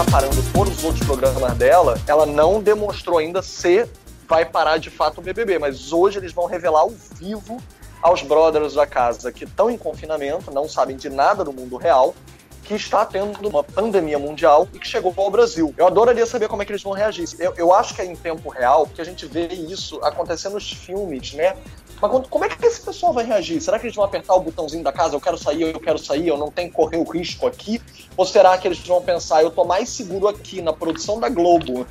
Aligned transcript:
está 0.00 0.12
parando 0.12 0.36
todos 0.52 0.78
os 0.78 0.84
outros 0.84 1.04
programas 1.04 1.56
dela, 1.56 2.00
ela 2.06 2.24
não 2.24 2.62
demonstrou 2.62 3.18
ainda 3.18 3.42
se 3.42 3.84
vai 4.28 4.44
parar 4.44 4.78
de 4.78 4.90
fato 4.90 5.18
o 5.18 5.20
BBB, 5.20 5.58
mas 5.58 5.92
hoje 5.92 6.18
eles 6.18 6.32
vão 6.32 6.46
revelar 6.46 6.82
ao 6.82 6.90
vivo 6.90 7.60
aos 8.00 8.22
brothers 8.22 8.74
da 8.74 8.86
casa 8.86 9.32
que 9.32 9.42
estão 9.42 9.68
em 9.68 9.76
confinamento, 9.76 10.52
não 10.52 10.68
sabem 10.68 10.96
de 10.96 11.08
nada 11.08 11.42
do 11.42 11.52
mundo 11.52 11.76
real, 11.76 12.14
que 12.62 12.74
está 12.74 13.04
tendo 13.04 13.48
uma 13.48 13.64
pandemia 13.64 14.20
mundial 14.20 14.68
e 14.72 14.78
que 14.78 14.86
chegou 14.86 15.12
ao 15.16 15.32
Brasil. 15.32 15.74
Eu 15.76 15.88
adoraria 15.88 16.26
saber 16.26 16.46
como 16.46 16.62
é 16.62 16.64
que 16.64 16.70
eles 16.70 16.82
vão 16.82 16.92
reagir. 16.92 17.26
Eu, 17.36 17.54
eu 17.56 17.74
acho 17.74 17.92
que 17.92 18.00
é 18.00 18.04
em 18.04 18.14
tempo 18.14 18.50
real, 18.50 18.86
porque 18.86 19.00
a 19.00 19.04
gente 19.04 19.26
vê 19.26 19.48
isso 19.48 19.98
acontecendo 20.04 20.52
nos 20.52 20.70
filmes, 20.70 21.32
né? 21.32 21.56
Mas 22.00 22.28
como 22.28 22.44
é 22.44 22.48
que 22.48 22.64
esse 22.64 22.80
pessoal 22.80 23.12
vai 23.12 23.24
reagir? 23.24 23.60
Será 23.60 23.78
que 23.78 23.86
eles 23.86 23.96
vão 23.96 24.04
apertar 24.04 24.34
o 24.34 24.40
botãozinho 24.40 24.84
da 24.84 24.92
casa? 24.92 25.16
Eu 25.16 25.20
quero 25.20 25.36
sair, 25.36 25.62
eu 25.62 25.80
quero 25.80 25.98
sair, 25.98 26.28
eu 26.28 26.36
não 26.36 26.50
tenho 26.50 26.68
que 26.68 26.76
correr 26.76 26.96
o 26.96 27.04
risco 27.04 27.46
aqui? 27.46 27.80
Ou 28.16 28.24
será 28.24 28.56
que 28.56 28.68
eles 28.68 28.78
vão 28.80 29.02
pensar, 29.02 29.42
eu 29.42 29.50
tô 29.50 29.64
mais 29.64 29.88
seguro 29.88 30.28
aqui 30.28 30.62
na 30.62 30.72
produção 30.72 31.18
da 31.18 31.28
Globo? 31.28 31.86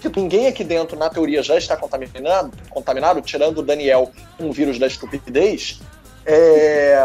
que 0.00 0.08
ninguém 0.20 0.46
aqui 0.46 0.62
dentro, 0.62 0.98
na 0.98 1.08
teoria, 1.08 1.42
já 1.42 1.56
está 1.56 1.76
contaminado, 1.76 2.52
contaminado 2.68 3.22
tirando 3.22 3.58
o 3.58 3.62
Daniel 3.62 4.10
um 4.38 4.52
vírus 4.52 4.78
da 4.78 4.86
estupidez. 4.86 5.80
É. 6.26 6.98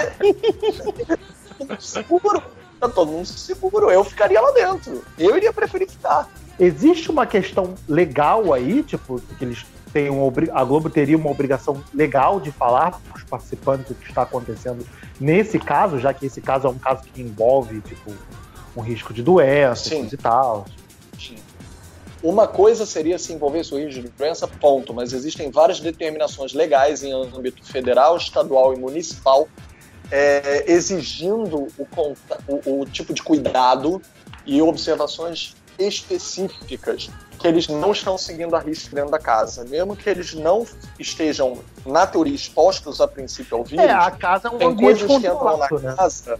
seguro. 1.78 2.42
Tá 2.80 2.88
todo 2.88 3.12
mundo 3.12 3.26
seguro. 3.26 3.90
Eu 3.90 4.02
ficaria 4.02 4.40
lá 4.40 4.50
dentro. 4.52 5.04
Eu 5.18 5.36
iria 5.36 5.52
preferir 5.52 5.88
ficar. 5.88 6.28
Existe 6.58 7.10
uma 7.10 7.26
questão 7.26 7.74
legal 7.88 8.52
aí, 8.52 8.82
tipo, 8.82 9.20
que 9.38 9.44
eles 9.44 9.64
têm 9.92 10.10
uma 10.10 10.32
a 10.52 10.64
Globo 10.64 10.88
teria 10.88 11.16
uma 11.16 11.30
obrigação 11.30 11.82
legal 11.92 12.40
de 12.40 12.50
falar 12.50 12.92
para 12.92 13.16
os 13.16 13.24
participantes 13.24 13.90
o 13.90 13.94
que 13.94 14.08
está 14.08 14.22
acontecendo 14.22 14.86
nesse 15.18 15.58
caso, 15.58 15.98
já 15.98 16.14
que 16.14 16.26
esse 16.26 16.40
caso 16.40 16.66
é 16.66 16.70
um 16.70 16.78
caso 16.78 17.02
que 17.02 17.20
envolve, 17.20 17.80
tipo, 17.82 18.12
um 18.76 18.80
risco 18.80 19.12
de 19.12 19.22
doença 19.22 19.94
e 19.94 20.16
tal. 20.16 20.66
Sim. 21.18 21.36
Uma 22.22 22.46
coisa 22.46 22.84
seria 22.84 23.18
se 23.18 23.32
envolver 23.32 23.60
o 23.72 23.78
risco 23.78 24.02
de 24.02 24.08
doença, 24.08 24.46
ponto, 24.46 24.92
mas 24.92 25.12
existem 25.12 25.50
várias 25.50 25.80
determinações 25.80 26.52
legais 26.52 27.02
em 27.02 27.12
âmbito 27.12 27.64
federal, 27.64 28.16
estadual 28.16 28.74
e 28.74 28.78
municipal 28.78 29.48
é, 30.10 30.70
exigindo 30.70 31.68
o, 31.78 32.16
o, 32.48 32.80
o 32.80 32.86
tipo 32.86 33.14
de 33.14 33.22
cuidado 33.22 34.02
e 34.44 34.60
observações 34.60 35.54
específicas 35.78 37.10
que 37.40 37.48
eles 37.48 37.66
não 37.68 37.90
estão 37.90 38.18
seguindo 38.18 38.54
a 38.54 38.60
risco 38.60 38.94
dentro 38.94 39.10
da 39.10 39.18
casa. 39.18 39.64
Mesmo 39.64 39.96
que 39.96 40.08
eles 40.08 40.34
não 40.34 40.66
estejam, 40.98 41.58
na 41.86 42.06
teoria, 42.06 42.34
expostos 42.34 43.00
a 43.00 43.08
princípio 43.08 43.56
ao 43.56 43.64
vírus. 43.64 43.86
É, 43.86 43.90
a 43.90 44.10
casa 44.10 44.48
é 44.48 44.50
um 44.50 44.58
tem 44.58 44.76
coisas 44.76 45.06
que 45.06 45.14
entram 45.14 45.56
na 45.56 45.68
né? 45.70 45.94
casa. 45.96 46.38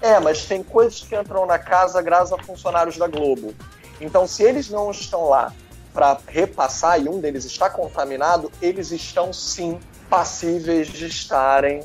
É, 0.00 0.18
mas 0.20 0.46
tem 0.46 0.62
coisas 0.62 1.00
que 1.00 1.14
entram 1.14 1.44
na 1.44 1.58
casa 1.58 2.00
graças 2.00 2.32
a 2.32 2.38
funcionários 2.42 2.96
da 2.96 3.06
Globo. 3.06 3.54
Então, 4.00 4.26
se 4.26 4.42
eles 4.42 4.70
não 4.70 4.90
estão 4.90 5.28
lá 5.28 5.52
para 5.92 6.18
repassar 6.26 7.00
e 7.00 7.08
um 7.08 7.20
deles 7.20 7.44
está 7.44 7.68
contaminado, 7.68 8.50
eles 8.60 8.90
estão 8.90 9.32
sim 9.32 9.78
passíveis 10.08 10.88
de 10.88 11.06
estarem 11.06 11.82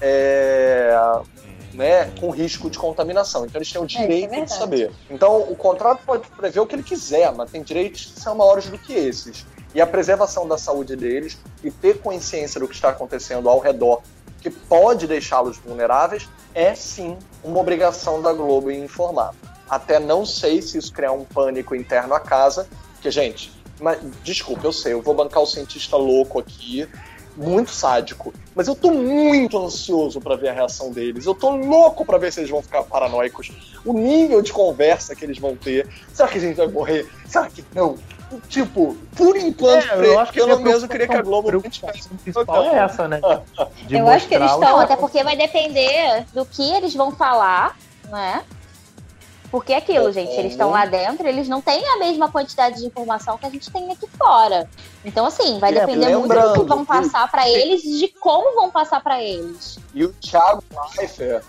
é, 0.00 0.94
né, 1.72 2.10
com 2.20 2.30
risco 2.30 2.68
de 2.68 2.78
contaminação. 2.78 3.44
Então 3.44 3.58
eles 3.58 3.72
têm 3.72 3.80
o 3.80 3.84
é, 3.84 3.86
é 3.86 3.88
direito 3.88 4.34
é, 4.34 4.44
de 4.44 4.52
saber. 4.52 4.90
Então 5.10 5.42
o 5.42 5.56
contrato 5.56 6.02
pode 6.04 6.28
prever 6.28 6.60
o 6.60 6.66
que 6.66 6.74
ele 6.74 6.82
quiser, 6.82 7.32
mas 7.32 7.50
tem 7.50 7.62
direitos 7.62 8.06
que 8.06 8.20
são 8.20 8.34
maiores 8.34 8.66
do 8.66 8.78
que 8.78 8.92
esses. 8.92 9.46
E 9.74 9.80
a 9.80 9.86
preservação 9.86 10.46
da 10.46 10.58
saúde 10.58 10.96
deles 10.96 11.38
e 11.64 11.70
ter 11.70 11.98
consciência 11.98 12.60
do 12.60 12.68
que 12.68 12.74
está 12.74 12.90
acontecendo 12.90 13.48
ao 13.48 13.58
redor, 13.58 14.02
que 14.40 14.50
pode 14.50 15.06
deixá-los 15.06 15.56
vulneráveis, 15.58 16.28
é 16.54 16.74
sim 16.74 17.16
uma 17.42 17.58
obrigação 17.58 18.20
da 18.20 18.32
Globo 18.32 18.70
em 18.70 18.84
informar. 18.84 19.34
Até 19.70 19.98
não 19.98 20.26
sei 20.26 20.60
se 20.60 20.76
isso 20.76 20.92
criar 20.92 21.12
um 21.12 21.24
pânico 21.24 21.74
interno 21.74 22.12
à 22.12 22.20
casa, 22.20 22.68
que, 23.00 23.10
gente, 23.10 23.50
mas, 23.80 23.98
desculpa, 24.22 24.66
eu 24.66 24.72
sei, 24.72 24.92
eu 24.92 25.00
vou 25.00 25.14
bancar 25.14 25.42
o 25.42 25.46
cientista 25.46 25.96
louco 25.96 26.38
aqui, 26.38 26.86
muito 27.36 27.70
sádico. 27.70 28.32
Mas 28.54 28.68
eu 28.68 28.74
tô 28.74 28.90
muito 28.90 29.58
ansioso 29.58 30.20
para 30.20 30.36
ver 30.36 30.48
a 30.48 30.52
reação 30.52 30.90
deles. 30.92 31.24
Eu 31.24 31.34
tô 31.34 31.50
louco 31.50 32.04
para 32.04 32.18
ver 32.18 32.32
se 32.32 32.40
eles 32.40 32.50
vão 32.50 32.62
ficar 32.62 32.82
paranoicos. 32.82 33.50
O 33.84 33.92
nível 33.92 34.42
de 34.42 34.52
conversa 34.52 35.16
que 35.16 35.24
eles 35.24 35.38
vão 35.38 35.56
ter. 35.56 35.88
Será 36.12 36.28
que 36.28 36.38
a 36.38 36.40
gente 36.40 36.56
vai 36.56 36.68
morrer? 36.68 37.08
Será 37.26 37.48
que 37.48 37.64
não? 37.74 37.96
Tipo, 38.48 38.96
por 39.14 39.36
enquanto, 39.36 39.86
é, 39.86 40.06
eu 40.06 40.18
acho 40.18 40.32
que 40.32 40.38
pelo 40.38 40.58
menos 40.60 40.82
eu 40.82 40.88
queria 40.88 41.06
que 41.06 41.14
a 41.14 41.22
Globo 41.22 41.50
principal 41.60 42.64
é 42.64 42.78
essa, 42.78 43.06
né? 43.06 43.20
eu 43.90 44.08
acho 44.08 44.26
que 44.26 44.34
eles 44.34 44.50
estão, 44.50 44.78
até 44.78 44.96
porque 44.96 45.22
vai 45.22 45.36
depender 45.36 46.24
do 46.32 46.46
que 46.46 46.62
eles 46.62 46.94
vão 46.94 47.12
falar, 47.12 47.76
né? 48.08 48.42
Porque 49.52 49.74
é 49.74 49.76
aquilo, 49.76 50.10
gente, 50.10 50.32
eles 50.32 50.52
estão 50.52 50.70
lá 50.70 50.86
dentro, 50.86 51.28
eles 51.28 51.46
não 51.46 51.60
têm 51.60 51.86
a 51.86 51.98
mesma 51.98 52.32
quantidade 52.32 52.78
de 52.78 52.86
informação 52.86 53.36
que 53.36 53.44
a 53.44 53.50
gente 53.50 53.70
tem 53.70 53.92
aqui 53.92 54.08
fora. 54.16 54.66
Então, 55.04 55.26
assim, 55.26 55.58
vai 55.58 55.76
é, 55.76 55.80
depender 55.80 56.16
muito 56.16 56.34
do 56.34 56.52
que 56.54 56.66
vão 56.66 56.86
passar 56.86 57.30
para 57.30 57.46
eles 57.46 57.84
e 57.84 57.98
de 57.98 58.08
como 58.08 58.54
vão 58.54 58.70
passar 58.70 59.02
para 59.02 59.22
eles. 59.22 59.78
E 59.94 60.06
o 60.06 60.12
Thiago 60.14 60.64
Leifert, 60.96 61.44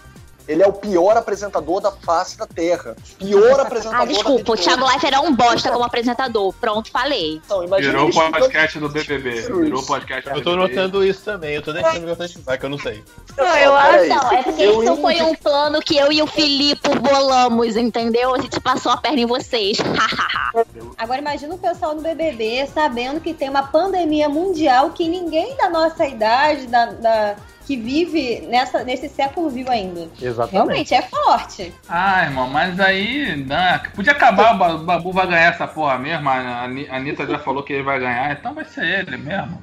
ele 0.47 0.61
é 0.61 0.67
o 0.67 0.73
pior 0.73 1.15
apresentador 1.17 1.81
da 1.81 1.91
face 1.91 2.37
da 2.37 2.45
Terra. 2.45 2.95
Pior 3.17 3.59
apresentador 3.61 4.01
Ah, 4.01 4.05
desculpa, 4.05 4.51
o 4.51 4.57
Thiago 4.57 4.85
Leifert 4.85 5.13
é 5.13 5.19
um 5.19 5.35
bosta 5.35 5.71
como 5.71 5.83
apresentador. 5.83 6.53
Pronto, 6.59 6.91
falei. 6.91 7.41
Então, 7.45 7.65
Virou 7.67 8.09
o 8.09 8.13
podcast 8.13 8.79
do 8.79 8.89
BBB. 8.89 9.41
Virou 9.41 9.81
o 9.81 9.85
podcast 9.85 10.29
Eu 10.29 10.43
tô 10.43 10.55
notando 10.55 11.03
isso 11.03 11.23
também. 11.23 11.55
Eu 11.55 11.61
tô 11.61 11.71
deixando 11.71 12.05
meu 12.05 12.15
vai 12.45 12.57
que 12.57 12.65
eu 12.65 12.69
não 12.69 12.77
sei. 12.77 13.03
Não, 13.37 13.57
eu 13.57 13.73
acho. 13.75 14.09
Não, 14.09 14.31
é 14.31 14.43
porque 14.43 14.61
eu 14.61 14.83
isso 14.83 14.95
foi 14.97 15.21
um 15.21 15.35
plano 15.35 15.79
que 15.81 15.97
eu 15.97 16.11
e 16.11 16.21
o 16.21 16.27
Filipe 16.27 16.89
bolamos, 16.99 17.75
entendeu? 17.75 18.35
A 18.35 18.39
gente 18.39 18.59
passou 18.59 18.91
a 18.91 18.97
perna 18.97 19.21
em 19.21 19.25
vocês. 19.25 19.77
Agora 20.97 21.19
imagina 21.19 21.55
o 21.55 21.57
pessoal 21.57 21.95
no 21.95 22.01
BBB 22.01 22.67
sabendo 22.67 23.19
que 23.19 23.33
tem 23.33 23.49
uma 23.49 23.63
pandemia 23.63 24.29
mundial 24.29 24.91
que 24.91 25.07
ninguém 25.07 25.55
da 25.55 25.69
nossa 25.69 26.05
idade, 26.05 26.67
da, 26.67 26.85
da 26.85 27.35
que 27.65 27.75
vive 27.75 28.41
nessa, 28.47 28.83
nesse 28.83 29.09
século 29.09 29.49
vivo 29.49 29.71
ainda. 29.71 30.09
Exatamente. 30.21 30.51
Realmente, 30.51 30.93
é 30.93 31.01
forte. 31.01 31.73
Ah, 31.87 32.23
irmão, 32.25 32.47
mas 32.49 32.79
aí. 32.79 33.35
Não, 33.45 33.79
podia 33.95 34.11
acabar, 34.11 34.53
o 34.53 34.79
Babu 34.79 35.11
vai 35.11 35.27
ganhar 35.27 35.53
essa 35.53 35.67
porra 35.67 35.97
mesmo. 35.97 36.29
A 36.29 36.63
Anitta 36.63 37.25
já 37.25 37.39
falou 37.39 37.63
que 37.63 37.73
ele 37.73 37.83
vai 37.83 37.99
ganhar, 37.99 38.31
então 38.31 38.53
vai 38.53 38.65
ser 38.65 38.85
ele 38.85 39.17
mesmo. 39.17 39.61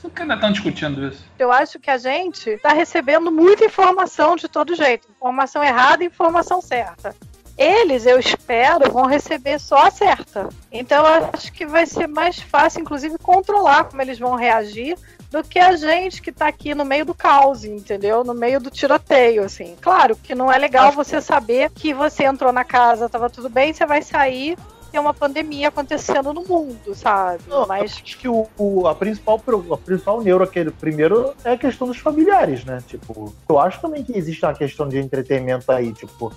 Por 0.00 0.10
que 0.10 0.20
ainda 0.20 0.34
estão 0.34 0.52
discutindo 0.52 1.08
isso? 1.08 1.24
Eu 1.38 1.50
acho 1.50 1.80
que 1.80 1.90
a 1.90 1.96
gente 1.96 2.50
está 2.50 2.74
recebendo 2.74 3.32
muita 3.32 3.64
informação 3.64 4.36
de 4.36 4.48
todo 4.48 4.74
jeito. 4.74 5.08
Informação 5.10 5.64
errada 5.64 6.04
e 6.04 6.08
informação 6.08 6.60
certa. 6.60 7.16
Eles, 7.56 8.04
eu 8.04 8.18
espero, 8.18 8.90
vão 8.92 9.06
receber 9.06 9.58
só 9.58 9.86
a 9.86 9.90
certa. 9.90 10.48
Então, 10.70 11.06
eu 11.06 11.30
acho 11.32 11.52
que 11.52 11.64
vai 11.64 11.86
ser 11.86 12.08
mais 12.08 12.38
fácil, 12.38 12.80
inclusive, 12.80 13.16
controlar 13.16 13.84
como 13.84 14.02
eles 14.02 14.18
vão 14.18 14.34
reagir 14.34 14.96
do 15.34 15.42
que 15.42 15.58
a 15.58 15.74
gente 15.74 16.22
que 16.22 16.30
tá 16.30 16.46
aqui 16.46 16.74
no 16.74 16.84
meio 16.84 17.04
do 17.04 17.12
caos, 17.12 17.64
entendeu? 17.64 18.22
No 18.22 18.34
meio 18.34 18.60
do 18.60 18.70
tiroteio, 18.70 19.42
assim. 19.42 19.74
Claro 19.80 20.14
que 20.14 20.34
não 20.34 20.50
é 20.50 20.56
legal 20.56 20.92
você 20.92 21.20
saber 21.20 21.70
que 21.70 21.92
você 21.92 22.24
entrou 22.24 22.52
na 22.52 22.62
casa, 22.62 23.08
tava 23.08 23.28
tudo 23.28 23.48
bem, 23.48 23.72
você 23.72 23.84
vai 23.84 24.00
sair 24.00 24.56
tem 24.92 25.00
uma 25.00 25.12
pandemia 25.12 25.70
acontecendo 25.70 26.32
no 26.32 26.44
mundo, 26.44 26.94
sabe? 26.94 27.42
Não, 27.48 27.66
mas 27.66 27.94
acho 27.94 28.16
que 28.16 28.28
o, 28.28 28.46
o, 28.56 28.86
a 28.86 28.94
principal 28.94 29.42
a 29.72 29.76
principal 29.76 30.22
neuro 30.22 30.44
aquele 30.44 30.70
primeiro 30.70 31.34
é 31.44 31.54
a 31.54 31.58
questão 31.58 31.88
dos 31.88 31.98
familiares, 31.98 32.64
né? 32.64 32.78
Tipo, 32.86 33.34
eu 33.48 33.58
acho 33.58 33.80
também 33.80 34.04
que 34.04 34.16
existe 34.16 34.44
uma 34.44 34.54
questão 34.54 34.88
de 34.88 34.96
entretenimento 34.98 35.72
aí, 35.72 35.92
tipo, 35.92 36.32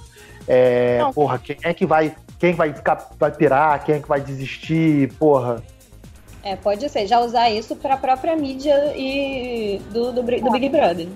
é, 0.48 1.02
porra, 1.14 1.38
quem 1.38 1.56
é 1.62 1.72
que 1.72 1.86
vai 1.86 2.16
quem 2.40 2.56
vai 2.56 2.74
ficar 2.74 3.12
vai 3.20 3.32
pirar, 3.32 3.86
quem 3.86 3.98
é 3.98 4.00
que 4.00 4.08
vai 4.08 4.22
desistir, 4.22 5.14
porra. 5.20 5.62
É, 6.48 6.56
pode 6.56 6.88
ser. 6.88 7.06
Já 7.06 7.20
usar 7.20 7.50
isso 7.50 7.76
para 7.76 7.96
a 7.96 7.98
própria 7.98 8.34
mídia 8.34 8.94
e 8.96 9.82
do, 9.92 10.14
do, 10.14 10.24
do 10.24 10.52
Big 10.52 10.70
Brother. 10.70 11.10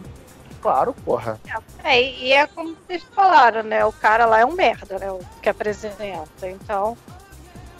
Claro, 0.62 0.94
porra. 1.06 1.39
É, 1.86 2.01
e 2.01 2.33
é 2.33 2.45
como 2.48 2.75
vocês 2.75 3.01
falaram, 3.16 3.63
né? 3.63 3.86
O 3.86 3.94
cara 3.94 4.25
lá 4.25 4.42
é 4.42 4.45
um 4.45 4.51
merda, 4.51 5.00
né? 5.00 5.10
O 5.10 5.22
que 5.42 5.48
apresenta. 5.48 6.50
Então. 6.50 6.98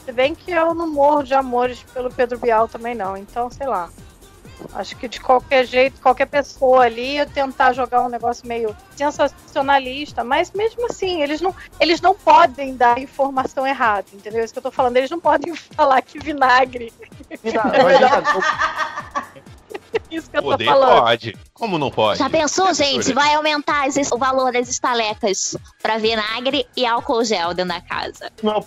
Se 0.02 0.10
bem 0.12 0.34
que 0.34 0.50
eu 0.50 0.72
não 0.74 0.90
morro 0.90 1.22
de 1.22 1.34
amores 1.34 1.82
pelo 1.92 2.10
Pedro 2.10 2.38
Bial 2.38 2.66
também, 2.66 2.94
não. 2.94 3.18
Então, 3.18 3.50
sei 3.50 3.66
lá. 3.66 3.90
Acho 4.74 4.96
que 4.96 5.08
de 5.08 5.20
qualquer 5.20 5.66
jeito, 5.66 6.00
qualquer 6.00 6.26
pessoa 6.26 6.84
ali 6.84 7.14
ia 7.14 7.26
tentar 7.26 7.72
jogar 7.72 8.02
um 8.02 8.08
negócio 8.08 8.46
meio 8.46 8.74
sensacionalista, 8.96 10.22
mas 10.22 10.52
mesmo 10.52 10.86
assim, 10.86 11.22
eles 11.22 11.40
não, 11.40 11.54
eles 11.80 12.00
não 12.00 12.14
podem 12.14 12.76
dar 12.76 12.98
informação 12.98 13.66
errada, 13.66 14.06
entendeu? 14.12 14.40
É 14.40 14.44
isso 14.44 14.52
que 14.52 14.58
eu 14.58 14.62
tô 14.62 14.70
falando, 14.70 14.96
eles 14.96 15.10
não 15.10 15.20
podem 15.20 15.54
falar 15.74 16.00
que 16.02 16.18
vinagre. 16.18 16.92
Isso 20.10 20.30
que 20.30 20.36
eu 20.38 20.42
Poder 20.42 20.64
tô 20.64 20.70
falando. 20.70 21.00
pode. 21.02 21.36
Como 21.52 21.78
não 21.78 21.90
pode? 21.90 22.18
Já 22.18 22.28
pensou, 22.30 22.72
gente? 22.74 23.12
Vai 23.12 23.34
aumentar 23.34 23.86
o 24.12 24.18
valor 24.18 24.52
das 24.52 24.68
estalecas 24.68 25.56
para 25.82 25.98
vinagre 25.98 26.66
e 26.76 26.86
álcool 26.86 27.24
gel 27.24 27.54
dentro 27.54 27.74
da 27.74 27.80
casa. 27.80 28.30
Não, 28.42 28.64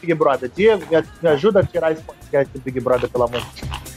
Big 0.00 0.14
Brother. 0.14 0.50
Diego, 0.54 0.84
me 1.22 1.28
ajuda 1.28 1.60
a 1.60 1.64
tirar 1.64 1.92
esse 1.92 2.02
podcast 2.02 2.52
do 2.52 2.60
Big 2.60 2.80
Brother, 2.80 3.08
pelo 3.08 3.24
amor 3.24 3.40
de 3.40 3.62
Deus. 3.62 3.89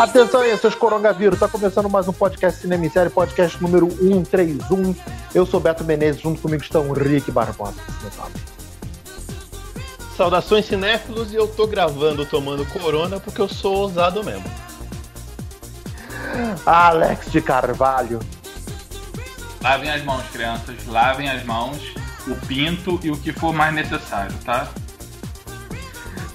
Atenção 0.00 0.40
aí, 0.40 0.56
seus 0.56 0.74
coronavírus. 0.74 1.38
Tá 1.38 1.46
começando 1.46 1.90
mais 1.90 2.08
um 2.08 2.12
podcast 2.14 2.58
Cinema 2.58 2.86
e 2.86 2.90
Série, 2.90 3.10
podcast 3.10 3.62
número 3.62 3.90
131. 3.90 4.96
Eu 5.34 5.44
sou 5.44 5.60
Beto 5.60 5.84
Menezes, 5.84 6.22
junto 6.22 6.40
comigo 6.40 6.62
estão 6.62 6.90
Rick 6.92 7.30
Barbosa. 7.30 7.74
Saudações 10.16 10.64
cinéfilos 10.64 11.34
e 11.34 11.36
eu 11.36 11.46
tô 11.46 11.66
gravando 11.66 12.24
tomando 12.24 12.64
corona 12.64 13.20
porque 13.20 13.42
eu 13.42 13.48
sou 13.48 13.76
ousado 13.76 14.24
mesmo. 14.24 14.50
Alex 16.64 17.30
de 17.30 17.42
Carvalho. 17.42 18.20
Lavem 19.62 19.90
as 19.90 20.02
mãos, 20.02 20.24
crianças. 20.32 20.86
Lavem 20.86 21.28
as 21.28 21.44
mãos, 21.44 21.76
o 22.26 22.34
pinto 22.46 22.98
e 23.02 23.10
o 23.10 23.18
que 23.18 23.34
for 23.34 23.52
mais 23.52 23.74
necessário, 23.74 24.34
tá? 24.46 24.66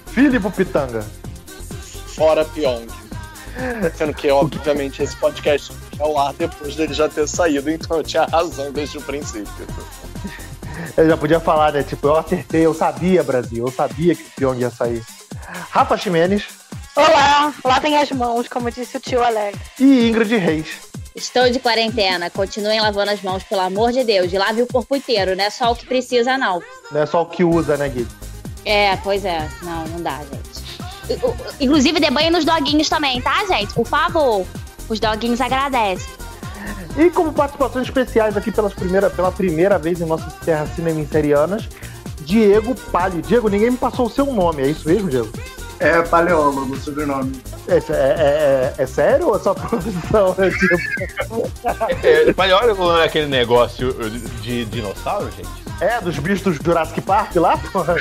Filipe 0.06 0.48
Pitanga. 0.52 1.04
Fora 2.14 2.44
Pyong. 2.44 3.05
Sendo 3.96 4.12
que, 4.12 4.30
obviamente, 4.30 5.02
esse 5.02 5.16
podcast 5.16 5.72
é 5.98 6.02
ao 6.02 6.18
ar 6.18 6.32
depois 6.34 6.76
dele 6.76 6.92
já 6.92 7.08
ter 7.08 7.26
saído, 7.26 7.70
então 7.70 7.96
eu 7.96 8.02
tinha 8.02 8.24
razão 8.24 8.70
desde 8.70 8.98
o 8.98 9.02
princípio. 9.02 9.66
Eu 10.96 11.08
já 11.08 11.16
podia 11.16 11.40
falar, 11.40 11.72
né? 11.72 11.82
Tipo, 11.82 12.08
eu 12.08 12.16
acertei, 12.16 12.66
eu 12.66 12.74
sabia, 12.74 13.22
Brasil, 13.22 13.64
eu 13.66 13.72
sabia 13.72 14.14
que 14.14 14.22
o 14.22 14.30
Pyong 14.36 14.60
ia 14.60 14.70
sair. 14.70 15.02
Rafa 15.70 15.96
Ximenes. 15.96 16.44
Olá, 16.94 17.52
lavem 17.64 17.96
as 17.96 18.10
mãos, 18.10 18.48
como 18.48 18.70
disse 18.70 18.96
o 18.96 19.00
tio 19.00 19.22
Alex. 19.22 19.58
E 19.78 20.08
Ingrid 20.08 20.36
Reis. 20.36 20.68
Estou 21.14 21.48
de 21.50 21.58
quarentena. 21.58 22.28
Continuem 22.28 22.80
lavando 22.80 23.10
as 23.10 23.22
mãos, 23.22 23.42
pelo 23.42 23.62
amor 23.62 23.90
de 23.90 24.04
Deus. 24.04 24.32
E 24.32 24.38
lave 24.38 24.62
o 24.62 24.66
corpo 24.66 24.94
inteiro, 24.96 25.34
não 25.34 25.44
é 25.44 25.50
só 25.50 25.72
o 25.72 25.76
que 25.76 25.86
precisa, 25.86 26.36
não. 26.36 26.62
Não 26.90 27.00
é 27.00 27.06
só 27.06 27.22
o 27.22 27.26
que 27.26 27.42
usa, 27.42 27.76
né, 27.76 27.88
Gui? 27.88 28.06
É, 28.64 28.96
pois 28.96 29.24
é. 29.24 29.48
Não, 29.62 29.84
não 29.88 30.02
dá, 30.02 30.18
gente. 30.18 30.65
Inclusive, 31.60 32.00
dê 32.00 32.10
banho 32.10 32.32
nos 32.32 32.44
doguinhos 32.44 32.88
também, 32.88 33.20
tá, 33.20 33.44
gente? 33.46 33.72
Por 33.74 33.86
favor. 33.86 34.46
Os 34.88 35.00
doguinhos 35.00 35.40
agradecem. 35.40 36.06
E 36.96 37.10
como 37.10 37.32
participações 37.32 37.86
especiais 37.86 38.36
aqui 38.36 38.50
pelas 38.50 38.72
primeira, 38.72 39.10
pela 39.10 39.30
primeira 39.30 39.78
vez 39.78 40.00
em 40.00 40.06
nossas 40.06 40.32
terras 40.34 40.70
cinemisterianas, 40.74 41.68
Diego 42.22 42.74
Palio. 42.90 43.22
Diego, 43.22 43.48
ninguém 43.48 43.70
me 43.70 43.76
passou 43.76 44.06
o 44.06 44.10
seu 44.10 44.26
nome, 44.26 44.62
é 44.62 44.68
isso 44.68 44.88
mesmo, 44.88 45.08
Diego? 45.08 45.30
É 45.78 46.00
paleólogo, 46.02 46.72
o 46.72 46.80
sobrenome. 46.80 47.40
É, 47.68 47.76
é, 47.76 47.82
é, 47.92 48.74
é, 48.78 48.86
sério 48.86 49.28
ou 49.28 49.36
é 49.36 49.38
só 49.38 49.52
profissão? 49.52 50.34
É, 50.40 50.50
tipo... 50.50 52.28
é, 52.30 52.32
paleólogo 52.32 52.84
não 52.84 52.98
é 52.98 53.04
aquele 53.04 53.26
negócio 53.26 53.92
de 54.40 54.64
dinossauro, 54.64 55.30
gente? 55.36 55.65
É, 55.80 56.00
dos 56.00 56.18
bichos 56.18 56.42
do 56.42 56.64
Jurassic 56.64 57.00
Park 57.02 57.36
lá, 57.36 57.56
porra. 57.58 57.96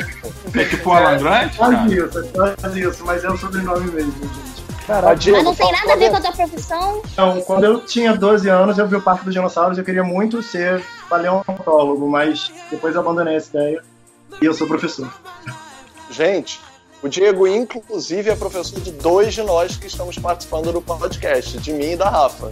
É 0.53 0.65
tipo 0.65 0.89
o 0.89 0.93
Alan 0.93 1.17
Grant? 1.17 1.55
Quase 1.57 1.97
isso, 1.97 2.19
é 2.19 2.55
quase 2.55 2.81
isso, 2.81 3.05
mas 3.05 3.23
é 3.23 3.29
o 3.29 3.37
sobrenome 3.37 3.91
mesmo, 3.91 4.13
gente. 4.13 4.55
Caraca, 4.87 5.31
mas 5.31 5.43
não 5.43 5.55
tem 5.55 5.71
nada 5.71 5.93
a 5.93 5.95
ver 5.95 6.09
com 6.11 6.17
a 6.17 6.21
tua 6.21 6.31
profissão? 6.31 7.01
Então, 7.11 7.41
quando 7.41 7.63
eu 7.63 7.81
tinha 7.81 8.15
12 8.15 8.47
anos, 8.47 8.77
eu 8.77 8.87
vi 8.87 8.95
o 8.95 9.01
Parque 9.01 9.25
dos 9.25 9.33
Dinossauros 9.33 9.77
e 9.77 9.81
eu 9.81 9.85
queria 9.85 10.03
muito 10.03 10.43
ser 10.43 10.83
paleontólogo, 11.09 12.07
mas 12.07 12.51
depois 12.69 12.93
eu 12.93 13.01
abandonei 13.01 13.35
essa 13.35 13.49
ideia 13.57 13.83
e 14.41 14.45
eu 14.45 14.53
sou 14.53 14.67
professor. 14.67 15.11
Gente, 16.11 16.61
o 17.01 17.09
Diego, 17.09 17.47
inclusive, 17.47 18.29
é 18.29 18.35
professor 18.35 18.79
de 18.79 18.91
dois 18.91 19.33
de 19.33 19.41
nós 19.41 19.75
que 19.75 19.87
estamos 19.87 20.17
participando 20.17 20.71
do 20.71 20.81
podcast, 20.81 21.57
de 21.57 21.73
mim 21.73 21.91
e 21.91 21.95
da 21.97 22.09
Rafa. 22.09 22.49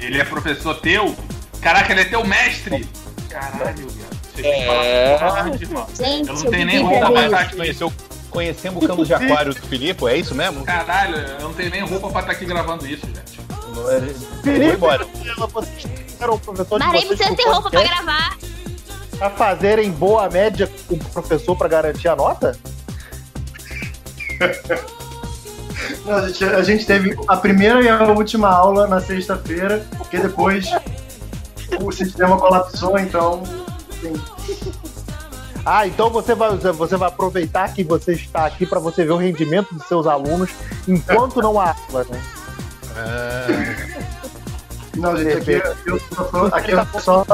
Ele 0.00 0.18
é 0.18 0.24
professor 0.24 0.74
teu? 0.80 1.14
Caraca, 1.60 1.92
ele 1.92 2.00
é 2.00 2.04
teu 2.04 2.24
mestre! 2.24 2.88
Caralho, 3.28 3.86
Você 4.36 4.46
é... 4.48 5.18
Gente, 5.96 6.28
eu 6.28 6.34
não 6.34 6.50
tenho 6.50 6.66
nem 6.66 6.82
roupa 6.82 7.10
pra 7.10 7.24
estar 7.24 7.40
aqui. 7.40 7.56
Conheceu, 7.56 7.92
conhecemos 8.30 8.82
o 8.82 8.86
cano 8.86 9.04
de 9.04 9.14
aquário 9.14 9.54
do 9.54 9.60
Filipe, 9.62 10.06
é 10.06 10.16
isso 10.16 10.34
mesmo? 10.34 10.64
Caralho, 10.64 11.16
eu 11.16 11.40
não 11.40 11.54
tenho 11.54 11.70
nem 11.70 11.80
roupa 11.82 12.10
pra 12.10 12.20
estar 12.20 12.32
aqui 12.32 12.44
gravando 12.44 12.86
isso, 12.86 13.06
gente. 13.06 13.40
Felipe, 14.42 14.74
embora. 14.74 15.06
Marei 16.78 17.04
precisa 17.06 17.34
ter 17.34 17.48
roupa 17.48 17.70
pra 17.70 17.82
gravar. 17.82 18.36
Pra 19.18 19.30
fazerem 19.30 19.90
boa 19.90 20.28
média 20.28 20.70
com 20.86 20.94
o 20.94 20.98
professor 20.98 21.56
pra 21.56 21.68
garantir 21.68 22.08
a 22.08 22.16
nota? 22.16 22.58
Não, 26.04 26.14
a, 26.14 26.28
gente, 26.28 26.44
a 26.44 26.62
gente 26.62 26.86
teve 26.86 27.16
a 27.28 27.36
primeira 27.36 27.80
e 27.82 27.88
a 27.88 28.02
última 28.04 28.48
aula 28.48 28.86
na 28.86 29.00
sexta-feira, 29.00 29.86
porque 29.96 30.18
depois 30.18 30.70
o 31.80 31.92
sistema 31.92 32.38
colapsou, 32.38 32.98
então. 32.98 33.42
Ah, 35.64 35.86
então 35.86 36.10
você 36.10 36.34
vai, 36.34 36.56
você 36.56 36.96
vai 36.96 37.08
aproveitar 37.08 37.74
que 37.74 37.82
você 37.82 38.12
está 38.12 38.46
aqui 38.46 38.64
para 38.64 38.78
você 38.78 39.04
ver 39.04 39.10
o 39.10 39.16
rendimento 39.16 39.74
dos 39.74 39.86
seus 39.86 40.06
alunos 40.06 40.50
enquanto 40.86 41.42
não 41.42 41.58
há 41.58 41.74
aula, 41.90 42.06
né? 42.08 42.22
É... 42.96 44.06
Não, 44.96 45.16
gente, 45.16 45.54
aqui, 45.56 45.90
eu 45.90 46.00
sou, 46.00 46.46
aqui 46.52 46.70
eu 46.70 47.00
sou 47.00 47.26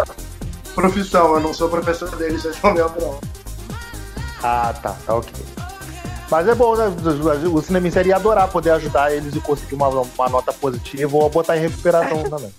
profissão, 0.74 1.34
eu 1.34 1.40
não 1.40 1.52
sou 1.52 1.68
professor 1.68 2.10
deles 2.16 2.42
nesse 2.42 2.60
momento, 2.64 3.00
não. 3.00 3.20
Ah, 4.42 4.74
tá, 4.82 4.96
tá 5.06 5.14
ok. 5.14 5.32
Mas 6.32 6.48
é 6.48 6.54
bom, 6.54 6.74
né? 6.74 6.84
O 7.52 7.60
cinema 7.60 7.90
série 7.90 8.08
ia 8.08 8.16
adorar 8.16 8.48
poder 8.48 8.70
ajudar 8.70 9.12
eles 9.12 9.36
e 9.36 9.40
conseguir 9.40 9.74
uma, 9.74 9.88
uma 9.88 10.28
nota 10.30 10.50
positiva 10.50 11.14
ou 11.14 11.28
botar 11.28 11.58
em 11.58 11.60
recuperação 11.60 12.22
também. 12.30 12.50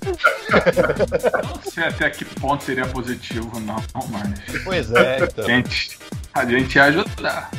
Não 1.44 1.72
sei 1.72 1.86
até 1.86 2.08
que 2.12 2.24
ponto 2.24 2.64
seria 2.64 2.86
positivo, 2.86 3.60
não, 3.62 3.78
mas. 4.12 4.64
Pois 4.64 4.92
é, 4.92 5.24
então. 5.24 5.44
A 5.44 5.48
gente, 5.48 6.00
a 6.36 6.46
gente 6.46 6.76
ia 6.76 6.84
ajudar. 6.84 7.50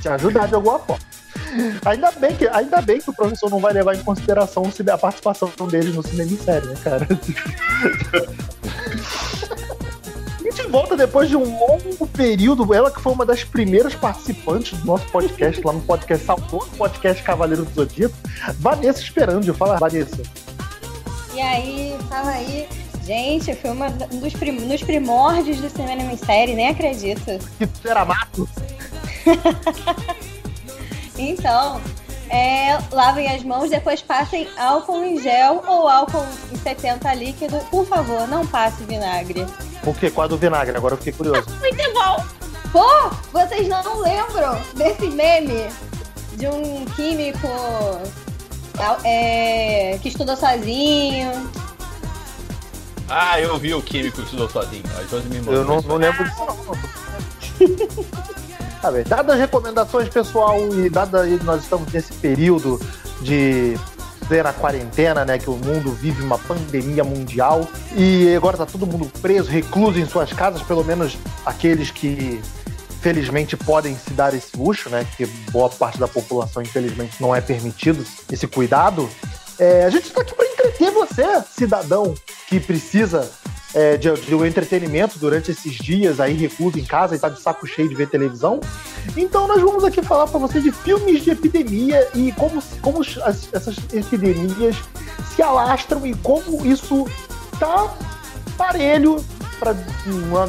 Te 0.00 0.08
ajudar 0.08 0.48
de 0.48 0.54
alguma 0.54 0.78
forma. 0.78 1.04
Ainda 1.84 2.12
bem, 2.12 2.34
que, 2.34 2.48
ainda 2.48 2.80
bem 2.80 2.98
que 2.98 3.10
o 3.10 3.14
professor 3.14 3.50
não 3.50 3.60
vai 3.60 3.74
levar 3.74 3.94
em 3.94 4.02
consideração 4.02 4.72
a 4.90 4.98
participação 4.98 5.50
deles 5.70 5.94
no 5.94 6.02
cinema 6.02 6.30
série, 6.42 6.66
né, 6.66 6.76
cara? 6.82 7.06
gente 10.58 10.70
volta 10.70 10.96
depois 10.96 11.28
de 11.28 11.36
um 11.36 11.58
longo 11.58 12.06
período. 12.08 12.74
Ela 12.74 12.90
que 12.90 13.00
foi 13.00 13.12
uma 13.12 13.24
das 13.24 13.44
primeiras 13.44 13.94
participantes 13.94 14.78
do 14.78 14.86
nosso 14.86 15.06
podcast, 15.06 15.64
lá 15.64 15.72
no 15.72 15.80
podcast 15.80 16.26
Saudoso, 16.26 16.68
podcast 16.76 17.22
Cavaleiro 17.22 17.64
do 17.64 17.72
Zodíaco. 17.72 18.14
Vanessa 18.58 19.00
Esperando, 19.00 19.54
fala, 19.54 19.78
Vanessa. 19.78 20.20
E 21.34 21.40
aí, 21.40 21.96
fala 22.08 22.30
aí. 22.30 22.68
Gente, 23.04 23.54
foi 23.54 23.70
uma 23.70 23.88
dos 23.88 24.32
prim 24.34 24.52
nos 24.52 24.82
primórdios 24.82 25.58
do 25.60 25.70
cinema 25.70 26.12
em 26.12 26.16
série, 26.16 26.54
nem 26.54 26.68
acredito. 26.68 27.38
Que 27.58 27.88
era 27.88 28.04
mato. 28.04 28.46
então, 31.16 31.80
é, 32.28 32.78
lavem 32.92 33.28
as 33.28 33.42
mãos, 33.44 33.70
depois 33.70 34.02
passem 34.02 34.46
álcool 34.58 35.02
em 35.04 35.18
gel 35.22 35.62
ou 35.66 35.88
álcool 35.88 36.26
em 36.52 36.56
70 36.56 37.14
líquido. 37.14 37.58
Por 37.70 37.86
favor, 37.86 38.28
não 38.28 38.46
passe 38.46 38.84
vinagre. 38.84 39.46
O 39.88 39.94
que? 39.94 40.10
Qual 40.10 40.26
é 40.26 40.28
do 40.28 40.36
vinagre? 40.36 40.76
Agora 40.76 40.92
eu 40.94 40.98
fiquei 40.98 41.14
curioso. 41.14 41.48
Muito 41.60 41.92
bom! 41.94 42.22
Pô, 42.70 43.10
vocês 43.32 43.66
não 43.66 44.00
lembram 44.00 44.60
desse 44.76 45.06
meme 45.06 45.66
de 46.34 46.46
um 46.46 46.84
químico 46.94 47.48
é, 49.02 49.98
que 50.02 50.08
estudou 50.10 50.36
sozinho? 50.36 51.50
Ah, 53.08 53.40
eu 53.40 53.56
vi 53.58 53.72
o 53.72 53.80
químico 53.80 54.18
que 54.18 54.24
estudou 54.24 54.50
sozinho. 54.50 54.84
eu 55.46 55.64
não, 55.64 55.80
não 55.80 55.96
lembro 55.96 56.22
disso 56.22 56.44
não. 56.44 56.56
tá. 58.82 58.90
Dadas 59.06 59.36
as 59.36 59.40
recomendações, 59.40 60.10
pessoal, 60.10 60.58
e 60.74 60.90
dada 60.90 61.22
aí 61.22 61.40
nós 61.42 61.62
estamos 61.62 61.90
nesse 61.90 62.12
período 62.12 62.78
de 63.22 63.78
plena 64.28 64.52
quarentena, 64.52 65.24
né? 65.24 65.38
Que 65.38 65.50
o 65.50 65.56
mundo 65.56 65.92
vive 65.92 66.22
uma 66.22 66.38
pandemia 66.38 67.02
mundial 67.02 67.66
e 67.96 68.34
agora 68.36 68.56
tá 68.56 68.66
todo 68.66 68.86
mundo 68.86 69.10
preso, 69.20 69.50
recluso 69.50 69.98
em 69.98 70.06
suas 70.06 70.32
casas, 70.32 70.62
pelo 70.62 70.84
menos 70.84 71.16
aqueles 71.44 71.90
que 71.90 72.40
felizmente 73.00 73.56
podem 73.56 73.96
se 73.96 74.10
dar 74.10 74.34
esse 74.34 74.56
luxo, 74.56 74.90
né? 74.90 75.06
Que 75.16 75.26
boa 75.50 75.70
parte 75.70 75.98
da 75.98 76.06
população, 76.06 76.62
infelizmente, 76.62 77.16
não 77.20 77.34
é 77.34 77.40
permitido 77.40 78.04
esse 78.30 78.46
cuidado. 78.46 79.08
É, 79.58 79.84
a 79.84 79.90
gente 79.90 80.06
está 80.06 80.20
aqui 80.20 80.34
para 80.34 80.46
entreter 80.46 80.90
você, 80.92 81.24
cidadão, 81.50 82.14
que 82.48 82.60
precisa 82.60 83.28
é, 83.78 83.96
de, 83.96 84.12
de 84.12 84.34
um 84.34 84.44
entretenimento 84.44 85.20
durante 85.20 85.52
esses 85.52 85.74
dias 85.74 86.18
aí 86.18 86.34
recluso 86.34 86.80
em 86.80 86.84
casa 86.84 87.14
e 87.14 87.18
tá 87.18 87.28
de 87.28 87.40
saco 87.40 87.64
cheio 87.64 87.88
de 87.88 87.94
ver 87.94 88.08
televisão. 88.08 88.58
Então 89.16 89.46
nós 89.46 89.62
vamos 89.62 89.84
aqui 89.84 90.02
falar 90.02 90.26
para 90.26 90.40
você 90.40 90.60
de 90.60 90.72
filmes 90.72 91.22
de 91.22 91.30
epidemia 91.30 92.08
e 92.12 92.32
como, 92.32 92.60
como 92.82 93.02
as, 93.02 93.48
essas 93.52 93.76
epidemias 93.92 94.76
se 95.32 95.40
alastram 95.40 96.04
e 96.04 96.12
como 96.16 96.66
isso 96.66 97.06
tá 97.60 97.94
parelho, 98.56 99.24
para 99.60 99.76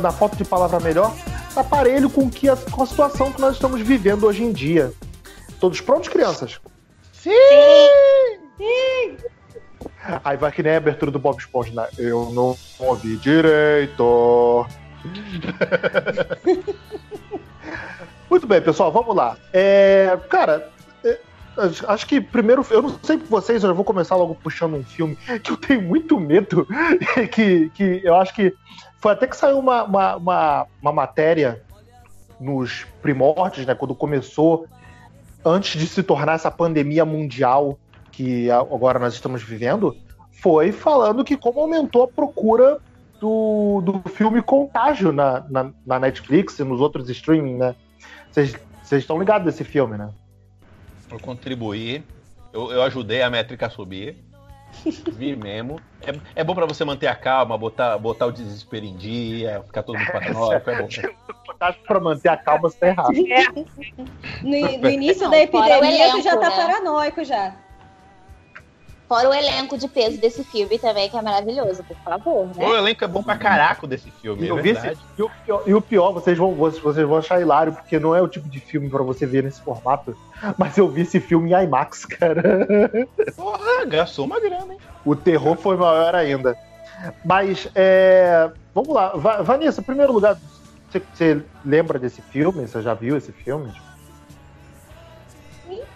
na 0.01 0.11
falta 0.11 0.35
de 0.35 0.43
palavra 0.43 0.79
melhor, 0.79 1.15
tá 1.53 1.63
parelho 1.63 2.09
com, 2.09 2.27
que 2.31 2.49
a, 2.49 2.55
com 2.55 2.81
a 2.81 2.87
situação 2.87 3.31
que 3.31 3.39
nós 3.39 3.53
estamos 3.53 3.79
vivendo 3.81 4.25
hoje 4.25 4.43
em 4.43 4.51
dia. 4.51 4.91
Todos 5.59 5.79
prontos, 5.81 6.09
crianças? 6.09 6.59
Sim! 7.13 7.29
Sim! 8.57 9.17
Aí 10.23 10.37
vai 10.37 10.51
que 10.51 10.63
nem 10.63 10.73
a 10.73 10.77
abertura 10.77 11.11
do 11.11 11.19
Bob 11.19 11.37
Esponja, 11.37 11.73
né? 11.73 11.87
Eu 11.97 12.31
não 12.31 12.55
ouvi 12.79 13.17
direito. 13.17 14.65
Muito 18.29 18.47
bem, 18.47 18.61
pessoal, 18.61 18.91
vamos 18.91 19.15
lá. 19.15 19.37
É, 19.51 20.17
cara, 20.29 20.69
é, 21.03 21.19
acho 21.87 22.07
que 22.07 22.21
primeiro, 22.21 22.65
eu 22.69 22.81
não 22.81 22.99
sei 23.01 23.17
por 23.17 23.27
vocês, 23.27 23.63
eu 23.63 23.69
já 23.69 23.73
vou 23.73 23.83
começar 23.83 24.15
logo 24.15 24.35
puxando 24.35 24.75
um 24.75 24.83
filme 24.83 25.17
que 25.43 25.51
eu 25.51 25.57
tenho 25.57 25.81
muito 25.81 26.19
medo, 26.19 26.67
que, 27.31 27.69
que 27.71 28.01
eu 28.03 28.15
acho 28.15 28.33
que 28.33 28.53
foi 28.99 29.13
até 29.13 29.27
que 29.27 29.35
saiu 29.35 29.59
uma, 29.59 29.83
uma, 29.83 30.15
uma, 30.15 30.67
uma 30.81 30.93
matéria 30.93 31.61
nos 32.39 32.85
primórdios, 33.01 33.65
né, 33.65 33.75
quando 33.75 33.95
começou, 33.95 34.65
antes 35.43 35.79
de 35.79 35.87
se 35.87 36.03
tornar 36.03 36.33
essa 36.33 36.51
pandemia 36.51 37.03
mundial 37.03 37.77
que 38.19 38.51
agora 38.51 38.99
nós 38.99 39.13
estamos 39.13 39.41
vivendo, 39.41 39.95
foi 40.29 40.73
falando 40.73 41.23
que 41.23 41.37
como 41.37 41.61
aumentou 41.61 42.03
a 42.03 42.07
procura 42.09 42.77
do, 43.17 43.79
do 43.79 44.09
filme 44.09 44.41
Contágio 44.41 45.13
na, 45.13 45.45
na, 45.49 45.71
na 45.85 45.99
Netflix 46.01 46.59
e 46.59 46.65
nos 46.65 46.81
outros 46.81 47.09
streaming, 47.09 47.55
né? 47.55 47.73
Vocês 48.29 48.57
estão 48.91 49.17
ligados 49.17 49.45
desse 49.45 49.63
filme, 49.63 49.97
né? 49.97 50.09
Eu 51.09 51.17
contribuí, 51.17 52.03
eu, 52.51 52.69
eu 52.73 52.83
ajudei 52.83 53.21
a 53.21 53.29
métrica 53.29 53.67
a 53.67 53.69
subir. 53.69 54.17
Vi 55.13 55.37
mesmo. 55.37 55.79
É, 56.05 56.41
é 56.41 56.43
bom 56.43 56.53
para 56.53 56.65
você 56.65 56.83
manter 56.83 57.07
a 57.07 57.15
calma, 57.15 57.57
botar, 57.57 57.97
botar 57.97 58.25
o 58.25 58.33
desespero 58.33 58.85
em 58.85 58.97
dia, 58.97 59.63
ficar 59.65 59.81
todo 59.81 59.97
mundo 59.97 60.11
paranoico, 60.11 60.69
é 60.69 60.81
bom. 60.81 60.89
pra 61.87 61.99
manter 62.01 62.27
a 62.27 62.35
calma, 62.35 62.69
você 62.69 62.79
tá 62.79 62.87
errado. 62.89 63.13
No, 64.43 64.77
no 64.77 64.89
início 64.89 65.23
Não, 65.23 65.31
da 65.31 65.39
epidemia, 65.39 66.11
tu 66.11 66.21
já 66.21 66.35
tá 66.35 66.49
né? 66.49 66.55
paranoico 66.57 67.23
já. 67.23 67.68
Fora 69.09 69.27
o 69.27 69.33
elenco 69.33 69.75
de 69.75 69.87
peso 69.87 70.21
desse 70.21 70.43
filme 70.43 70.77
também, 70.77 71.09
que 71.09 71.17
é 71.17 71.21
maravilhoso, 71.23 71.83
por 71.83 71.97
favor. 71.97 72.45
Né? 72.55 72.63
O 72.63 72.77
elenco 72.77 73.03
é 73.03 73.07
bom 73.07 73.23
pra 73.23 73.35
caraco 73.35 73.87
desse 73.87 74.11
filme, 74.11 74.47
é 74.47 74.53
verdade. 74.53 74.99
e, 75.17 75.23
o 75.23 75.29
pior, 75.43 75.63
e 75.65 75.73
o 75.73 75.81
pior, 75.81 76.11
vocês 76.11 76.37
vão, 76.37 76.53
vocês 76.53 77.07
vão 77.07 77.17
achar 77.17 77.41
hilário, 77.41 77.73
porque 77.73 77.97
não 77.97 78.15
é 78.15 78.21
o 78.21 78.27
tipo 78.27 78.47
de 78.47 78.59
filme 78.59 78.87
pra 78.87 79.01
você 79.01 79.25
ver 79.25 79.43
nesse 79.43 79.61
formato. 79.61 80.15
Mas 80.59 80.77
eu 80.77 80.87
vi 80.87 81.01
esse 81.01 81.19
filme 81.19 81.51
em 81.51 81.63
IMAX, 81.63 82.05
cara. 82.05 82.43
Porra, 83.35 83.85
gastou 83.85 84.25
uma 84.25 84.39
grana, 84.39 84.73
hein? 84.73 84.79
O 85.03 85.15
terror 85.15 85.57
foi 85.57 85.75
maior 85.75 86.13
ainda. 86.13 86.55
Mas, 87.25 87.67
é... 87.73 88.51
vamos 88.75 88.93
lá. 88.93 89.09
Vanessa, 89.41 89.81
em 89.81 89.85
primeiro 89.85 90.13
lugar, 90.13 90.37
você, 90.87 91.01
você 91.11 91.41
lembra 91.65 91.97
desse 91.97 92.21
filme? 92.21 92.67
Você 92.67 92.79
já 92.83 92.93
viu 92.93 93.17
esse 93.17 93.31
filme? 93.31 93.73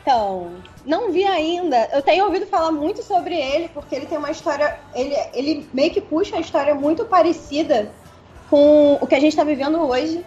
Então, 0.03 0.51
não 0.85 1.11
vi 1.11 1.25
ainda. 1.25 1.89
Eu 1.93 2.01
tenho 2.01 2.25
ouvido 2.25 2.45
falar 2.45 2.71
muito 2.71 3.01
sobre 3.01 3.35
ele, 3.35 3.69
porque 3.73 3.95
ele 3.95 4.05
tem 4.05 4.17
uma 4.17 4.31
história. 4.31 4.77
Ele, 4.93 5.15
ele 5.33 5.69
meio 5.73 5.91
que 5.91 6.01
puxa 6.01 6.35
uma 6.35 6.41
história 6.41 6.75
muito 6.75 7.05
parecida 7.05 7.89
com 8.49 8.99
o 9.01 9.07
que 9.07 9.15
a 9.15 9.19
gente 9.19 9.31
está 9.31 9.45
vivendo 9.45 9.79
hoje, 9.79 10.23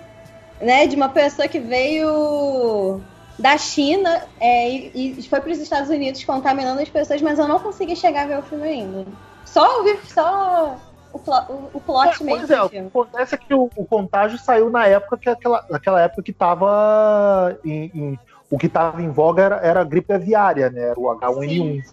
né? 0.60 0.86
De 0.86 0.96
uma 0.96 1.10
pessoa 1.10 1.46
que 1.46 1.60
veio 1.60 3.02
da 3.38 3.58
China 3.58 4.22
é, 4.40 4.70
e, 4.70 5.14
e, 5.18 5.28
foi 5.28 5.40
para 5.40 5.52
os 5.52 5.58
Estados 5.58 5.90
Unidos 5.90 6.24
contaminando 6.24 6.80
as 6.80 6.88
pessoas, 6.88 7.20
mas 7.20 7.38
eu 7.38 7.46
não 7.46 7.58
consegui 7.58 7.94
chegar 7.94 8.22
a 8.22 8.26
ver 8.26 8.38
o 8.38 8.42
filme 8.42 8.66
ainda. 8.66 9.04
Só 9.44 9.78
ouvir, 9.78 9.98
só 10.06 10.78
o, 11.12 11.18
o, 11.18 11.70
o 11.74 11.80
plot 11.80 12.22
é, 12.22 12.24
mesmo. 12.24 12.46
Pois 12.46 12.50
é, 12.50 12.62
o 12.62 12.70
que 12.70 12.78
acontece 12.78 13.34
é 13.34 13.38
que 13.38 13.52
o, 13.52 13.70
o, 13.76 13.84
contágio 13.84 14.38
saiu 14.38 14.70
na 14.70 14.86
época 14.86 15.18
que 15.18 15.28
aquela, 15.28 15.66
naquela 15.68 16.00
época 16.00 16.22
que 16.22 16.30
estava 16.30 17.58
em, 17.62 17.90
em 17.94 18.18
o 18.50 18.58
que 18.58 18.66
estava 18.66 19.02
em 19.02 19.10
voga 19.10 19.42
era, 19.42 19.56
era, 19.56 19.80
a 19.80 19.84
gripe 19.84 20.12
aviária, 20.12 20.70
né? 20.70 20.80
Era 20.80 20.98
o 20.98 21.04
H1N1. 21.04 21.84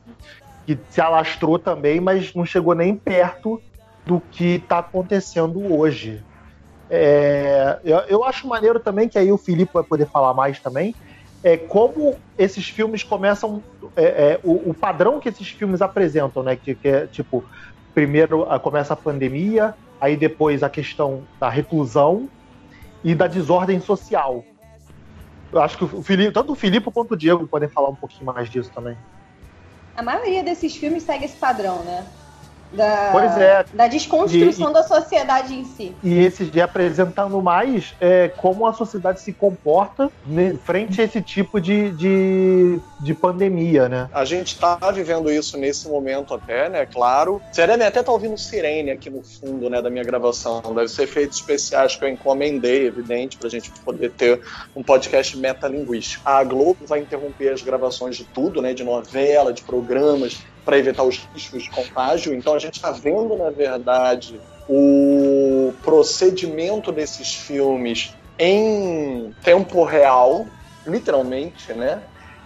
Que 0.66 0.80
se 0.90 1.02
alastrou 1.02 1.60
também, 1.60 2.00
mas 2.00 2.34
não 2.34 2.46
chegou 2.46 2.74
nem 2.74 2.96
perto 2.96 3.62
do 4.06 4.22
que 4.32 4.56
está 4.56 4.80
acontecendo 4.80 5.74
hoje. 5.74 6.24
É, 6.90 7.80
eu, 7.84 7.98
eu, 8.00 8.24
acho 8.24 8.48
maneiro 8.48 8.80
também, 8.80 9.10
que 9.10 9.18
aí 9.18 9.32
o 9.32 9.38
Filipe 9.38 9.74
vai 9.74 9.84
poder 9.84 10.06
falar 10.06 10.34
mais 10.34 10.60
também, 10.60 10.94
é 11.44 11.58
como 11.58 12.16
esses 12.38 12.70
filmes 12.70 13.04
começam. 13.04 13.62
É, 13.96 14.04
é, 14.04 14.40
o, 14.44 14.70
o, 14.70 14.74
padrão 14.74 15.20
que 15.20 15.28
esses 15.28 15.50
filmes 15.50 15.82
apresentam, 15.82 16.44
né? 16.44 16.56
Que, 16.56 16.76
que 16.76 16.88
é 16.88 17.08
tipo, 17.08 17.44
primeiro 17.94 18.46
começa 18.62 18.94
a 18.94 18.98
pandemia, 18.98 19.74
aí 20.00 20.16
depois 20.16 20.64
a 20.64 20.70
questão 20.70 21.24
da 21.40 21.50
reclusão 21.50 22.30
e 23.04 23.14
da 23.14 23.28
desordem 23.28 23.80
social. 23.82 24.44
Eu 25.54 25.62
acho 25.62 25.78
que 25.78 25.84
o 25.84 26.04
tanto 26.34 26.54
o 26.54 26.56
Filipe 26.56 26.92
quanto 26.92 27.14
o 27.14 27.18
Diego 27.18 27.48
podem 27.48 27.70
falar 27.70 27.90
um 27.90 27.96
pouquinho 27.96 28.26
mais 28.26 28.50
disso 28.50 28.72
também. 28.74 28.98
A 29.96 30.02
maioria 30.02 30.44
desses 30.44 30.76
filmes 30.76 31.04
segue 31.04 31.26
esse 31.26 31.38
padrão, 31.38 31.84
né? 31.84 32.04
Da, 32.74 33.10
pois 33.12 33.38
é. 33.38 33.66
da 33.74 33.88
desconstrução 33.88 34.72
e, 34.72 34.74
da 34.74 34.84
sociedade 34.84 35.54
em 35.54 35.66
si. 35.66 35.96
E 36.04 36.20
esse 36.20 36.46
de 36.46 36.62
apresentando 36.62 37.42
mais 37.42 37.94
é, 38.02 38.30
como 38.38 38.68
a 38.68 38.74
sociedade 38.74 39.22
se 39.22 39.32
comporta 39.32 40.12
né, 40.26 40.56
frente 40.66 41.02
a 41.02 41.04
esse 41.04 41.22
tipo 41.22 41.62
de, 41.62 41.92
de, 41.92 42.80
de 43.00 43.14
pandemia, 43.14 43.88
né? 43.88 44.10
A 44.14 44.26
gente 44.26 44.54
está 44.54 44.78
vivendo 44.92 45.32
isso 45.32 45.58
nesse 45.58 45.88
momento 45.88 46.34
até, 46.34 46.70
né? 46.70 46.86
Claro. 46.86 47.42
Deve 47.56 47.84
até 47.84 48.02
tá 48.02 48.12
ouvindo 48.12 48.38
sirene 48.38 48.92
aqui 48.92 49.10
no 49.10 49.24
fundo, 49.24 49.70
né, 49.70 49.82
da 49.82 49.90
minha 49.90 50.04
gravação. 50.04 50.62
Deve 50.74 50.88
ser 50.88 51.04
efeitos 51.04 51.38
especiais 51.38 51.96
que 51.96 52.04
eu 52.04 52.10
encomendei, 52.10 52.88
evidente, 52.88 53.38
para 53.38 53.48
a 53.48 53.52
gente 53.52 53.72
poder 53.82 54.12
ter 54.12 54.42
um 54.76 54.84
podcast 54.84 55.38
metalinguístico. 55.38 56.22
A 56.28 56.44
Globo 56.44 56.86
vai 56.86 57.00
interromper 57.00 57.50
as 57.50 57.62
gravações 57.62 58.16
de 58.16 58.24
tudo, 58.24 58.62
né? 58.62 58.74
De 58.74 58.84
novela, 58.84 59.54
de 59.54 59.62
programas, 59.64 60.40
para 60.64 60.78
evitar 60.78 61.04
os 61.04 61.18
riscos 61.34 61.64
de 61.64 61.70
contágio. 61.70 62.34
Então 62.34 62.54
a 62.54 62.60
gente 62.60 62.76
está 62.76 62.92
vendo, 62.92 63.36
na 63.38 63.50
verdade, 63.50 64.40
o 64.68 65.74
procedimento 65.84 66.92
desses 66.92 67.34
filmes 67.34 68.14
em 68.40 69.34
tempo 69.44 69.84
real, 69.84 70.48
literalmente, 70.86 71.74
né? 71.74 72.02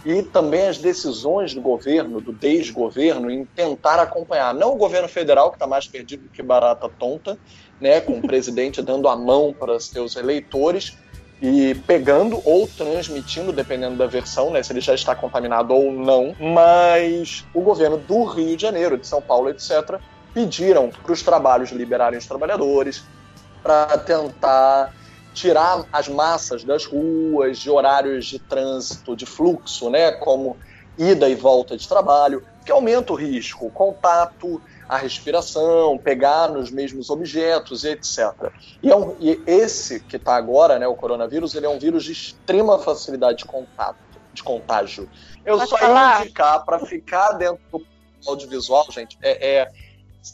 E 0.05 0.21
também 0.21 0.67
as 0.67 0.77
decisões 0.77 1.53
do 1.53 1.61
governo, 1.61 2.21
do 2.21 2.31
desgoverno, 2.31 3.29
em 3.29 3.43
tentar 3.45 3.99
acompanhar. 3.99 4.53
Não 4.53 4.73
o 4.73 4.77
governo 4.77 5.07
federal, 5.07 5.49
que 5.49 5.55
está 5.55 5.67
mais 5.67 5.87
perdido 5.87 6.29
que 6.31 6.41
barata 6.41 6.87
tonta, 6.87 7.37
né? 7.79 7.99
com 7.99 8.13
o 8.13 8.21
presidente 8.21 8.81
dando 8.81 9.09
a 9.09 9.15
mão 9.15 9.53
para 9.57 9.79
seus 9.79 10.15
eleitores, 10.15 10.97
e 11.41 11.75
pegando 11.85 12.41
ou 12.43 12.67
transmitindo, 12.67 13.51
dependendo 13.51 13.95
da 13.95 14.07
versão, 14.07 14.49
né, 14.49 14.63
se 14.63 14.73
ele 14.73 14.81
já 14.81 14.95
está 14.95 15.15
contaminado 15.15 15.73
ou 15.73 15.91
não. 15.91 16.35
Mas 16.39 17.45
o 17.53 17.61
governo 17.61 17.97
do 17.97 18.23
Rio 18.23 18.55
de 18.55 18.61
Janeiro, 18.61 18.97
de 18.97 19.05
São 19.05 19.21
Paulo, 19.21 19.49
etc., 19.49 19.99
pediram 20.33 20.89
para 20.89 21.11
os 21.11 21.21
trabalhos 21.21 21.71
liberarem 21.71 22.17
os 22.17 22.25
trabalhadores 22.25 23.03
para 23.61 23.97
tentar 23.97 24.93
tirar 25.33 25.85
as 25.93 26.07
massas 26.07 26.63
das 26.63 26.85
ruas, 26.85 27.59
de 27.59 27.69
horários 27.69 28.25
de 28.25 28.39
trânsito, 28.39 29.15
de 29.15 29.25
fluxo, 29.25 29.89
né, 29.89 30.11
como 30.11 30.57
ida 30.97 31.29
e 31.29 31.35
volta 31.35 31.77
de 31.77 31.87
trabalho, 31.87 32.43
que 32.65 32.71
aumenta 32.71 33.13
o 33.13 33.15
risco, 33.15 33.69
contato, 33.69 34.59
a 34.87 34.97
respiração, 34.97 35.97
pegar 35.97 36.49
nos 36.49 36.71
mesmos 36.71 37.09
objetos, 37.09 37.83
etc. 37.83 38.51
E, 38.81 38.89
é 38.89 38.95
um, 38.95 39.15
e 39.19 39.41
esse 39.45 39.99
que 39.99 40.15
está 40.15 40.35
agora, 40.35 40.79
né, 40.79 40.87
o 40.87 40.95
coronavírus, 40.95 41.53
ele 41.55 41.65
é 41.65 41.69
um 41.69 41.79
vírus 41.79 42.05
de 42.05 42.13
extrema 42.13 42.79
facilidade 42.79 43.39
de 43.39 43.45
contato, 43.45 43.97
de 44.33 44.41
contágio. 44.43 45.09
Eu 45.45 45.57
Pode 45.57 45.69
só 45.69 45.77
falar? 45.77 46.19
ia 46.19 46.25
indicar 46.25 46.63
para 46.63 46.79
ficar 46.79 47.33
dentro 47.33 47.59
do 47.71 47.85
audiovisual, 48.25 48.85
gente, 48.91 49.17
é, 49.21 49.57
é, 49.59 49.71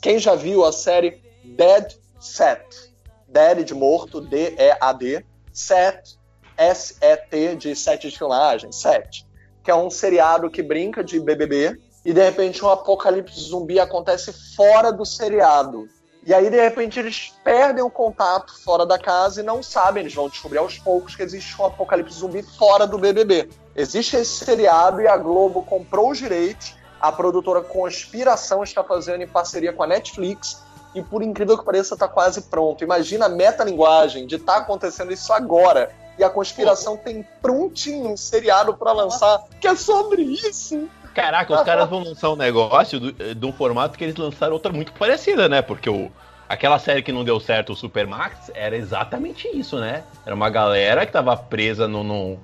quem 0.01 0.19
já 0.19 0.35
viu 0.35 0.63
a 0.63 0.71
série 0.71 1.21
Dead 1.43 1.93
Set, 2.19 2.93
Dead 3.27 3.65
de 3.65 3.73
morto, 3.73 4.21
D-E-A-D, 4.21 5.25
Set, 5.51 6.17
S-E-T, 6.57 7.55
de 7.55 7.75
sete 7.75 8.09
de 8.09 8.17
filmagem, 8.17 8.71
Set, 8.71 9.25
que 9.63 9.71
é 9.71 9.75
um 9.75 9.89
seriado 9.89 10.49
que 10.49 10.61
brinca 10.61 11.03
de 11.03 11.19
BBB, 11.19 11.79
e 12.05 12.13
de 12.13 12.21
repente 12.21 12.63
um 12.63 12.69
apocalipse 12.69 13.39
zumbi 13.39 13.79
acontece 13.79 14.33
fora 14.55 14.91
do 14.91 15.05
seriado. 15.05 15.87
E 16.25 16.33
aí, 16.33 16.49
de 16.49 16.55
repente, 16.55 16.99
eles 16.99 17.33
perdem 17.43 17.83
o 17.83 17.89
contato 17.89 18.53
fora 18.63 18.85
da 18.85 18.97
casa 18.97 19.41
e 19.41 19.43
não 19.43 19.61
sabem, 19.61 20.03
eles 20.03 20.13
vão 20.13 20.29
descobrir 20.29 20.57
aos 20.57 20.79
poucos 20.79 21.15
que 21.15 21.21
existe 21.21 21.61
um 21.61 21.65
apocalipse 21.65 22.17
zumbi 22.17 22.41
fora 22.41 22.87
do 22.87 22.97
BBB. 22.97 23.49
Existe 23.75 24.15
esse 24.15 24.45
seriado 24.45 25.01
e 25.01 25.07
a 25.07 25.17
Globo 25.17 25.63
comprou 25.63 26.11
os 26.11 26.17
direitos, 26.17 26.75
a 27.01 27.11
produtora 27.11 27.61
Conspiração 27.61 28.63
está 28.63 28.81
fazendo 28.83 29.21
em 29.21 29.27
parceria 29.27 29.73
com 29.73 29.83
a 29.83 29.87
Netflix 29.87 30.63
e, 30.95 31.01
por 31.01 31.21
incrível 31.21 31.57
que 31.57 31.65
pareça, 31.65 31.95
está 31.95 32.07
quase 32.07 32.43
pronto. 32.43 32.85
Imagina 32.85 33.25
a 33.25 33.29
metalinguagem 33.29 34.25
de 34.25 34.35
estar 34.35 34.53
tá 34.53 34.59
acontecendo 34.59 35.11
isso 35.11 35.33
agora 35.33 35.93
e 36.17 36.23
a 36.23 36.29
Conspiração 36.29 36.95
tem 36.95 37.27
prontinho 37.41 38.09
um 38.09 38.15
seriado 38.15 38.73
para 38.77 38.93
lançar 38.93 39.43
que 39.59 39.67
é 39.67 39.75
sobre 39.75 40.21
isso. 40.21 40.87
Caraca, 41.13 41.53
os 41.53 41.61
caras 41.61 41.89
vão 41.89 42.03
lançar 42.03 42.31
um 42.31 42.35
negócio 42.35 42.99
do, 42.99 43.35
de 43.35 43.45
um 43.45 43.53
formato 43.53 43.97
que 43.97 44.03
eles 44.03 44.15
lançaram 44.15 44.53
outra 44.53 44.71
muito 44.71 44.91
parecida, 44.93 45.47
né? 45.47 45.61
Porque 45.61 45.89
o, 45.89 46.11
aquela 46.49 46.79
série 46.79 47.01
que 47.01 47.11
não 47.11 47.23
deu 47.23 47.39
certo, 47.39 47.73
o 47.73 47.75
Supermax, 47.75 48.51
era 48.53 48.75
exatamente 48.75 49.47
isso, 49.47 49.79
né? 49.79 50.03
Era 50.25 50.33
uma 50.33 50.49
galera 50.49 51.05
que 51.05 51.11
tava 51.11 51.35
presa 51.37 51.87
no, 51.87 52.03
no, 52.03 52.39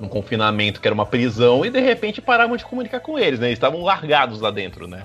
num 0.00 0.08
confinamento 0.08 0.80
que 0.80 0.88
era 0.88 0.94
uma 0.94 1.06
prisão 1.06 1.64
e 1.64 1.70
de 1.70 1.80
repente 1.80 2.20
paravam 2.20 2.56
de 2.56 2.64
comunicar 2.64 3.00
com 3.00 3.18
eles, 3.18 3.38
né? 3.38 3.48
Eles 3.48 3.58
estavam 3.58 3.82
largados 3.82 4.40
lá 4.40 4.50
dentro, 4.50 4.86
né? 4.86 5.04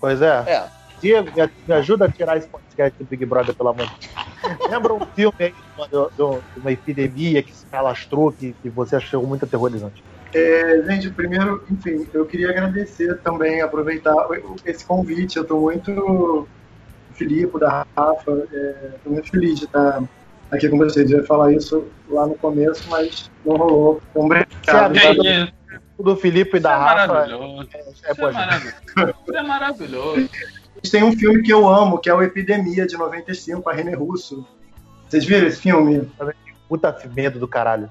Pois 0.00 0.20
é. 0.20 0.44
é. 0.46 0.64
Diego, 1.00 1.30
me 1.68 1.74
ajuda 1.74 2.06
a 2.06 2.10
tirar 2.10 2.36
esse 2.38 2.48
podcast 2.48 2.98
do 2.98 3.04
Big 3.04 3.24
Brother, 3.26 3.54
pelo 3.54 3.68
amor. 3.68 3.90
Lembra 4.70 4.94
um 4.94 5.06
filme 5.14 5.36
aí 5.38 5.54
de 5.88 5.96
uma, 5.96 6.08
de 6.10 6.60
uma 6.60 6.72
epidemia 6.72 7.42
que 7.42 7.52
se 7.52 7.66
alastrou, 7.70 8.32
que, 8.32 8.54
que 8.62 8.70
você 8.70 8.96
achou 8.96 9.26
muito 9.26 9.44
aterrorizante? 9.44 10.02
É, 10.34 10.82
gente, 10.86 11.10
primeiro, 11.10 11.64
enfim, 11.70 12.06
eu 12.12 12.26
queria 12.26 12.50
agradecer 12.50 13.18
também, 13.18 13.60
aproveitar 13.60 14.14
esse 14.64 14.84
convite. 14.84 15.36
Eu 15.36 15.42
estou 15.42 15.60
muito 15.60 16.48
Filipe, 17.14 17.58
da 17.58 17.86
Rafa, 17.96 18.46
estou 18.94 19.12
muito 19.12 19.30
feliz 19.30 19.58
de 19.58 19.64
estar 19.64 20.02
aqui 20.50 20.68
com 20.68 20.78
vocês. 20.78 21.10
Eu 21.10 21.18
ia 21.18 21.24
falar 21.24 21.52
isso 21.52 21.86
lá 22.08 22.26
no 22.26 22.34
começo, 22.34 22.88
mas 22.90 23.30
não 23.44 23.56
rolou. 23.56 24.02
Então, 24.10 24.26
obrigado. 24.26 25.26
É, 25.26 25.52
do 25.98 26.16
Filipe 26.16 26.58
e 26.58 26.60
da 26.60 26.72
é 26.72 26.76
Rafa. 26.76 27.06
Maravilhoso. 27.06 27.68
É, 27.72 27.78
é, 27.78 28.28
é 28.28 28.32
maravilhoso. 28.32 28.74
Isso 29.26 29.36
é 29.36 29.42
maravilhoso. 29.42 30.30
Tem 30.90 31.02
um 31.02 31.16
filme 31.16 31.42
que 31.42 31.52
eu 31.52 31.66
amo, 31.66 31.98
que 31.98 32.10
é 32.10 32.14
o 32.14 32.22
Epidemia, 32.22 32.86
de 32.86 32.96
95, 32.96 33.68
a 33.68 33.72
René 33.72 33.94
Russo. 33.94 34.46
Vocês 35.08 35.24
viram 35.24 35.46
esse 35.46 35.60
filme? 35.60 36.08
Puta 36.68 36.96
medo 37.14 37.38
do 37.38 37.48
caralho. 37.48 37.90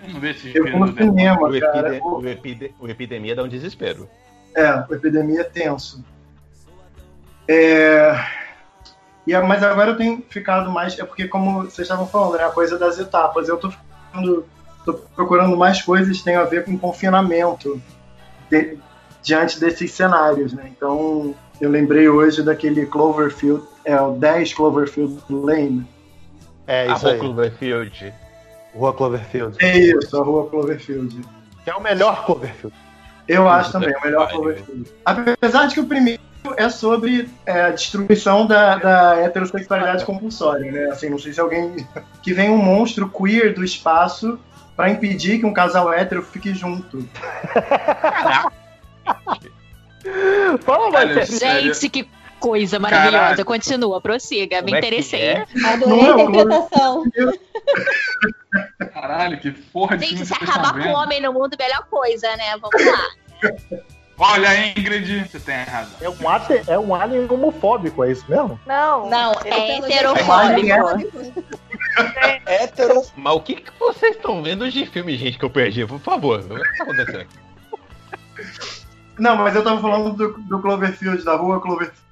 Vi 0.00 0.28
esse 0.30 0.56
Eu 0.56 0.62
fui 0.68 0.78
no 0.78 0.88
cinema, 0.96 1.48
O, 1.48 1.60
cara. 1.60 1.88
epide- 1.96 2.02
o 2.04 2.28
epide- 2.28 2.74
o 2.80 2.88
epidemia 2.88 3.34
dá 3.36 3.42
um 3.42 3.48
desespero. 3.48 4.08
É, 4.54 4.84
o 4.88 4.94
Epidemia 4.94 5.42
é 5.42 5.44
tenso. 5.44 6.02
É... 7.46 8.14
E, 9.26 9.34
a- 9.34 9.42
mas 9.42 9.62
agora 9.62 9.90
eu 9.90 9.96
tenho 9.96 10.22
ficado 10.28 10.70
mais. 10.70 10.98
É 10.98 11.04
porque, 11.04 11.28
como 11.28 11.62
vocês 11.64 11.80
estavam 11.80 12.06
falando, 12.06 12.36
né, 12.38 12.44
a 12.44 12.50
coisa 12.50 12.78
das 12.78 12.98
etapas. 12.98 13.48
Eu 13.48 13.56
tô, 13.58 13.70
ficando, 13.70 14.46
tô 14.84 14.94
procurando 14.94 15.56
mais 15.56 15.82
coisas 15.82 16.18
que 16.18 16.24
tenham 16.24 16.42
a 16.42 16.46
ver 16.46 16.64
com 16.64 16.76
confinamento 16.78 17.80
de- 18.50 18.78
diante 19.22 19.60
desses 19.60 19.92
cenários. 19.92 20.52
Né? 20.52 20.72
Então, 20.76 21.34
eu 21.60 21.70
lembrei 21.70 22.08
hoje 22.08 22.42
daquele 22.42 22.86
Cloverfield, 22.86 23.62
é 23.84 24.00
o 24.00 24.12
10 24.12 24.54
Cloverfield 24.54 25.20
Lane. 25.28 25.86
É 26.66 26.88
a 26.88 26.94
isso 26.94 27.06
aí. 27.08 27.18
Cloverfield. 27.18 28.12
Rua 28.74 28.92
Cloverfield. 28.92 29.56
É 29.60 29.78
isso, 29.78 30.16
a 30.20 30.24
rua 30.24 30.48
Cloverfield. 30.48 31.20
Que 31.64 31.70
é 31.70 31.74
o 31.74 31.80
melhor 31.80 32.24
Cloverfield. 32.24 32.74
Eu 33.26 33.48
acho 33.48 33.72
também, 33.72 33.94
o 33.94 34.04
melhor. 34.04 34.30
Cloverfield. 34.30 34.90
Apesar 35.04 35.66
de 35.66 35.74
que 35.74 35.80
o 35.80 35.86
primeiro 35.86 36.22
é 36.56 36.68
sobre 36.70 37.28
é, 37.44 37.62
a 37.62 37.70
destruição 37.70 38.46
da, 38.46 38.76
da 38.76 39.16
heterossexualidade 39.16 40.04
compulsória, 40.04 40.72
né? 40.72 40.86
Assim, 40.86 41.10
não 41.10 41.18
sei 41.18 41.32
se 41.32 41.40
alguém. 41.40 41.86
Que 42.22 42.34
vem 42.34 42.50
um 42.50 42.58
monstro 42.58 43.08
queer 43.08 43.54
do 43.54 43.64
espaço 43.64 44.38
pra 44.76 44.90
impedir 44.90 45.38
que 45.38 45.46
um 45.46 45.52
casal 45.52 45.92
hétero 45.92 46.22
fique 46.22 46.52
junto. 46.52 47.08
Fala 50.60 50.90
mais. 50.90 51.28
Gente, 51.28 51.88
que 51.88 52.08
coisa 52.38 52.78
maravilhosa. 52.78 53.18
Caralho. 53.18 53.44
Continua, 53.44 54.00
prossiga. 54.00 54.62
Me 54.62 54.72
Como 54.72 54.76
é 54.76 54.80
que 54.80 54.86
interessei. 54.86 55.20
é? 55.20 55.46
Adorei 55.66 55.96
Não 55.96 56.06
é 56.06 56.10
a 56.10 56.24
interpretação. 56.24 57.04
Caralho, 58.92 59.38
que 59.40 59.50
porra 59.52 59.96
de 59.96 60.06
Gente, 60.06 60.26
se 60.26 60.34
acabar 60.34 60.72
com 60.72 60.88
o 60.88 60.92
homem 60.92 61.20
no 61.20 61.32
mundo, 61.32 61.56
melhor 61.58 61.84
coisa, 61.90 62.28
né? 62.36 62.56
Vamos 62.60 62.86
lá. 62.86 63.80
Olha, 64.20 64.66
Ingrid, 64.76 65.28
você 65.28 65.38
tem 65.38 65.62
razão. 65.62 65.94
É 66.00 66.08
um, 66.10 66.28
ate- 66.28 66.62
é 66.66 66.76
um 66.76 66.92
alien 66.92 67.28
homofóbico, 67.30 68.02
é 68.02 68.10
isso 68.10 68.24
mesmo? 68.28 68.58
Não. 68.66 69.08
Não, 69.08 69.32
é 69.44 69.78
pelo 69.78 69.86
heterofóbico. 69.86 70.66
Hétero. 72.46 73.02
Mas 73.16 73.32
o 73.36 73.40
que, 73.40 73.54
que 73.56 73.70
vocês 73.78 74.16
estão 74.16 74.42
vendo 74.42 74.68
de 74.68 74.86
filme, 74.86 75.16
gente, 75.16 75.38
que 75.38 75.44
eu 75.44 75.50
perdi? 75.50 75.86
Por 75.86 76.00
favor, 76.00 76.40
o 76.40 76.48
que 76.62 76.76
tá 76.78 76.82
acontecendo 76.82 77.20
aqui? 77.20 77.36
Não, 79.20 79.36
mas 79.36 79.54
eu 79.54 79.62
tava 79.62 79.80
falando 79.80 80.12
do, 80.16 80.32
do 80.42 80.58
Cloverfield, 80.60 81.24
da 81.24 81.36
rua 81.36 81.60
Cloverfield. 81.60 82.07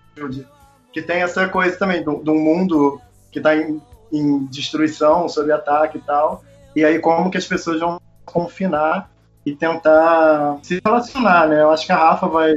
Que 0.93 1.03
tem 1.03 1.23
essa 1.23 1.49
coisa 1.49 1.77
também, 1.77 2.03
do, 2.03 2.17
do 2.17 2.35
mundo 2.35 3.01
que 3.31 3.41
tá 3.41 3.57
em, 3.57 3.81
em 4.13 4.47
destruição, 4.47 5.29
sob 5.29 5.53
ataque 5.53 5.99
e 5.99 6.01
tal. 6.01 6.43
E 6.75 6.85
aí, 6.85 6.99
como 6.99 7.31
que 7.31 7.39
as 7.39 7.47
pessoas 7.47 7.81
vão 7.81 8.01
confinar 8.25 9.11
e 9.45 9.55
tentar 9.55 10.59
se 10.63 10.81
relacionar, 10.85 11.49
né? 11.49 11.63
Eu 11.63 11.71
acho 11.71 11.87
que 11.87 11.93
a 11.93 11.97
Rafa 11.97 12.27
vai. 12.27 12.55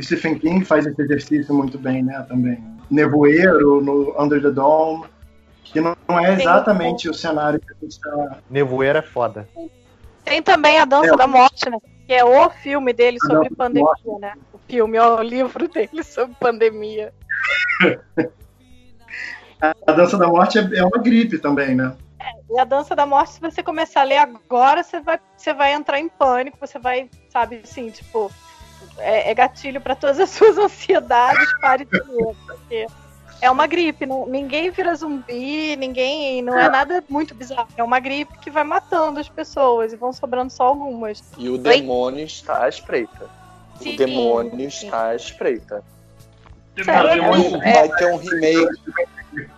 Stephen 0.00 0.38
King 0.38 0.64
faz 0.64 0.84
esse 0.86 1.00
exercício 1.00 1.54
muito 1.54 1.78
bem, 1.78 2.02
né? 2.02 2.24
Também. 2.28 2.62
Nevoeiro, 2.90 3.80
no 3.80 4.14
Under 4.20 4.42
the 4.42 4.50
Dome. 4.50 5.04
Que 5.64 5.80
não, 5.80 5.96
não 6.08 6.20
é 6.20 6.34
exatamente 6.34 7.08
o 7.08 7.14
cenário 7.14 7.58
que 7.58 7.72
a 7.72 7.76
gente 7.80 7.98
tá. 7.98 8.38
Nevoeiro 8.50 8.98
é 8.98 9.02
foda. 9.02 9.48
Tem 10.26 10.42
também 10.42 10.78
a 10.80 10.84
Dança 10.84 11.14
É. 11.14 11.16
da 11.16 11.26
Morte, 11.26 11.70
né? 11.70 11.78
Que 12.04 12.12
é 12.12 12.24
o 12.24 12.50
filme 12.50 12.92
dele 12.92 13.18
sobre 13.20 13.48
pandemia, 13.50 13.84
Morte. 13.84 14.20
né? 14.20 14.34
O 14.52 14.58
filme, 14.58 14.98
ó, 14.98 15.18
o 15.18 15.22
livro 15.22 15.68
dele 15.70 16.02
sobre 16.02 16.36
pandemia. 16.38 17.14
A 19.86 19.92
Dança 19.92 20.18
da 20.18 20.26
Morte 20.26 20.58
é, 20.58 20.78
é 20.78 20.84
uma 20.84 20.98
gripe 20.98 21.38
também, 21.38 21.76
né? 21.76 21.96
E 22.50 22.58
a 22.58 22.64
Dança 22.64 22.96
da 22.96 23.06
Morte, 23.06 23.34
se 23.34 23.40
você 23.40 23.62
começar 23.62 24.00
a 24.00 24.04
ler 24.04 24.18
agora, 24.18 24.82
você 24.82 25.00
vai, 25.00 25.20
você 25.36 25.54
vai 25.54 25.72
entrar 25.72 26.00
em 26.00 26.08
pânico, 26.08 26.58
você 26.60 26.78
vai, 26.78 27.08
sabe, 27.30 27.60
assim, 27.62 27.88
tipo, 27.90 28.30
é, 28.98 29.30
é 29.30 29.34
gatilho 29.34 29.80
para 29.80 29.94
todas 29.94 30.18
as 30.18 30.30
suas 30.30 30.58
ansiedades, 30.58 31.48
pare 31.60 31.84
de 31.84 31.96
ler, 31.98 32.34
porque 32.46 32.86
é 33.46 33.50
uma 33.50 33.66
gripe, 33.66 34.04
não, 34.06 34.26
ninguém 34.26 34.70
vira 34.70 34.94
zumbi, 34.94 35.76
ninguém, 35.76 36.42
não 36.42 36.58
é 36.58 36.68
nada 36.68 37.02
muito 37.08 37.34
bizarro, 37.34 37.68
é 37.76 37.82
uma 37.82 38.00
gripe 38.00 38.36
que 38.38 38.50
vai 38.50 38.64
matando 38.64 39.20
as 39.20 39.28
pessoas 39.28 39.92
e 39.92 39.96
vão 39.96 40.12
sobrando 40.12 40.52
só 40.52 40.64
algumas. 40.64 41.22
E 41.38 41.48
o 41.48 41.56
demônio 41.56 42.24
está 42.24 42.64
à 42.64 42.68
espreita. 42.68 43.30
Sim, 43.80 43.94
o 43.94 43.96
demônio 43.96 44.70
sim. 44.70 44.86
está 44.86 45.08
à 45.08 45.14
espreita. 45.14 45.84
É. 46.76 46.82
Vai 46.82 47.88
ter 47.96 48.12
um 48.12 48.16
remake. 48.16 49.50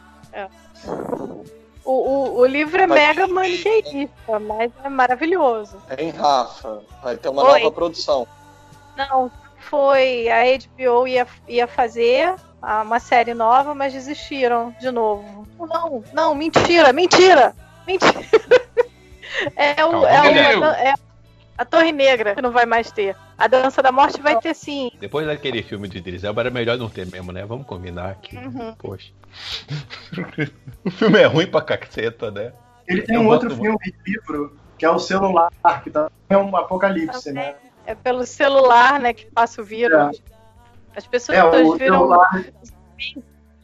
O, 1.84 1.92
o, 1.92 2.38
o 2.40 2.46
livro 2.46 2.82
é 2.82 2.86
Mas- 2.86 2.98
mega 2.98 3.26
maniqueísta, 3.26 4.38
mas 4.38 4.70
é 4.84 4.88
maravilhoso. 4.90 5.78
Hein, 5.96 6.10
Rafa? 6.10 6.82
Vai 7.02 7.16
ter 7.16 7.30
uma 7.30 7.42
Oi. 7.42 7.60
nova 7.62 7.74
produção. 7.74 8.28
Não, 8.94 9.30
foi 9.58 10.28
a 10.28 10.42
HBO 10.58 11.06
ia, 11.06 11.26
ia 11.46 11.66
fazer 11.66 12.34
uma 12.84 12.98
série 12.98 13.34
nova, 13.34 13.74
mas 13.74 13.92
desistiram 13.92 14.74
de 14.80 14.90
novo. 14.90 15.46
Não, 15.58 16.02
não, 16.12 16.34
mentira, 16.34 16.92
mentira, 16.92 17.54
mentira. 17.86 18.12
É, 19.54 19.84
o, 19.84 20.04
é, 20.06 20.56
o- 20.58 20.64
é 20.64 20.94
a 21.56 21.64
Torre 21.64 21.92
Negra 21.92 22.34
que 22.34 22.42
não 22.42 22.50
vai 22.50 22.64
mais 22.64 22.90
ter. 22.90 23.14
A 23.36 23.46
Dança 23.46 23.82
da 23.82 23.92
Morte 23.92 24.20
vai 24.20 24.40
ter 24.40 24.54
sim. 24.54 24.90
Depois 24.98 25.26
daquele 25.26 25.62
filme 25.62 25.86
do 25.86 25.96
Idris 25.96 26.24
Elba, 26.24 26.40
era 26.42 26.50
melhor 26.50 26.78
não 26.78 26.88
ter 26.88 27.06
mesmo, 27.06 27.30
né? 27.30 27.44
Vamos 27.44 27.66
combinar 27.66 28.10
aqui. 28.10 28.36
Uhum. 28.36 28.74
Poxa. 28.78 29.12
o 30.84 30.90
filme 30.90 31.18
é 31.20 31.26
ruim 31.26 31.46
pra 31.46 31.60
caceta, 31.60 32.30
né? 32.30 32.52
Ele 32.86 33.02
tem 33.02 33.16
Eu 33.16 33.22
um 33.22 33.28
outro 33.28 33.54
filme, 33.54 33.78
livro, 34.06 34.56
que 34.78 34.84
é 34.84 34.90
o 34.90 34.98
celular, 34.98 35.50
que 35.84 35.90
também 35.90 36.10
é 36.30 36.36
um 36.36 36.56
apocalipse, 36.56 37.30
né? 37.32 37.54
É 37.88 37.94
pelo 37.94 38.26
celular, 38.26 39.00
né, 39.00 39.14
que 39.14 39.24
passa 39.24 39.62
o 39.62 39.64
vírus. 39.64 40.20
As 40.94 41.06
pessoas 41.06 41.38
É, 41.38 41.42
o 41.42 41.72
viram 41.74 42.00
celular 42.00 42.44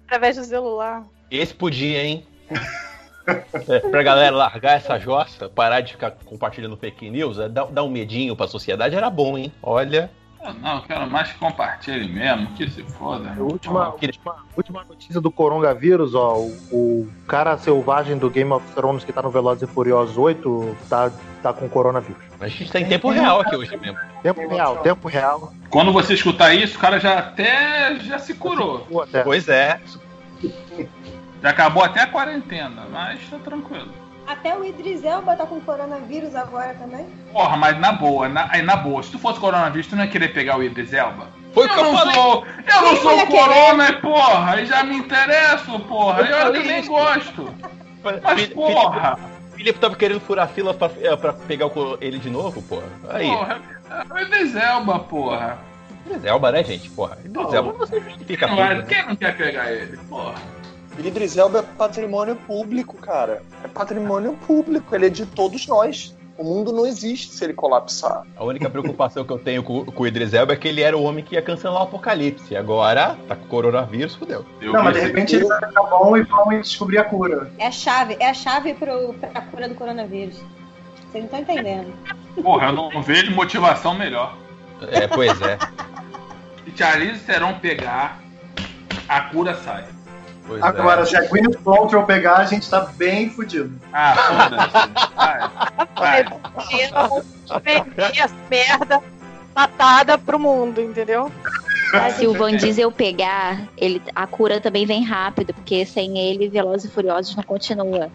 através 0.06 0.36
do 0.38 0.44
celular. 0.44 1.04
Esse 1.30 1.52
podia, 1.52 2.02
hein? 2.02 2.26
É, 3.68 3.80
pra 3.80 4.02
galera 4.02 4.34
largar 4.34 4.78
essa 4.78 4.98
jossa, 4.98 5.50
parar 5.50 5.82
de 5.82 5.92
ficar 5.92 6.12
compartilhando 6.24 6.74
fake 6.74 7.10
news, 7.10 7.38
é, 7.38 7.50
dar, 7.50 7.66
dar 7.66 7.82
um 7.82 7.90
medinho 7.90 8.34
pra 8.34 8.46
sociedade 8.46 8.96
era 8.96 9.10
bom, 9.10 9.36
hein? 9.36 9.52
Olha. 9.62 10.10
Não, 10.52 10.76
eu 10.76 10.82
quero 10.82 11.10
mais 11.10 11.32
que 11.32 11.38
compartilhe 11.38 12.12
mesmo, 12.12 12.48
que 12.48 12.68
se 12.68 12.82
foda. 12.82 13.34
A 13.36 13.40
última, 13.42 13.90
última, 13.90 14.36
última 14.56 14.84
notícia 14.84 15.20
do 15.20 15.30
coronavírus, 15.30 16.14
ó. 16.14 16.36
O, 16.36 16.48
o 16.70 17.08
cara 17.26 17.56
selvagem 17.56 18.18
do 18.18 18.28
Game 18.28 18.52
of 18.52 18.66
Thrones 18.74 19.04
que 19.04 19.12
tá 19.12 19.22
no 19.22 19.30
Velozes 19.30 19.62
e 19.62 19.66
Furiosos 19.66 20.18
8 20.18 20.76
tá, 20.88 21.10
tá 21.42 21.52
com 21.52 21.68
coronavírus. 21.68 22.22
A 22.40 22.48
gente 22.48 22.70
tá 22.70 22.80
em 22.80 22.86
tempo 22.86 23.10
real 23.10 23.40
aqui 23.40 23.56
hoje 23.56 23.76
mesmo. 23.76 23.98
Tempo 24.22 24.46
real, 24.48 24.76
tempo 24.78 25.08
real. 25.08 25.52
Quando 25.70 25.92
você 25.92 26.14
escutar 26.14 26.52
isso, 26.54 26.76
o 26.76 26.80
cara 26.80 27.00
já 27.00 27.18
até 27.18 27.96
já 28.00 28.18
se 28.18 28.34
curou. 28.34 28.86
Pois 29.24 29.48
é. 29.48 29.80
Já 31.42 31.50
acabou 31.50 31.82
até 31.82 32.00
a 32.00 32.06
quarentena, 32.06 32.86
mas 32.90 33.20
tá 33.28 33.38
tranquilo. 33.38 34.03
Até 34.26 34.56
o 34.56 34.64
Idris 34.64 35.04
Elba 35.04 35.36
tá 35.36 35.44
com 35.46 35.60
coronavírus 35.60 36.34
agora 36.34 36.74
também. 36.74 37.06
Porra, 37.32 37.56
mas 37.56 37.78
na 37.78 37.92
boa, 37.92 38.28
na, 38.28 38.48
aí 38.50 38.62
na 38.62 38.76
boa, 38.76 39.02
se 39.02 39.10
tu 39.10 39.18
fosse 39.18 39.38
coronavírus, 39.38 39.86
tu 39.86 39.96
não 39.96 40.04
ia 40.04 40.10
querer 40.10 40.28
pegar 40.28 40.56
o 40.58 40.62
Idris 40.62 40.92
Elba? 40.92 41.28
Foi 41.52 41.66
o 41.66 41.68
que 41.68 41.78
eu 41.78 41.84
não 41.84 41.96
falei. 41.96 42.14
sou, 42.14 42.46
eu 42.46 42.82
não 42.82 42.96
sou 42.96 43.16
ia 43.16 43.26
corona, 43.26 43.92
porra, 44.00 44.52
aí 44.54 44.66
já 44.66 44.82
me 44.82 44.96
interesso, 44.96 45.78
porra, 45.80 46.22
eu, 46.22 46.36
falei 46.38 46.62
também 46.62 46.80
isso. 46.80 46.88
gosto. 46.90 47.54
Mas 48.02 48.40
Fili- 48.40 48.54
porra, 48.54 49.16
Filipe, 49.16 49.56
Filipe 49.56 49.78
tava 49.78 49.94
querendo 49.96 50.20
furar 50.20 50.48
fila 50.48 50.74
pra, 50.74 50.90
é, 51.00 51.14
pra 51.16 51.32
pegar 51.32 51.66
o 51.66 51.98
ele 52.00 52.18
de 52.18 52.28
novo, 52.30 52.60
porra. 52.62 52.86
Aí. 53.10 53.28
porra, 53.28 53.60
é 53.90 54.14
o 54.14 54.18
Idris 54.18 54.56
Elba, 54.56 54.98
porra. 55.00 55.58
Idris 56.06 56.24
Elba, 56.24 56.50
né, 56.52 56.64
gente? 56.64 56.90
Porra. 56.90 57.18
Idris. 57.24 57.52
Elba 57.54 57.72
você 57.72 58.00
justifica 58.00 58.46
Quem, 58.46 58.56
tudo. 58.56 58.66
vai- 58.66 58.74
né? 58.74 58.84
quem 58.88 59.06
não 59.06 59.16
quer 59.16 59.36
pegar 59.36 59.70
ele, 59.72 59.96
porra? 60.08 60.34
Idris 60.98 61.36
Elba 61.36 61.60
é 61.60 61.62
patrimônio 61.62 62.36
público, 62.36 62.96
cara. 62.96 63.42
É 63.62 63.68
patrimônio 63.68 64.34
público, 64.46 64.94
ele 64.94 65.06
é 65.06 65.10
de 65.10 65.26
todos 65.26 65.66
nós. 65.66 66.14
O 66.36 66.42
mundo 66.42 66.72
não 66.72 66.84
existe 66.84 67.32
se 67.32 67.44
ele 67.44 67.52
colapsar. 67.52 68.24
A 68.36 68.44
única 68.44 68.68
preocupação 68.68 69.24
que 69.24 69.32
eu 69.32 69.38
tenho 69.38 69.62
com, 69.62 69.84
com 69.84 70.02
o 70.02 70.06
Idris 70.06 70.34
Elba 70.34 70.52
é 70.52 70.56
que 70.56 70.66
ele 70.66 70.82
era 70.82 70.96
o 70.96 71.02
homem 71.02 71.24
que 71.24 71.36
ia 71.36 71.42
cancelar 71.42 71.82
o 71.82 71.84
apocalipse. 71.84 72.56
Agora, 72.56 73.16
tá 73.28 73.36
com 73.36 73.44
o 73.44 73.48
coronavírus, 73.48 74.16
fudeu. 74.16 74.44
Eu 74.60 74.72
Não, 74.72 74.82
mas 74.82 74.94
de 74.94 75.00
repente 75.00 75.36
ele 75.36 75.44
vai 75.44 75.64
ficar 75.64 75.82
bom 75.84 76.16
e 76.16 76.22
vão 76.22 76.48
descobrir 76.48 76.98
a 76.98 77.04
cura. 77.04 77.52
É 77.56 77.68
a 77.68 77.70
chave, 77.70 78.16
é 78.18 78.28
a 78.28 78.34
chave 78.34 78.74
pro, 78.74 79.14
pra 79.14 79.42
cura 79.42 79.68
do 79.68 79.76
coronavírus. 79.76 80.36
Vocês 81.14 81.24
não 81.24 81.24
estão 81.24 81.38
entendendo. 81.38 81.92
Porra, 82.42 82.66
eu 82.66 82.72
não 82.72 83.02
vejo 83.02 83.30
motivação 83.30 83.94
melhor. 83.94 84.36
É, 84.90 85.06
pois 85.06 85.40
é. 85.40 85.56
Se 86.64 86.76
Charlize 86.76 87.20
Theron 87.20 87.60
pegar, 87.60 88.20
a 89.08 89.20
cura 89.20 89.54
sai. 89.54 89.93
Pois 90.46 90.62
Agora, 90.62 91.02
é. 91.02 91.06
se 91.06 91.16
a 91.16 91.26
Gwyneth 91.26 91.58
Paltrow 91.64 92.04
pegar, 92.04 92.36
a 92.36 92.44
gente 92.44 92.68
tá 92.68 92.80
bem 92.80 93.30
fudido. 93.30 93.72
Ah, 93.92 94.14
foda-se. 95.96 96.28
Vender 97.62 98.20
essa 98.20 98.34
merda 98.50 99.02
patada 99.54 100.18
pro 100.18 100.38
mundo, 100.38 100.80
entendeu? 100.80 101.32
Se 102.16 102.26
o 102.26 102.34
Van 102.34 102.56
Diesel 102.56 102.90
pegar, 102.90 103.68
ele, 103.76 104.02
a 104.14 104.26
cura 104.26 104.60
também 104.60 104.84
vem 104.84 105.04
rápido, 105.04 105.54
porque 105.54 105.86
sem 105.86 106.18
ele, 106.18 106.48
Velozes 106.48 106.90
e 106.90 106.92
Furiosos 106.92 107.36
não 107.36 107.44
continua. 107.44 108.10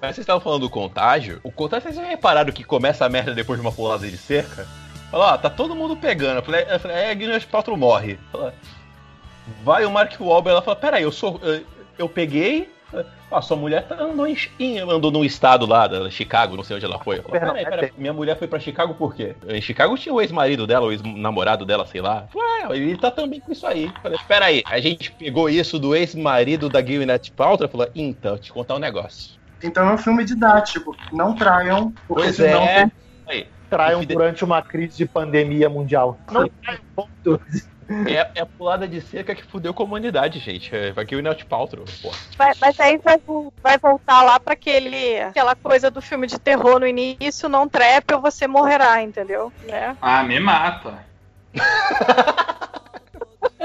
Mas 0.00 0.16
vocês 0.16 0.18
estavam 0.18 0.40
falando 0.40 0.62
do 0.62 0.70
contágio. 0.70 1.40
O 1.44 1.52
contágio, 1.52 1.84
vocês 1.84 1.96
já 1.96 2.02
repararam 2.02 2.52
que 2.52 2.64
começa 2.64 3.04
a 3.04 3.08
merda 3.08 3.34
depois 3.34 3.58
de 3.58 3.66
uma 3.66 3.72
pulada 3.72 4.08
de 4.08 4.16
cerca? 4.16 4.66
Fala, 5.12 5.34
ó, 5.34 5.38
tá 5.38 5.50
todo 5.50 5.76
mundo 5.76 5.94
pegando. 5.94 6.38
Eu 6.38 6.42
falei, 6.42 6.66
eu 6.68 6.80
falei 6.80 6.96
é, 6.96 7.14
Gwyneth 7.14 7.46
Paltrow 7.50 7.76
morre. 7.76 8.18
Fala, 8.32 8.54
vai 9.62 9.84
o 9.84 9.90
Mark 9.90 10.18
Wahlberg, 10.18 10.54
ela 10.54 10.62
fala, 10.62 10.76
peraí, 10.76 11.02
eu 11.02 11.12
sou... 11.12 11.38
Eu, 11.42 11.62
eu 11.98 12.08
peguei... 12.08 12.72
Ah, 13.30 13.40
sua 13.40 13.56
mulher 13.56 13.86
tá, 13.86 13.94
andou, 13.98 14.26
em, 14.26 14.78
andou 14.78 15.10
num 15.10 15.24
estado 15.24 15.64
lá, 15.64 15.86
da 15.86 16.10
Chicago, 16.10 16.56
não 16.56 16.62
sei 16.62 16.76
onde 16.76 16.84
ela 16.84 16.98
foi. 16.98 17.20
Perdão, 17.20 17.54
peraí, 17.54 17.64
é 17.64 17.70
peraí, 17.70 17.92
minha 17.96 18.12
mulher 18.12 18.38
foi 18.38 18.46
pra 18.46 18.60
Chicago 18.60 18.92
por 18.92 19.14
quê? 19.14 19.34
Em 19.48 19.62
Chicago 19.62 19.96
tinha 19.96 20.14
o 20.14 20.20
ex-marido 20.20 20.66
dela, 20.66 20.86
o 20.86 20.92
ex-namorado 20.92 21.64
dela, 21.64 21.86
sei 21.86 22.02
lá. 22.02 22.26
Ué, 22.34 22.76
ele 22.76 22.98
tá 22.98 23.10
também 23.10 23.40
com 23.40 23.50
isso 23.50 23.66
aí. 23.66 23.90
Falei, 24.02 24.18
peraí, 24.28 24.62
a 24.66 24.78
gente 24.78 25.10
pegou 25.12 25.48
isso 25.48 25.78
do 25.78 25.94
ex-marido 25.94 26.68
da 26.68 26.82
Gwyneth 26.82 27.32
Paltrow 27.34 27.66
falou, 27.70 27.88
então, 27.94 28.36
te 28.36 28.52
contar 28.52 28.74
um 28.74 28.78
negócio. 28.78 29.40
Então 29.62 29.88
é 29.88 29.94
um 29.94 29.98
filme 29.98 30.24
didático. 30.24 30.94
Não 31.10 31.34
traiam, 31.34 31.94
porque 32.06 32.24
Pois 32.24 32.36
senão 32.36 32.62
é. 32.62 32.80
tem 32.80 32.92
Aí, 33.26 33.46
Traiam 33.76 34.00
Fide- 34.00 34.14
durante 34.14 34.44
uma 34.44 34.60
crise 34.62 34.96
de 34.96 35.06
pandemia 35.06 35.68
mundial. 35.68 36.18
Não 36.30 36.48
traiam, 36.62 36.80
ponto. 36.94 37.40
É, 38.06 38.30
é 38.36 38.40
a 38.42 38.46
pulada 38.46 38.86
de 38.88 39.00
cerca 39.02 39.34
que 39.34 39.42
fudeu 39.42 39.74
com 39.74 39.82
a 39.82 39.86
humanidade, 39.86 40.38
gente. 40.38 40.74
É, 40.74 40.92
vai 40.92 41.04
que 41.04 41.14
o 41.14 41.18
Gwyneth 41.20 41.44
Paltrow, 41.46 41.84
pô. 42.00 42.10
Vai- 42.38 42.52
mas 42.60 42.78
aí 42.80 42.96
vai, 42.98 43.20
vai 43.62 43.76
voltar 43.78 44.22
lá 44.22 44.38
pra 44.40 44.54
aquele, 44.54 45.20
aquela 45.20 45.54
coisa 45.54 45.90
do 45.90 46.00
filme 46.00 46.26
de 46.26 46.38
terror 46.38 46.78
no 46.80 46.86
início, 46.86 47.48
não 47.48 47.68
trepe 47.68 48.14
ou 48.14 48.20
você 48.20 48.46
morrerá, 48.46 49.02
entendeu? 49.02 49.52
Né? 49.64 49.96
Ah, 50.00 50.22
me 50.22 50.38
mata. 50.40 50.94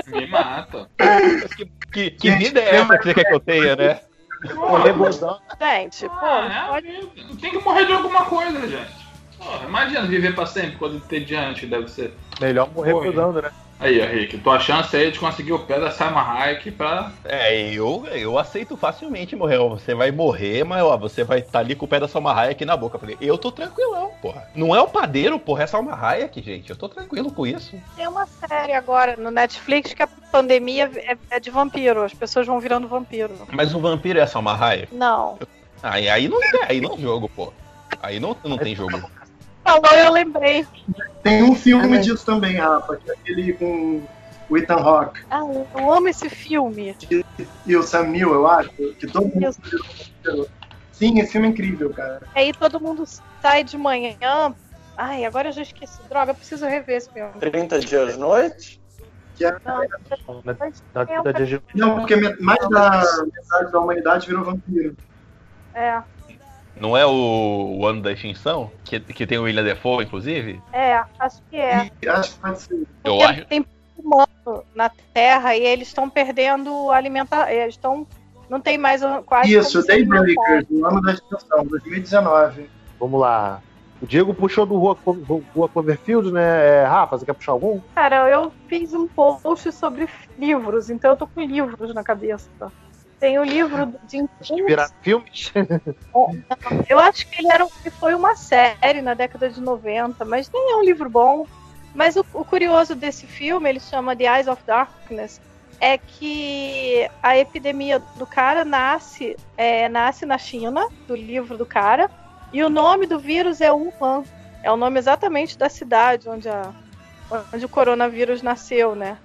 me 0.07 0.27
mata. 0.27 0.89
Que, 1.55 1.65
que, 1.91 2.11
que 2.11 2.31
vida 2.31 2.59
é 2.59 2.75
essa 2.77 2.97
que 2.97 3.03
você 3.03 3.13
quer 3.13 3.23
que 3.25 3.33
eu 3.33 3.39
tenha, 3.39 3.75
né? 3.75 3.99
Morrer 4.55 4.93
gozando. 4.93 5.39
Gente, 5.59 6.07
pô, 6.07 6.15
Ah, 6.21 6.63
é 6.63 6.67
pode-. 6.67 7.37
Tem 7.41 7.51
que 7.51 7.59
morrer 7.63 7.85
de 7.85 7.93
alguma 7.93 8.25
coisa, 8.25 8.67
gente. 8.67 9.06
Porra, 9.37 9.65
imagina 9.65 10.01
viver 10.01 10.33
pra 10.33 10.45
sempre, 10.45 10.77
quando 10.77 10.95
entediante 10.95 11.65
deve 11.65 11.87
ser. 11.89 12.13
Melhor 12.39 12.69
morrer 12.73 12.93
Oi. 12.93 13.05
gozando, 13.07 13.41
né? 13.41 13.51
Aí, 13.79 14.01
Henrique, 14.01 14.39
tua 14.39 14.59
chance 14.59 14.95
aí 14.95 15.11
de 15.11 15.19
conseguir 15.19 15.53
o 15.53 15.59
pé 15.59 15.79
da 15.79 15.91
Simon 15.91 16.17
Hayek 16.17 16.71
pra. 16.71 17.11
É, 17.23 17.71
eu, 17.71 18.07
eu 18.11 18.39
aceito 18.39 18.75
facilmente 18.75 19.35
morrer. 19.35 19.59
Você 19.59 19.93
vai 19.93 20.09
morrer, 20.09 20.63
mas 20.63 20.81
ó, 20.81 20.97
você 20.97 21.23
vai 21.23 21.39
estar 21.39 21.59
ali 21.59 21.75
com 21.75 21.85
o 21.85 21.87
pé 21.87 21.99
da 21.99 22.07
Salma 22.07 22.33
Hayek 22.33 22.65
na 22.65 22.75
boca. 22.75 22.95
Eu 22.95 22.99
falei, 22.99 23.17
eu 23.21 23.37
tô 23.37 23.51
tranquilão, 23.51 24.11
porra. 24.19 24.49
Não 24.55 24.75
é 24.75 24.81
o 24.81 24.87
padeiro, 24.87 25.37
porra, 25.37 25.63
é 25.63 25.67
Salma 25.67 25.93
Hayek, 25.93 26.41
gente. 26.41 26.71
Eu 26.71 26.75
tô 26.75 26.89
tranquilo 26.89 27.31
com 27.31 27.45
isso. 27.45 27.79
Tem 27.95 28.07
uma 28.07 28.25
série 28.25 28.73
agora 28.73 29.15
no 29.15 29.29
Netflix 29.29 29.93
que 29.93 30.01
a 30.01 30.07
pandemia 30.31 30.89
é, 30.95 31.15
é 31.29 31.39
de 31.39 31.51
vampiro, 31.51 32.01
as 32.01 32.15
pessoas 32.15 32.47
vão 32.47 32.59
virando 32.59 32.87
vampiro. 32.87 33.35
Mas 33.51 33.75
o 33.75 33.79
vampiro 33.79 34.17
é 34.17 34.23
a 34.23 34.27
Salma 34.27 34.57
Hayek? 34.59 34.95
Não. 34.95 35.37
Aí, 35.83 36.09
aí 36.09 36.27
não 36.27 36.39
tem, 36.39 36.61
aí 36.67 36.81
não 36.81 36.95
é 36.95 36.97
jogo, 36.97 37.29
pô. 37.29 37.53
Aí 38.01 38.19
não, 38.19 38.35
não 38.43 38.57
tem 38.57 38.75
jogo. 38.75 39.07
Falou, 39.67 39.99
eu 40.05 40.11
lembrei. 40.13 40.65
Tem 41.21 41.43
um 41.43 41.53
filme 41.53 41.97
Ah, 41.97 42.01
disso 42.01 42.23
também, 42.25 42.55
Rafa, 42.55 42.95
que 42.95 43.09
é 43.09 43.13
aquele 43.13 43.53
com 43.57 44.07
o 44.47 44.57
Ethan 44.57 44.75
Hawke 44.75 45.19
Ah, 45.29 45.41
eu 45.75 45.91
amo 45.91 46.07
esse 46.07 46.29
filme. 46.29 46.95
e 47.65 47.75
o 47.75 47.83
Sam 47.83 48.07
Neill, 48.07 48.33
eu 48.33 48.47
acho, 48.47 48.69
que 48.97 49.07
todo 49.07 49.27
mundo. 49.27 49.49
Sim, 50.91 51.19
esse 51.19 51.33
filme 51.33 51.47
é 51.47 51.51
incrível, 51.51 51.93
cara. 51.93 52.25
Aí 52.33 52.53
todo 52.53 52.79
mundo 52.79 53.03
sai 53.41 53.65
de 53.65 53.77
manhã. 53.77 54.15
Ai, 54.95 55.25
agora 55.25 55.49
eu 55.49 55.53
já 55.53 55.61
esqueci. 55.61 56.01
Droga, 56.07 56.31
eu 56.31 56.35
preciso 56.35 56.65
rever 56.65 56.95
esse 56.95 57.11
filme. 57.11 57.37
30 57.39 57.79
dias 57.79 58.13
de 58.13 58.19
noite? 58.19 58.81
É- 59.41 59.51
Não, 59.65 59.83
Não, 61.75 61.95
porque 61.99 62.15
me- 62.15 62.35
mais 62.39 62.69
da 62.69 63.03
metade 63.25 63.71
da 63.71 63.79
humanidade 63.79 64.27
virou 64.27 64.45
vampiro. 64.45 64.97
é, 65.75 66.01
Não 66.79 66.95
é 66.95 67.05
o, 67.05 67.77
o 67.79 67.85
ano 67.85 68.01
da 68.01 68.11
extinção? 68.11 68.71
Que, 68.83 68.99
que 68.99 69.25
tem 69.25 69.37
o 69.37 69.43
William 69.43 69.63
Defoe, 69.63 70.03
inclusive? 70.03 70.61
é, 70.71 71.03
acho 71.19 71.41
que 71.49 71.57
é. 71.57 71.89
E 72.01 72.07
acho 72.07 72.33
que 72.33 72.39
pode 72.39 72.61
ser. 72.61 72.87
Eu 73.03 73.21
acho. 73.21 73.45
tem 73.45 73.65
humano 73.97 74.63
na 74.75 74.89
Terra 75.13 75.55
e 75.55 75.63
eles 75.63 75.87
estão 75.87 76.09
perdendo 76.09 76.91
alimentação. 76.91 77.49
Eles 77.49 77.75
estão. 77.75 78.07
Não 78.49 78.61
tem 78.61 78.77
mais 78.77 79.01
quase. 79.25 79.53
Isso. 79.53 79.85
Daybreakers, 79.85 80.65
o 80.69 80.85
ano 80.85 81.01
da 81.01 81.13
extinção, 81.13 81.65
2019. 81.65 82.69
Vamos 82.99 83.19
lá. 83.19 83.61
O 84.01 84.05
Diego 84.05 84.33
puxou 84.33 84.65
do 84.65 84.77
Rua, 84.77 84.95
Rua 85.55 85.69
Cloverfield, 85.69 86.31
né? 86.31 86.81
É, 86.81 86.85
Rafa, 86.85 87.17
você 87.17 87.25
quer 87.25 87.33
puxar 87.33 87.53
algum? 87.53 87.79
Cara, 87.95 88.29
eu 88.29 88.51
fiz 88.67 88.93
um 88.93 89.07
post 89.07 89.71
sobre 89.71 90.07
livros, 90.37 90.91
então 90.91 91.11
eu 91.11 91.17
tô 91.17 91.25
com 91.25 91.41
livros 91.41 91.93
na 91.95 92.03
cabeça. 92.03 92.47
Tem 93.19 93.39
o 93.39 93.43
livro 93.43 93.93
de 94.03 94.17
Impulso. 94.17 94.55
Virar 94.65 94.89
filmes? 95.01 95.51
Eu 96.87 96.99
acho 96.99 97.27
que 97.27 97.41
ele 97.41 97.51
era, 97.51 97.67
que 97.81 97.89
foi 97.89 98.13
uma 98.13 98.35
série 98.35 99.01
na 99.01 99.13
década 99.13 99.49
de 99.49 99.59
90, 99.59 100.23
mas 100.23 100.49
nem 100.51 100.71
é 100.71 100.75
um 100.75 100.83
livro 100.83 101.09
bom. 101.09 101.45
Mas 101.95 102.15
o, 102.15 102.25
o 102.33 102.45
curioso 102.45 102.93
desse 102.93 103.25
filme, 103.25 103.67
ele 103.67 103.79
chama 103.79 104.15
The 104.15 104.25
Eyes 104.25 104.47
of 104.47 104.61
Darkness, 104.67 105.41
é 105.79 105.97
que 105.97 107.09
a 107.21 107.37
epidemia 107.37 107.99
do 108.17 108.25
cara 108.25 108.63
nasce, 108.63 109.35
é, 109.55 109.89
nasce 109.89 110.25
na 110.25 110.37
China, 110.37 110.87
do 111.07 111.15
livro 111.15 111.57
do 111.57 111.65
cara, 111.65 112.09
e 112.53 112.63
o 112.63 112.69
nome 112.69 113.07
do 113.07 113.19
vírus 113.19 113.61
é 113.61 113.71
Wuhan. 113.71 114.23
É 114.63 114.71
o 114.71 114.77
nome 114.77 114.99
exatamente 114.99 115.57
da 115.57 115.69
cidade 115.69 116.29
onde, 116.29 116.49
a, 116.49 116.71
onde 117.53 117.65
o 117.65 117.69
coronavírus 117.69 118.41
nasceu, 118.41 118.95
né? 118.95 119.17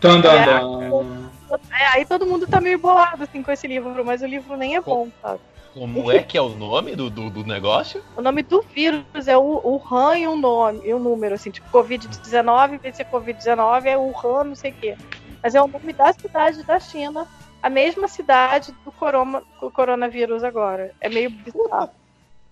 Tandandã. 0.00 1.23
É, 1.72 1.86
aí 1.88 2.04
todo 2.04 2.26
mundo 2.26 2.46
tá 2.46 2.60
meio 2.60 2.78
bolado 2.78 3.22
assim, 3.22 3.42
com 3.42 3.52
esse 3.52 3.66
livro, 3.66 4.04
mas 4.04 4.22
o 4.22 4.26
livro 4.26 4.56
nem 4.56 4.76
é 4.76 4.80
bom, 4.80 5.08
sabe? 5.20 5.40
Como 5.74 6.10
é 6.10 6.22
que 6.22 6.38
é 6.38 6.40
o 6.40 6.50
nome 6.50 6.94
do, 6.94 7.10
do, 7.10 7.28
do 7.28 7.44
negócio? 7.44 8.00
O 8.16 8.22
nome 8.22 8.42
do 8.42 8.62
vírus 8.62 9.26
é 9.26 9.36
o 9.36 9.60
Wuhan 9.64 10.16
e 10.18 10.28
um 10.28 10.36
nome, 10.36 10.80
e 10.84 10.94
um 10.94 11.00
número, 11.00 11.34
assim, 11.34 11.50
tipo 11.50 11.68
Covid-19, 11.70 12.74
em 12.74 12.78
vez 12.78 12.92
de 12.92 12.96
ser 12.98 13.06
Covid-19, 13.06 13.86
é 13.86 13.96
Wuhan, 13.96 14.44
não 14.44 14.54
sei 14.54 14.70
o 14.70 14.74
quê. 14.74 14.96
Mas 15.42 15.54
é 15.54 15.60
o 15.60 15.66
nome 15.66 15.92
da 15.92 16.12
cidade 16.12 16.62
da 16.62 16.78
China, 16.78 17.26
a 17.60 17.68
mesma 17.68 18.06
cidade 18.06 18.72
do, 18.84 18.92
corona, 18.92 19.42
do 19.60 19.70
coronavírus 19.70 20.44
agora. 20.44 20.92
É 21.00 21.08
meio 21.08 21.30
bizarro. 21.30 21.90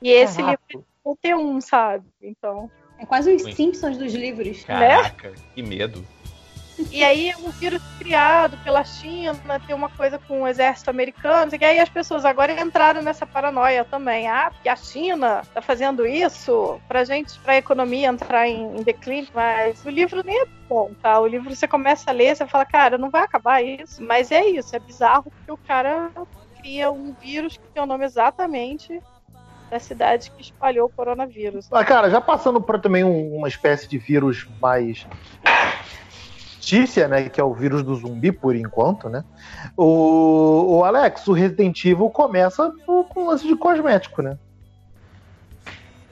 E 0.02 0.10
esse 0.10 0.42
Ah, 0.42 0.46
livro 0.46 0.62
é 0.70 0.76
de 0.78 0.84
51, 1.04 1.60
sabe? 1.60 2.04
Então. 2.20 2.68
É 2.98 3.06
quase 3.06 3.32
os 3.32 3.42
Sim. 3.42 3.52
Simpsons 3.52 3.96
dos 3.96 4.12
livros. 4.12 4.64
Caraca, 4.64 5.32
que 5.54 5.62
medo. 5.62 6.04
E 6.90 7.02
aí 7.04 7.30
é 7.30 7.36
um 7.36 7.50
vírus 7.50 7.80
criado 7.98 8.56
pela 8.64 8.84
China, 8.84 9.60
tem 9.66 9.74
uma 9.74 9.88
coisa 9.88 10.18
com 10.18 10.42
o 10.42 10.46
exército 10.48 10.90
americano, 10.90 11.50
e 11.58 11.64
aí 11.64 11.78
as 11.78 11.88
pessoas 11.88 12.24
agora 12.24 12.60
entraram 12.60 13.02
nessa 13.02 13.26
paranoia 13.26 13.84
também. 13.84 14.28
Ah, 14.28 14.50
porque 14.50 14.68
a 14.68 14.76
China 14.76 15.42
tá 15.54 15.62
fazendo 15.62 16.06
isso 16.06 16.78
pra 16.88 17.04
gente, 17.04 17.38
pra 17.40 17.56
economia 17.56 18.08
entrar 18.08 18.48
em, 18.48 18.76
em 18.76 18.82
declínio, 18.82 19.28
mas 19.34 19.84
o 19.84 19.90
livro 19.90 20.22
nem 20.24 20.40
é 20.42 20.46
bom, 20.68 20.90
tá? 21.02 21.20
O 21.20 21.26
livro 21.26 21.54
você 21.54 21.68
começa 21.68 22.10
a 22.10 22.12
ler, 22.14 22.34
você 22.36 22.46
fala, 22.46 22.64
cara, 22.64 22.98
não 22.98 23.10
vai 23.10 23.22
acabar 23.22 23.62
isso. 23.62 24.02
Mas 24.02 24.30
é 24.32 24.44
isso, 24.46 24.74
é 24.74 24.78
bizarro 24.78 25.24
porque 25.24 25.52
o 25.52 25.58
cara 25.68 26.10
cria 26.60 26.90
um 26.90 27.14
vírus 27.20 27.56
que 27.56 27.68
tem 27.72 27.82
o 27.82 27.86
nome 27.86 28.04
exatamente 28.04 29.00
da 29.70 29.78
cidade 29.78 30.30
que 30.36 30.42
espalhou 30.42 30.86
o 30.86 30.92
coronavírus. 30.94 31.66
Ah, 31.72 31.82
cara, 31.84 32.10
já 32.10 32.20
passando 32.20 32.60
por 32.60 32.78
também 32.78 33.02
um- 33.04 33.36
uma 33.36 33.48
espécie 33.48 33.88
de 33.88 33.96
vírus 33.96 34.46
mais 34.60 35.06
notícia, 36.62 37.08
né? 37.08 37.28
Que 37.28 37.40
é 37.40 37.44
o 37.44 37.52
vírus 37.52 37.82
do 37.82 37.94
zumbi, 37.96 38.30
por 38.30 38.54
enquanto, 38.54 39.08
né? 39.08 39.24
O, 39.76 40.78
o 40.78 40.84
Alex, 40.84 41.26
o 41.26 41.32
Resident 41.32 41.84
Evil 41.84 42.08
começa 42.08 42.72
com 42.86 43.02
com 43.02 43.26
lance 43.26 43.46
de 43.46 43.56
cosmético, 43.56 44.22
né? 44.22 44.38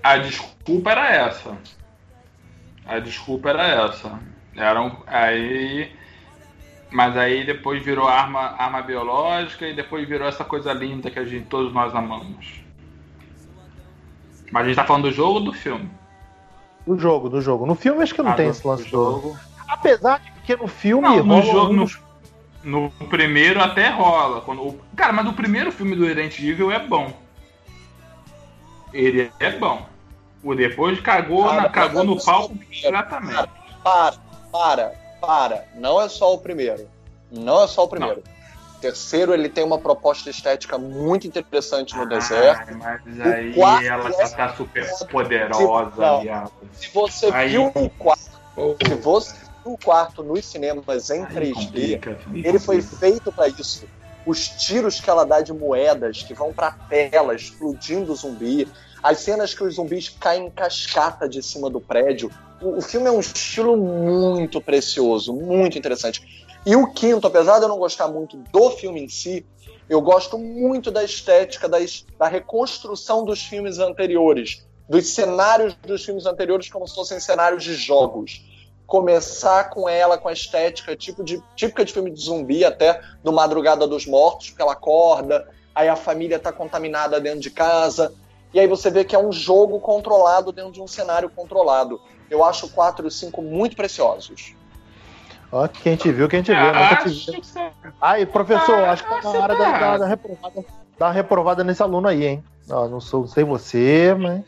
A 0.03 0.17
desculpa 0.19 0.91
era 0.91 1.13
essa. 1.15 1.57
A 2.85 2.99
desculpa 2.99 3.51
era 3.51 3.87
essa. 3.87 4.19
Era 4.57 4.83
um, 4.83 4.91
aí 5.07 5.93
Mas 6.91 7.17
aí 7.17 7.47
depois 7.47 7.83
virou 7.85 8.09
arma, 8.09 8.41
arma 8.59 8.83
biológica 8.83 9.67
e 9.69 9.75
depois 9.75 10.09
virou 10.09 10.27
essa 10.27 10.45
coisa 10.45 10.73
linda 10.73 11.11
que 11.11 11.19
a 11.21 11.25
gente, 11.25 11.47
todos 11.47 11.73
nós 11.73 11.95
amamos. 11.95 12.61
Mas 14.51 14.65
a 14.65 14.67
gente 14.67 14.77
tá 14.77 14.85
falando 14.85 15.05
do 15.05 15.13
jogo 15.13 15.35
ou 15.35 15.45
do 15.45 15.53
filme? 15.53 15.89
Do 16.85 16.99
jogo, 16.99 17.29
do 17.29 17.41
jogo. 17.41 17.65
No 17.67 17.77
filme 17.77 18.03
acho 18.03 18.13
que 18.15 18.23
não 18.23 18.33
Ah, 18.33 18.35
tem 18.35 18.49
esse 18.49 18.67
lance 18.67 18.83
do 18.85 18.91
do 18.91 18.91
jogo. 18.91 19.39
Apesar 19.69 20.19
de 20.19 20.40
que 20.57 20.63
no 20.63 20.69
filme 20.69 21.09
Não, 21.09 21.25
no 21.25 21.41
rola 21.41 21.45
jogo- 21.53 21.73
no- 21.73 22.11
No 22.63 22.91
primeiro 23.09 23.59
até 23.63 23.89
rola. 23.89 24.43
Quando, 24.43 24.79
cara, 24.95 25.13
mas 25.15 25.27
o 25.27 25.33
primeiro 25.33 25.73
filme 25.73 25.97
do 25.97 26.05
Resident 26.05 26.39
Evil 26.41 26.71
é 26.71 26.79
bom. 26.79 27.11
Ele 28.93 29.31
é 29.41 29.51
bom. 29.53 29.87
O 30.43 30.55
depois 30.55 31.01
cagou, 31.01 31.45
Cara, 31.45 31.63
na, 31.63 31.69
cagou 31.69 32.05
no 32.05 32.13
é 32.13 32.17
o 32.17 32.49
primeiro. 32.49 32.83
completamente. 32.85 33.51
Para, 33.83 34.15
para, 34.53 34.93
para. 35.21 35.65
Não 35.75 36.01
é 36.01 36.09
só 36.09 36.35
o 36.35 36.39
primeiro. 36.39 36.89
Não 37.31 37.63
é 37.63 37.67
só 37.69 37.85
o 37.85 37.89
primeiro. 37.89 38.23
O 38.77 38.81
terceiro, 38.81 39.33
ele 39.35 39.49
tem 39.49 39.63
uma 39.65 39.79
proposta 39.79 40.29
estética 40.31 40.77
muito 40.79 41.27
interessante 41.27 41.97
no 41.97 42.07
deserto. 42.09 42.71
Ai, 42.83 43.01
mas 43.07 43.21
aí 43.21 43.55
quarto 43.55 43.85
ela 43.87 44.09
é- 44.09 44.13
já 44.13 44.29
tá 44.37 44.55
super 44.57 44.87
poderosa, 45.11 45.93
Não. 45.97 46.21
viado. 46.23 46.53
Se 46.73 46.91
você 46.93 47.27
Aí- 47.33 47.51
viu 47.51 47.71
o 47.75 47.91
quarto, 47.91 48.31
se 48.87 48.95
você 48.97 49.35
o 49.65 49.77
quarto 49.79 50.23
nos 50.23 50.45
cinemas 50.47 51.11
em 51.11 51.23
Aí 51.25 51.27
3D, 51.27 51.53
complica, 51.55 52.19
ele 52.49 52.59
foi 52.59 52.81
feito 52.81 53.33
para 53.33 53.49
isso. 53.49 53.87
Os 54.27 54.49
tiros 54.49 55.01
que 55.01 55.09
ela 55.09 55.25
dá 55.25 55.41
de 55.41 55.53
moedas 55.53 56.23
que 56.23 56.35
vão 56.35 56.53
pra 56.53 56.71
tela, 56.71 57.35
explodindo 57.35 58.13
o 58.13 58.17
zumbi, 58.17 58.69
as 59.03 59.21
cenas 59.21 59.55
que 59.55 59.65
os 59.65 59.77
zumbis 59.77 60.09
caem 60.11 60.47
em 60.47 60.51
cascata 60.51 61.29
de 61.29 61.43
cima 61.43 61.71
do 61.71 61.81
prédio. 61.81 62.31
O, 62.61 62.79
o 62.79 62.83
filme 62.83 63.09
é 63.09 63.11
um 63.11 63.21
estilo 63.21 63.77
muito 63.77 64.61
precioso, 64.61 65.33
muito 65.33 65.79
interessante. 65.79 66.21
E 66.67 66.77
o 66.77 66.93
quinto, 66.93 67.27
apesar 67.27 67.59
de 67.59 67.65
eu 67.65 67.69
não 67.69 67.79
gostar 67.79 68.09
muito 68.09 68.37
do 68.37 68.71
filme 68.73 69.03
em 69.03 69.09
si, 69.09 69.47
eu 69.89 70.03
gosto 70.03 70.37
muito 70.39 70.91
da 70.91 71.03
estética, 71.03 71.67
da, 71.67 71.81
es- 71.81 72.05
da 72.19 72.29
reconstrução 72.29 73.25
dos 73.25 73.43
filmes 73.43 73.79
anteriores, 73.79 74.67
dos 74.89 75.09
cenários 75.09 75.75
dos 75.87 76.05
filmes 76.05 76.27
anteriores 76.27 76.69
como 76.69 76.87
se 76.87 76.95
fossem 76.95 77.19
cenários 77.19 77.65
de 77.65 77.75
jogos. 77.75 78.45
Começar 78.91 79.71
com 79.71 79.89
ela, 79.89 80.19
com 80.19 80.27
a 80.27 80.33
estética 80.33 80.97
tipo 80.97 81.23
de, 81.23 81.41
típica 81.55 81.85
de 81.85 81.93
filme 81.93 82.11
de 82.11 82.21
zumbi, 82.21 82.65
até 82.65 83.01
do 83.23 83.33
Madrugada 83.33 83.87
dos 83.87 84.05
Mortos, 84.05 84.49
porque 84.49 84.61
ela 84.61 84.73
acorda, 84.73 85.49
aí 85.73 85.89
a 85.89 85.95
família 85.95 86.35
está 86.35 86.51
contaminada 86.51 87.21
dentro 87.21 87.39
de 87.39 87.51
casa, 87.51 88.13
e 88.53 88.59
aí 88.59 88.67
você 88.67 88.91
vê 88.91 89.05
que 89.05 89.15
é 89.15 89.19
um 89.19 89.31
jogo 89.31 89.79
controlado 89.79 90.51
dentro 90.51 90.73
de 90.73 90.83
um 90.83 90.89
cenário 90.89 91.31
controlado. 91.31 92.01
Eu 92.29 92.43
acho 92.45 92.67
o 92.67 92.71
4 92.71 93.07
e 93.07 93.09
o 93.09 93.11
5 93.13 93.41
muito 93.41 93.77
preciosos. 93.77 94.57
Ó, 95.53 95.69
quem 95.69 95.95
te 95.95 96.11
viu, 96.11 96.29
quem 96.29 96.43
te 96.43 96.53
viu. 96.53 96.65
Nunca 96.67 96.97
te 96.97 97.09
Acho 97.09 97.31
vi. 97.31 97.41
que 97.41 97.47
você- 97.47 97.71
Ai, 98.01 98.27
professor, 98.27 98.75
Ah, 98.75 98.91
acho 98.91 99.05
que 99.05 99.09
tá 99.09 99.23
na 99.23 99.31
hora 99.39 99.55
da, 99.57 99.79
da, 99.79 99.99
da 99.99 100.07
reprovada, 101.01 101.05
da 101.07 101.11
reprovada 101.11 101.65
nesse 101.65 101.83
aluno 101.83 102.09
aí, 102.09 102.27
hein? 102.27 102.45
Ó, 102.71 102.87
não 102.89 103.01
sou, 103.01 103.21
não 103.23 103.27
sei 103.29 103.43
você, 103.43 104.15
mas. 104.17 104.45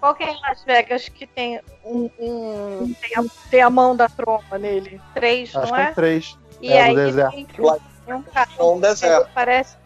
Qual 0.00 0.14
que 0.14 0.22
é 0.24 0.32
em 0.32 0.40
Las 0.40 0.64
Vegas 0.64 1.08
que 1.08 1.26
tem 1.26 1.60
um. 1.84 2.08
um- 2.18 2.94
tem, 3.00 3.10
a, 3.16 3.24
tem 3.50 3.60
a 3.62 3.68
mão 3.70 3.94
da 3.94 4.08
tromba 4.08 4.58
nele? 4.58 5.00
Três, 5.12 5.54
Acho 5.54 5.66
não 5.72 5.74
que 5.74 5.80
é? 5.80 5.84
é 5.84 5.92
três. 5.92 6.38
E 6.62 6.72
é, 6.72 6.82
aí 6.82 6.94
deserto. 6.94 7.32
tem, 7.34 7.46
um 8.14 8.22
cara 8.22 8.48
É 8.58 8.62
um 8.62 8.80
deserto. 8.80 9.26
que 9.26 9.32
parece. 9.34 9.76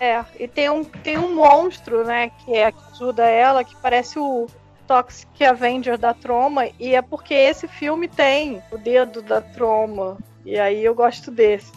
É, 0.00 0.24
e 0.38 0.48
tem 0.48 0.68
um, 0.68 0.82
tem 0.82 1.16
um 1.18 1.32
monstro, 1.34 2.04
né, 2.04 2.30
que, 2.44 2.52
é, 2.56 2.72
que 2.72 2.78
ajuda 2.92 3.24
ela, 3.24 3.62
que 3.62 3.76
parece 3.76 4.18
o 4.18 4.48
Toxic 4.84 5.44
Avenger 5.44 5.96
da 5.96 6.12
Troma, 6.12 6.66
e 6.76 6.94
é 6.96 7.00
porque 7.00 7.32
esse 7.34 7.68
filme 7.68 8.08
tem 8.08 8.60
o 8.72 8.78
dedo 8.78 9.22
da 9.22 9.40
Troma. 9.40 10.18
E 10.44 10.58
aí 10.58 10.84
eu 10.84 10.92
gosto 10.92 11.30
desse. 11.30 11.70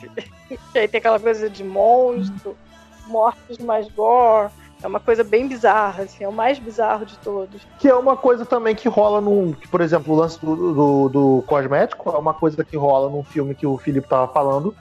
que 0.47 0.58
aí 0.80 0.88
tem 0.88 0.97
aquela 0.97 1.19
coisa 1.19 1.47
de 1.47 1.63
monstro, 1.63 2.58
mortos 3.08 3.58
mais 3.60 3.88
gore. 3.89 4.50
É 4.84 4.88
uma 4.88 5.00
coisa 5.00 5.24
bem 5.24 5.48
bizarra, 5.48 6.04
assim, 6.04 6.24
é 6.24 6.28
o 6.28 6.34
mais 6.34 6.60
bizarro 6.60 7.06
de 7.06 7.18
todos. 7.20 7.62
Que 7.80 7.88
é 7.88 7.96
uma 7.96 8.15
coisa 8.15 8.46
também 8.46 8.76
que 8.76 8.88
rola 8.89 9.20
num. 9.22 9.54
Que, 9.54 9.68
por 9.68 9.82
exemplo, 9.82 10.13
o 10.13 10.18
lance 10.18 10.39
do, 10.39 10.56
do, 10.74 11.10
do 11.10 11.44
cosmético 11.48 12.10
é 12.12 12.18
uma 12.18 12.34
coisa 12.34 12.63
que 12.63 12.76
rola 12.78 13.10
num 13.10 13.24
filme 13.24 13.56
que 13.56 13.65
o 13.65 13.78
Felipe 13.78 14.08
tava 14.08 14.28
falando, 14.32 14.76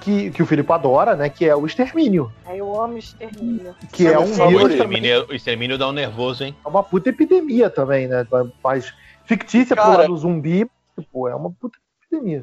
que, 0.00 0.30
que 0.30 0.42
o 0.42 0.46
Felipe 0.46 0.72
adora, 0.72 1.14
né? 1.16 1.28
Que 1.28 1.46
é 1.46 1.54
o 1.54 1.66
Extermínio. 1.66 2.32
Aí 2.46 2.58
eu 2.58 2.80
amo 2.80 2.96
extermínio. 2.96 3.74
Que 3.92 4.06
É 4.06 4.12
é 4.12 4.18
um 4.18 4.24
vírus 4.24 4.36
O 4.38 4.48
também. 4.48 4.68
extermínio, 4.70 5.26
o 5.28 5.34
extermínio 5.34 5.78
dá 5.78 5.88
um 5.88 5.92
nervoso, 5.92 6.44
hein? 6.44 6.56
É 6.64 6.68
uma 6.68 6.82
puta 6.82 7.10
epidemia 7.10 7.68
também, 7.68 8.06
né? 8.06 8.26
Mas 8.62 8.94
fictícia 9.26 9.74
pro 9.76 9.84
Cara- 9.84 9.96
lado 9.98 10.08
do 10.08 10.16
zumbi, 10.16 10.66
pô, 11.12 11.28
é 11.28 11.34
uma 11.34 11.50
puta 11.50 11.76
epidemia. 12.06 12.42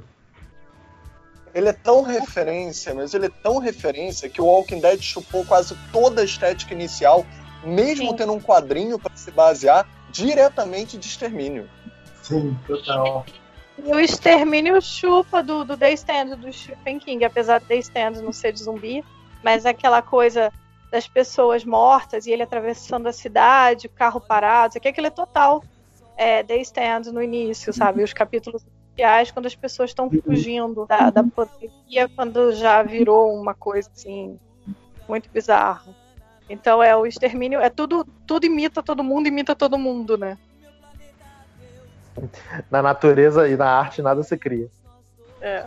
Ele 1.53 1.69
é 1.69 1.73
tão 1.73 2.01
referência, 2.01 2.93
mas 2.93 3.13
ele 3.13 3.25
é 3.27 3.31
tão 3.43 3.57
referência 3.59 4.29
que 4.29 4.41
o 4.41 4.45
Walking 4.45 4.79
Dead 4.79 5.01
chupou 5.01 5.45
quase 5.45 5.75
toda 5.91 6.21
a 6.21 6.25
estética 6.25 6.73
inicial, 6.73 7.25
mesmo 7.63 8.09
Sim. 8.11 8.15
tendo 8.15 8.33
um 8.33 8.39
quadrinho 8.39 8.97
para 8.97 9.15
se 9.15 9.31
basear 9.31 9.87
diretamente 10.09 10.97
de 10.97 11.05
extermínio. 11.05 11.69
Sim, 12.21 12.57
total. 12.65 13.25
E 13.77 13.91
o 13.91 13.99
extermínio 13.99 14.81
chupa 14.81 15.41
do, 15.41 15.63
do 15.63 15.77
The 15.77 15.93
Stand, 15.93 16.37
do 16.37 16.51
Stephen 16.51 16.99
King, 16.99 17.25
apesar 17.25 17.59
do 17.59 17.65
The 17.65 17.77
Stand 17.77 18.21
não 18.21 18.31
ser 18.31 18.53
de 18.53 18.63
zumbi, 18.63 19.03
mas 19.43 19.65
aquela 19.65 20.01
coisa 20.01 20.51
das 20.91 21.07
pessoas 21.07 21.63
mortas 21.63 22.25
e 22.25 22.31
ele 22.31 22.43
atravessando 22.43 23.07
a 23.07 23.13
cidade, 23.13 23.87
o 23.87 23.89
carro 23.89 24.19
parado, 24.19 24.71
isso 24.71 24.77
aqui 24.77 24.89
aquilo 24.89 25.07
é 25.07 25.11
total 25.11 25.63
é, 26.17 26.43
The 26.43 26.57
Stand 26.57 27.11
no 27.11 27.21
início, 27.21 27.73
sabe? 27.73 28.03
Os 28.03 28.13
capítulos 28.13 28.61
iniciais, 28.91 29.32
quando 29.32 29.45
as 29.45 29.56
pessoas 29.56 29.89
estão 29.89 30.10
fugindo 30.10 30.86
da, 30.86 31.10
da 31.10 31.23
pandemia, 31.23 32.10
quando 32.15 32.54
já 32.54 32.84
virou 32.84 33.34
uma 33.34 33.54
coisa 33.54 33.89
assim, 33.93 34.38
muito 35.08 35.30
bizarra. 35.30 35.95
Então 36.49 36.84
é 36.84 36.95
o 36.95 37.06
extermínio, 37.06 37.60
é 37.60 37.69
tudo, 37.69 38.06
tudo 38.27 38.45
imita 38.45 38.84
todo 38.84 39.04
mundo, 39.04 39.27
imita 39.27 39.56
todo 39.56 39.77
mundo, 39.77 40.17
né? 40.17 40.38
Na 42.69 42.82
natureza 42.82 43.47
e 43.47 43.56
na 43.56 43.69
arte 43.69 44.01
nada 44.01 44.21
se 44.21 44.38
cria. 44.38 44.69
É. 45.39 45.65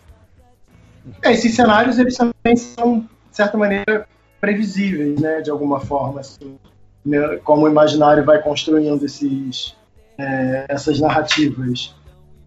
É, 1.23 1.33
esses 1.33 1.55
cenários, 1.55 1.99
eles 1.99 2.17
também 2.17 2.57
são, 2.57 3.01
de 3.01 3.37
certa 3.37 3.57
maneira, 3.57 4.07
previsíveis, 4.41 5.21
né, 5.21 5.41
de 5.41 5.51
alguma 5.51 5.81
forma, 5.81 6.21
assim, 6.21 6.59
né, 7.05 7.37
como 7.45 7.65
o 7.65 7.69
imaginário 7.69 8.25
vai 8.25 8.43
construindo 8.43 9.05
esses, 9.05 9.75
é, 10.19 10.67
essas 10.69 11.01
narrativas. 11.01 11.95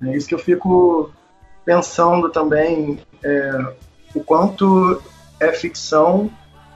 É 0.01 0.15
isso 0.15 0.27
que 0.27 0.35
eu 0.35 0.39
fico 0.39 1.11
pensando 1.65 2.29
também, 2.29 2.99
é, 3.23 3.73
o 4.15 4.23
quanto 4.23 5.01
é 5.39 5.51
ficção 5.51 6.29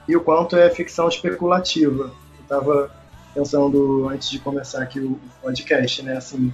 e 0.08 0.16
o 0.16 0.20
quanto 0.20 0.56
é 0.56 0.68
ficção 0.70 1.08
especulativa. 1.08 2.04
Eu 2.04 2.42
estava 2.42 2.90
pensando 3.34 4.08
antes 4.08 4.28
de 4.28 4.38
começar 4.38 4.82
aqui 4.82 5.00
o 5.00 5.18
podcast, 5.40 6.02
né, 6.02 6.16
assim, 6.16 6.52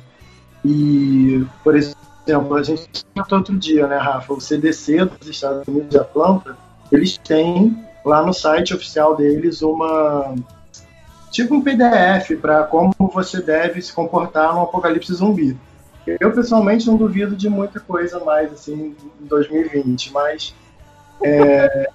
e, 0.64 1.44
por 1.62 1.76
exemplo, 1.76 2.54
a 2.54 2.62
gente 2.62 3.04
comentou 3.14 3.38
outro 3.38 3.56
dia, 3.56 3.86
né, 3.86 3.96
Rafa? 3.96 4.32
O 4.32 4.40
CDC 4.40 5.04
dos 5.04 5.28
Estados 5.28 5.66
Unidos 5.66 5.90
de 5.90 5.98
Atlanta, 5.98 6.56
eles 6.90 7.16
têm 7.18 7.84
lá 8.04 8.24
no 8.24 8.32
site 8.32 8.74
oficial 8.74 9.16
deles 9.16 9.62
uma. 9.62 10.34
Tipo 11.30 11.54
um 11.54 11.62
PDF 11.62 12.40
para 12.40 12.64
como 12.64 12.94
você 13.12 13.40
deve 13.40 13.82
se 13.82 13.92
comportar 13.92 14.54
no 14.54 14.62
apocalipse 14.62 15.12
zumbi. 15.14 15.56
Eu, 16.20 16.32
pessoalmente, 16.32 16.86
não 16.86 16.96
duvido 16.96 17.34
de 17.34 17.48
muita 17.48 17.80
coisa 17.80 18.20
mais, 18.20 18.52
assim, 18.52 18.94
em 19.20 19.26
2020, 19.26 20.12
mas. 20.12 20.54
é, 21.22 21.88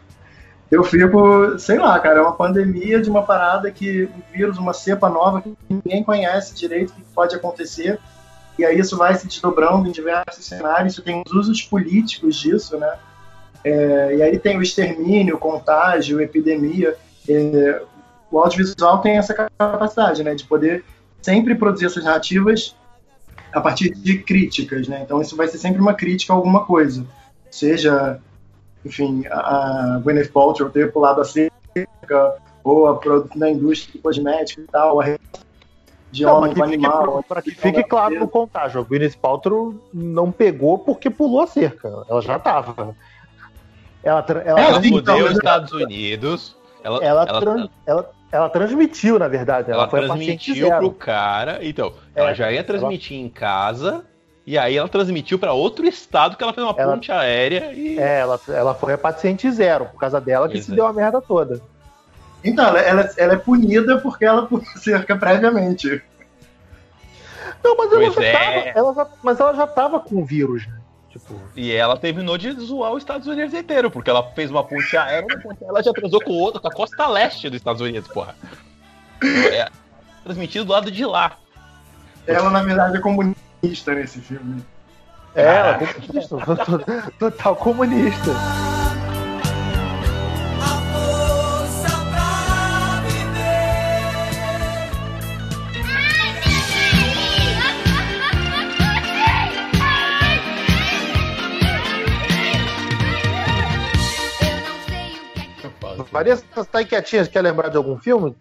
eu 0.70 0.82
fico, 0.82 1.58
sei 1.58 1.78
lá, 1.78 1.98
cara, 2.00 2.18
é 2.18 2.22
uma 2.22 2.34
pandemia 2.34 3.00
de 3.00 3.08
uma 3.08 3.22
parada 3.22 3.70
que 3.70 4.04
um 4.04 4.36
vírus, 4.36 4.58
uma 4.58 4.72
cepa 4.72 5.08
nova 5.08 5.40
que 5.40 5.56
ninguém 5.68 6.02
conhece 6.02 6.54
direito 6.54 6.92
que 6.92 7.02
pode 7.14 7.34
acontecer. 7.34 7.98
E 8.58 8.64
aí 8.64 8.78
isso 8.78 8.96
vai 8.96 9.14
se 9.14 9.26
desdobrando 9.26 9.88
em 9.88 9.92
diversos 9.92 10.44
cenários. 10.44 10.96
Tem 10.96 11.22
os 11.24 11.32
usos 11.32 11.62
políticos 11.62 12.36
disso, 12.36 12.78
né? 12.78 12.94
É, 13.62 14.16
e 14.16 14.22
aí 14.22 14.38
tem 14.38 14.56
o 14.56 14.62
extermínio, 14.62 15.36
o 15.36 15.38
contágio, 15.38 16.20
epidemia. 16.20 16.96
É, 17.28 17.82
o 18.30 18.38
audiovisual 18.38 19.00
tem 19.00 19.18
essa 19.18 19.34
capacidade, 19.34 20.22
né, 20.22 20.34
de 20.34 20.44
poder 20.44 20.84
sempre 21.22 21.54
produzir 21.54 21.86
essas 21.86 22.04
narrativas 22.04 22.74
a 23.56 23.60
partir 23.62 23.94
de 23.94 24.18
críticas, 24.18 24.86
né? 24.86 25.00
Então 25.02 25.18
isso 25.20 25.34
vai 25.34 25.48
ser 25.48 25.56
sempre 25.56 25.80
uma 25.80 25.94
crítica 25.94 26.32
a 26.32 26.36
alguma 26.36 26.66
coisa, 26.66 27.06
seja, 27.50 28.20
enfim, 28.84 29.24
a 29.30 29.98
Gwyneth 30.04 30.28
Paltrow 30.30 30.68
ter 30.68 30.92
pulado 30.92 31.22
a 31.22 31.24
cerca 31.24 32.36
ou 32.62 32.86
a 32.86 32.96
produção 32.96 33.38
da 33.38 33.48
indústria 33.48 33.98
cosmética 34.02 34.60
e 34.60 34.64
tal, 34.66 35.00
a 35.00 35.04
de 36.12 36.22
Não, 36.22 36.36
homem 36.36 36.52
com 36.54 36.60
que 36.62 36.68
fique, 36.70 36.74
animal. 36.86 37.24
pra 37.26 37.40
que 37.42 37.50
fique 37.50 37.82
claro 37.84 38.20
no 38.20 38.28
contágio, 38.28 38.78
a 38.80 38.84
Gwyneth 38.84 39.16
Paltrow 39.20 39.74
não 39.92 40.30
pegou 40.30 40.78
porque 40.78 41.08
pulou 41.08 41.40
a 41.40 41.46
cerca. 41.46 41.88
Ela 42.08 42.20
já 42.20 42.38
tava. 42.38 42.94
Ela, 44.02 44.24
ela, 44.44 44.60
Ela 44.60 44.86
então, 44.86 45.18
os 45.24 45.32
Estados 45.32 45.72
Unidos. 45.72 46.54
Ela, 46.84 47.02
ela, 47.02 47.24
ela, 47.26 47.40
tran- 47.40 47.68
ela, 47.86 48.10
ela 48.36 48.48
transmitiu, 48.48 49.18
na 49.18 49.28
verdade. 49.28 49.70
Ela, 49.70 49.82
ela 49.82 49.90
foi 49.90 50.04
a 50.04 50.08
paciente 50.08 50.44
transmitiu 50.46 50.68
zero. 50.68 50.78
pro 50.80 50.90
cara. 50.92 51.58
Então, 51.62 51.92
ela 52.14 52.30
É, 52.30 52.34
já 52.34 52.50
ia 52.52 52.62
transmitir 52.64 53.16
em 53.16 53.28
casa. 53.28 54.04
E 54.46 54.56
aí 54.56 54.76
ela 54.76 54.88
transmitiu 54.88 55.38
pra 55.40 55.52
outro 55.52 55.84
estado 55.86 56.36
que 56.36 56.42
ela 56.44 56.52
fez 56.52 56.64
uma 56.64 56.74
Ela- 56.78 56.92
ponte 56.92 57.10
aérea 57.10 57.72
e. 57.72 57.98
É, 57.98 58.20
ela, 58.20 58.40
ela 58.48 58.74
foi 58.74 58.92
a 58.92 58.98
paciente 58.98 59.50
zero, 59.50 59.86
por 59.86 59.98
causa 59.98 60.20
dela 60.20 60.48
que 60.48 60.62
se 60.62 60.70
é. 60.72 60.74
deu 60.76 60.86
a 60.86 60.92
merda 60.92 61.20
toda. 61.20 61.60
Então, 62.44 62.64
ela, 62.68 62.78
ela, 62.80 63.10
ela 63.16 63.32
é 63.34 63.36
punida 63.36 63.98
porque 63.98 64.24
ela 64.24 64.48
cerca 64.78 65.16
previamente. 65.16 66.00
Não, 67.64 67.76
mas 67.76 67.90
ela 67.92 68.00
Pois 68.02 68.14
já, 68.14 68.22
é. 68.24 68.32
tava, 68.32 68.78
ela 68.78 68.94
já- 68.94 69.08
mas 69.22 69.40
ela 69.40 69.54
já 69.54 69.66
tava 69.66 69.98
com 70.00 70.16
o 70.16 70.24
vírus, 70.24 70.66
né? 70.66 70.75
Tipo, 71.18 71.40
E 71.56 71.72
ela 71.72 71.96
terminou 71.96 72.36
de 72.38 72.50
zoar 72.52 72.92
os 72.92 72.98
Estados 73.02 73.26
Unidos 73.26 73.52
inteiro, 73.54 73.90
porque 73.90 74.10
ela 74.10 74.22
fez 74.32 74.50
uma 74.50 74.62
ponte 74.64 74.96
aérea, 74.96 75.26
uma 75.26 75.40
ponte 75.42 75.58
aérea, 75.62 75.68
ela 75.70 75.82
já 75.82 75.92
transou 75.92 76.20
com 76.22 76.32
outra, 76.32 76.60
com 76.60 76.68
a 76.68 76.72
costa 76.72 77.06
leste 77.06 77.48
dos 77.48 77.56
Estados 77.58 77.80
Unidos, 77.80 78.08
porra. 78.08 78.34
É, 79.52 79.68
transmitido 80.24 80.64
do 80.64 80.72
lado 80.72 80.90
de 80.90 81.04
lá. 81.06 81.38
Ela, 82.26 82.50
na 82.50 82.62
verdade, 82.62 82.96
é 82.96 83.00
comunista 83.00 83.94
nesse 83.94 84.20
filme. 84.20 84.62
é, 85.34 85.42
ela 85.44 85.68
é 85.70 85.86
comunista, 85.86 86.36
to- 86.36 87.12
total 87.18 87.56
comunista. 87.56 88.30
Maria, 106.16 106.34
você 106.34 106.70
tá 106.70 106.78
aí 106.78 106.86
quietinha, 106.86 107.26
quer 107.26 107.42
lembrar 107.42 107.68
de 107.68 107.76
algum 107.76 107.98
filme? 107.98 108.34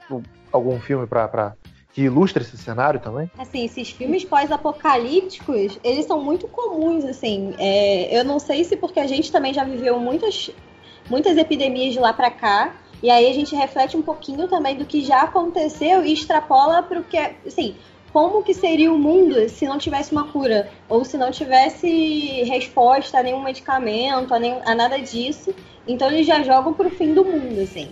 Algum 0.50 0.80
filme 0.80 1.06
pra, 1.06 1.28
pra, 1.28 1.56
que 1.92 2.04
ilustre 2.04 2.42
esse 2.42 2.58
cenário 2.58 3.02
também? 3.02 3.30
Assim, 3.38 3.66
esses 3.66 3.90
filmes 3.90 4.24
pós-apocalípticos, 4.24 5.78
eles 5.84 6.06
são 6.06 6.24
muito 6.24 6.48
comuns, 6.48 7.04
assim. 7.04 7.54
É, 7.58 8.18
eu 8.18 8.24
não 8.24 8.40
sei 8.40 8.64
se 8.64 8.78
porque 8.78 8.98
a 8.98 9.08
gente 9.08 9.30
também 9.30 9.54
já 9.54 9.66
viveu 9.66 10.00
muitas, 10.00 10.50
muitas 11.10 11.36
epidemias 11.36 11.92
de 11.92 12.00
lá 12.00 12.14
pra 12.14 12.32
cá, 12.32 12.78
e 13.04 13.10
aí 13.10 13.30
a 13.30 13.34
gente 13.34 13.54
reflete 13.54 13.98
um 13.98 14.02
pouquinho 14.02 14.48
também 14.48 14.78
do 14.78 14.86
que 14.86 15.04
já 15.04 15.24
aconteceu 15.24 16.06
e 16.06 16.14
extrapola 16.14 16.82
pro 16.82 17.04
que, 17.04 17.18
é- 17.18 17.36
assim, 17.46 17.76
como 18.16 18.42
que 18.42 18.54
seria 18.54 18.94
o 18.94 18.98
mundo 18.98 19.50
se 19.50 19.66
não 19.66 19.78
tivesse 19.78 20.14
uma 20.14 20.24
cura, 20.32 20.70
ou 20.88 21.04
se 21.04 21.18
não 21.18 21.32
tivesse 21.32 22.44
resposta 22.44 23.20
a 23.20 23.24
nenhum 23.24 23.44
medicamento, 23.44 24.34
a, 24.34 24.38
a 24.38 24.74
nada 24.74 24.98
disso. 25.00 25.54
Então 25.86 26.10
eles 26.10 26.26
já 26.26 26.42
jogam 26.42 26.74
pro 26.74 26.90
fim 26.90 27.14
do 27.14 27.26
mundo, 27.26 27.60
assim. 27.60 27.90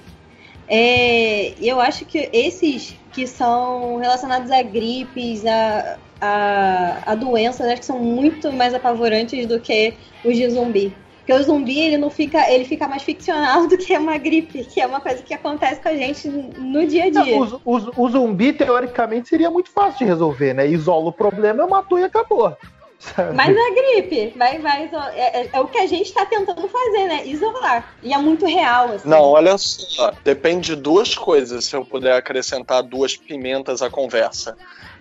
É, 0.65 1.53
eu 1.61 1.81
acho 1.81 2.05
que 2.05 2.29
esses 2.31 2.95
que 3.11 3.27
são 3.27 3.97
relacionados 3.97 4.49
a 4.49 4.61
gripes, 4.61 5.45
a, 5.45 5.99
a, 6.21 7.11
a 7.11 7.15
doenças, 7.15 7.67
acho 7.67 7.81
que 7.81 7.85
são 7.85 7.99
muito 7.99 8.49
mais 8.53 8.73
apavorantes 8.73 9.45
do 9.45 9.59
que 9.59 9.93
os 10.23 10.37
de 10.37 10.49
zumbi. 10.49 10.95
Porque 11.25 11.33
o 11.33 11.41
zumbi, 11.43 11.79
ele 11.79 11.97
não 11.97 12.09
fica, 12.09 12.51
ele 12.51 12.65
fica 12.65 12.85
mais 12.85 13.01
ficcional 13.01 13.65
do 13.67 13.77
que 13.77 13.97
uma 13.97 14.17
gripe, 14.17 14.65
que 14.65 14.81
é 14.81 14.85
uma 14.85 14.99
coisa 14.99 15.23
que 15.23 15.33
acontece 15.33 15.81
com 15.81 15.87
a 15.87 15.95
gente 15.95 16.27
no 16.27 16.85
dia 16.85 17.05
a 17.05 17.09
dia. 17.09 17.37
O, 17.39 17.61
o- 17.63 17.91
o 17.95 18.09
zumbi, 18.09 18.51
teoricamente, 18.51 19.29
seria 19.29 19.49
muito 19.49 19.71
fácil 19.71 19.99
de 19.99 20.05
resolver, 20.05 20.53
né? 20.53 20.67
Isola 20.67 21.09
o 21.09 21.13
problema, 21.13 21.65
matou 21.65 21.97
e 21.97 22.03
acabou. 22.03 22.55
Sabe? 22.99 23.35
Mas 23.35 23.55
a 23.55 23.69
gripe, 23.73 24.33
vai, 24.37 24.59
vai, 24.59 24.89
é, 25.15 25.41
é- 25.41 25.49
é 25.53 25.59
o 25.61 25.67
que 25.67 25.77
a 25.77 25.85
gente 25.87 26.07
está 26.07 26.25
tentando 26.25 26.67
fazer, 26.67 27.05
né? 27.07 27.25
Isolar. 27.25 27.93
E 28.03 28.13
é 28.13 28.17
muito 28.17 28.45
real, 28.45 28.91
assim. 28.93 29.07
Não, 29.09 29.21
olha 29.23 29.57
só. 29.57 30.11
Depende 30.25 30.75
de 30.75 30.81
duas 30.81 31.15
coisas, 31.15 31.65
se 31.65 31.75
eu 31.75 31.85
puder 31.85 32.13
acrescentar 32.15 32.81
duas 32.83 33.15
pimentas 33.15 33.81
à 33.81 33.89
conversa. 33.89 34.57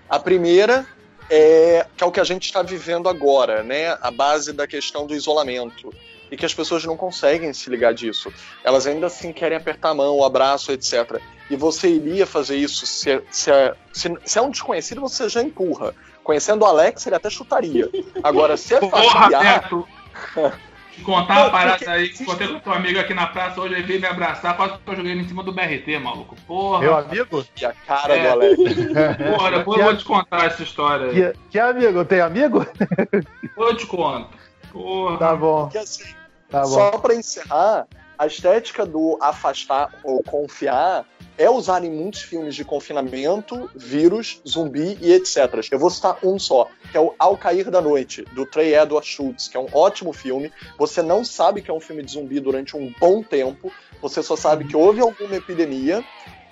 A 0.08 0.18
primeira 0.18 0.86
é 1.30 1.86
que 1.96 2.02
é 2.04 2.06
o 2.06 2.12
que 2.12 2.20
a 2.20 2.24
gente 2.24 2.44
está 2.44 2.62
vivendo 2.62 3.08
agora, 3.08 3.62
né? 3.62 3.96
A 4.00 4.10
base 4.10 4.52
da 4.52 4.66
questão 4.66 5.06
do 5.06 5.14
isolamento. 5.14 5.92
E 6.30 6.36
que 6.36 6.46
as 6.46 6.54
pessoas 6.54 6.82
não 6.86 6.96
conseguem 6.96 7.52
se 7.52 7.68
ligar 7.68 7.92
disso. 7.92 8.32
Elas 8.64 8.86
ainda 8.86 9.06
assim 9.06 9.32
querem 9.34 9.56
apertar 9.58 9.90
a 9.90 9.94
mão, 9.94 10.16
o 10.16 10.24
abraço, 10.24 10.72
etc. 10.72 11.20
E 11.50 11.56
você 11.56 11.88
iria 11.90 12.26
fazer 12.26 12.56
isso 12.56 12.86
se, 12.86 13.20
se, 13.30 13.50
é- 13.50 13.74
se- 13.92 14.16
se 14.24 14.38
é 14.38 14.42
um 14.42 14.50
desconhecido, 14.50 15.00
você 15.02 15.28
já 15.28 15.42
empurra. 15.42 15.94
Conhecendo 16.24 16.62
o 16.62 16.66
Alex, 16.66 17.06
ele 17.06 17.16
até 17.16 17.28
chutaria. 17.28 17.90
Agora, 18.22 18.56
se 18.56 18.74
é 18.74 18.78
Porra, 18.80 19.02
familiar, 19.02 19.60
Beto! 19.62 19.86
Te 20.94 21.00
contar 21.02 21.42
uma 21.42 21.50
parada 21.50 21.90
aí, 21.90 22.10
que 22.10 22.24
contei 22.24 22.46
com 22.48 22.58
teu 22.58 22.72
amigo 22.72 22.98
aqui 22.98 23.14
na 23.14 23.26
praça 23.26 23.60
hoje, 23.60 23.74
ele 23.74 23.82
veio 23.82 24.00
me 24.00 24.06
abraçar, 24.06 24.56
quase 24.56 24.74
que 24.78 24.90
eu 24.90 24.96
joguei 24.96 25.12
ele 25.12 25.22
em 25.22 25.28
cima 25.28 25.42
do 25.42 25.52
BRT, 25.52 25.98
maluco. 25.98 26.36
Porra! 26.46 26.80
Meu 26.80 26.96
amigo? 26.96 27.44
e 27.60 27.64
a 27.64 27.72
cara 27.72 28.14
É. 28.16 28.22
do 28.22 28.28
Alex. 28.28 28.56
Porra, 29.36 29.50
depois 29.52 29.78
eu 29.78 29.84
vou 29.86 29.96
te 29.96 30.04
contar 30.04 30.46
essa 30.46 30.62
história 30.62 31.06
aí. 31.06 31.14
Que, 31.32 31.38
que 31.52 31.58
amigo? 31.58 32.04
Tem 32.04 32.20
amigo? 32.20 32.66
Depois 33.42 33.70
eu 33.70 33.76
te 33.76 33.86
conto. 33.86 34.28
Porra. 34.70 35.16
Tá 35.18 35.34
bom, 35.36 35.62
Porque 35.64 35.78
assim, 35.78 36.14
tá 36.50 36.60
bom. 36.62 36.68
Só 36.68 36.90
para 36.98 37.14
encerrar, 37.14 37.86
a 38.18 38.26
estética 38.26 38.84
do 38.86 39.18
afastar 39.20 39.90
ou 40.04 40.22
confiar 40.22 41.04
é 41.38 41.48
usada 41.48 41.86
em 41.86 41.90
muitos 41.90 42.22
filmes 42.22 42.54
de 42.54 42.64
confinamento, 42.64 43.70
vírus, 43.74 44.40
zumbi 44.46 44.98
e 45.00 45.12
etc. 45.12 45.36
Eu 45.70 45.78
vou 45.78 45.90
citar 45.90 46.18
um 46.22 46.38
só, 46.38 46.68
que 46.90 46.96
é 46.96 47.00
o 47.00 47.14
Ao 47.18 47.36
Cair 47.36 47.70
da 47.70 47.80
Noite, 47.80 48.22
do 48.32 48.44
Trey 48.46 48.74
Edward 48.74 49.06
Schultz, 49.06 49.48
que 49.48 49.56
é 49.56 49.60
um 49.60 49.68
ótimo 49.72 50.12
filme. 50.12 50.52
Você 50.78 51.02
não 51.02 51.24
sabe 51.24 51.62
que 51.62 51.70
é 51.70 51.74
um 51.74 51.80
filme 51.80 52.02
de 52.02 52.12
zumbi 52.12 52.38
durante 52.40 52.76
um 52.76 52.92
bom 53.00 53.22
tempo, 53.22 53.72
você 54.00 54.22
só 54.22 54.36
sabe 54.36 54.64
que 54.66 54.76
houve 54.76 55.00
alguma 55.00 55.34
epidemia 55.36 56.04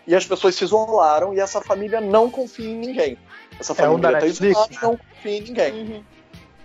e 0.07 0.15
as 0.15 0.25
pessoas 0.27 0.55
se 0.55 0.65
isolaram 0.65 1.35
e 1.35 1.41
essa 1.41 1.61
família 1.61 2.01
não 2.01 2.31
confia 2.31 2.69
em 2.69 2.77
ninguém. 2.77 3.19
Essa 3.59 3.73
É 3.73 3.89
um 3.89 3.93
família 3.93 4.13
da 4.13 4.19
tá 4.21 4.27
isolada 4.27 4.69
e 4.71 4.75
né? 4.75 4.81
não 4.83 4.97
confia 4.97 5.37
em 5.37 5.41
ninguém. 5.43 5.73
Uhum. 5.73 6.05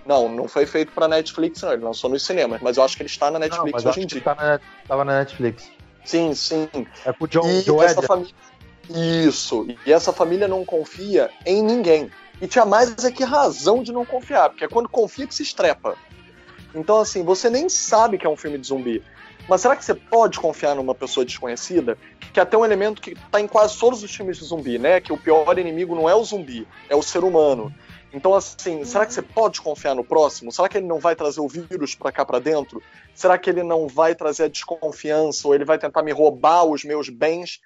Não, 0.06 0.30
não 0.30 0.48
foi 0.48 0.66
feito 0.68 0.92
pra 0.92 1.08
Netflix, 1.08 1.62
não. 1.64 1.74
Ele 1.74 1.84
lançou 1.84 2.10
nos 2.10 2.24
cinemas, 2.24 2.62
mas 2.62 2.78
eu 2.78 2.84
acho 2.84 2.96
que 2.96 3.02
ele 3.02 3.10
está 3.10 3.26
na 3.32 3.40
Não, 3.40 3.40
Netflix 3.40 3.72
mas 3.74 3.84
eu 3.84 3.90
hoje 3.90 4.00
acho 4.00 4.06
em 4.06 4.08
que 4.08 4.14
dia. 4.16 4.24
tá 4.24 4.36
na, 4.36 4.60
tava 4.88 5.04
na 5.04 5.20
Netflix. 5.20 5.72
Sim, 6.06 6.34
sim. 6.34 6.70
É 7.04 7.12
com 7.12 7.26
o 7.26 7.28
John, 7.28 7.46
e 7.46 7.84
essa 7.84 8.02
família. 8.02 8.34
Isso. 8.90 9.68
E 9.86 9.92
essa 9.92 10.14
família 10.14 10.48
não 10.48 10.64
confia 10.64 11.30
em 11.46 11.62
ninguém. 11.62 12.10
E 12.42 12.48
tinha 12.48 12.66
mais 12.66 13.04
é 13.04 13.12
que 13.12 13.24
razão 13.24 13.82
de 13.82 13.92
não 13.92 14.06
confiar, 14.06 14.50
porque 14.50 14.66
é 14.66 14.68
quando 14.68 14.88
confia 14.88 15.26
que 15.26 15.34
se 15.34 15.44
estrepa. 15.44 15.96
Então, 16.74 17.00
assim, 17.00 17.24
você 17.24 17.50
nem 17.50 17.70
sabe 17.70 18.18
que 18.18 18.26
é 18.26 18.30
um 18.30 18.36
filme 18.36 18.58
de 18.58 18.68
zumbi. 18.68 19.04
Mas 19.48 19.62
será 19.62 19.76
que 19.76 19.86
você 19.86 19.94
pode 19.94 20.40
confiar 20.40 20.76
numa 20.76 20.96
pessoa 20.96 21.26
desconhecida? 21.26 21.98
Que 22.34 22.40
é 22.40 22.44
até 22.44 22.58
um 22.58 22.66
elemento 22.66 23.02
que 23.02 23.16
tá 23.32 23.40
em 23.40 23.48
quase 23.48 23.78
todos 23.78 24.04
os 24.04 24.14
filmes 24.14 24.38
de 24.38 24.46
zumbi, 24.46 24.78
né? 24.78 25.00
Que 25.00 25.14
o 25.14 25.18
pior 25.18 25.58
inimigo 25.58 25.96
não 25.96 26.10
é 26.10 26.16
o 26.16 26.24
zumbi, 26.24 26.68
é 26.90 26.96
o 26.96 27.02
ser 27.02 27.24
humano. 27.24 27.74
Então, 28.16 28.34
assim, 28.34 28.86
será 28.86 29.06
que 29.06 29.14
você 29.14 29.22
pode 29.22 29.60
confiar 29.62 29.94
no 29.94 30.04
próximo? 30.04 30.50
Será 30.50 30.70
que 30.70 30.78
ele 30.78 30.88
não 30.88 31.00
vai 31.00 31.18
trazer 31.18 31.42
o 31.42 31.50
vírus 31.50 31.96
pra 31.96 32.14
cá 32.14 32.24
pra 32.26 32.40
dentro? 32.40 32.82
Será 33.14 33.38
que 33.38 33.50
ele 33.50 33.62
não 33.62 33.90
vai 33.90 34.16
trazer 34.16 34.44
a 34.44 34.48
desconfiança 34.48 35.46
ou 35.46 35.54
ele 35.54 35.66
vai 35.66 35.78
tentar 35.78 36.02
me 36.02 36.14
roubar 36.14 36.64
os 36.64 36.86
meus 36.86 37.10
bens, 37.10 37.60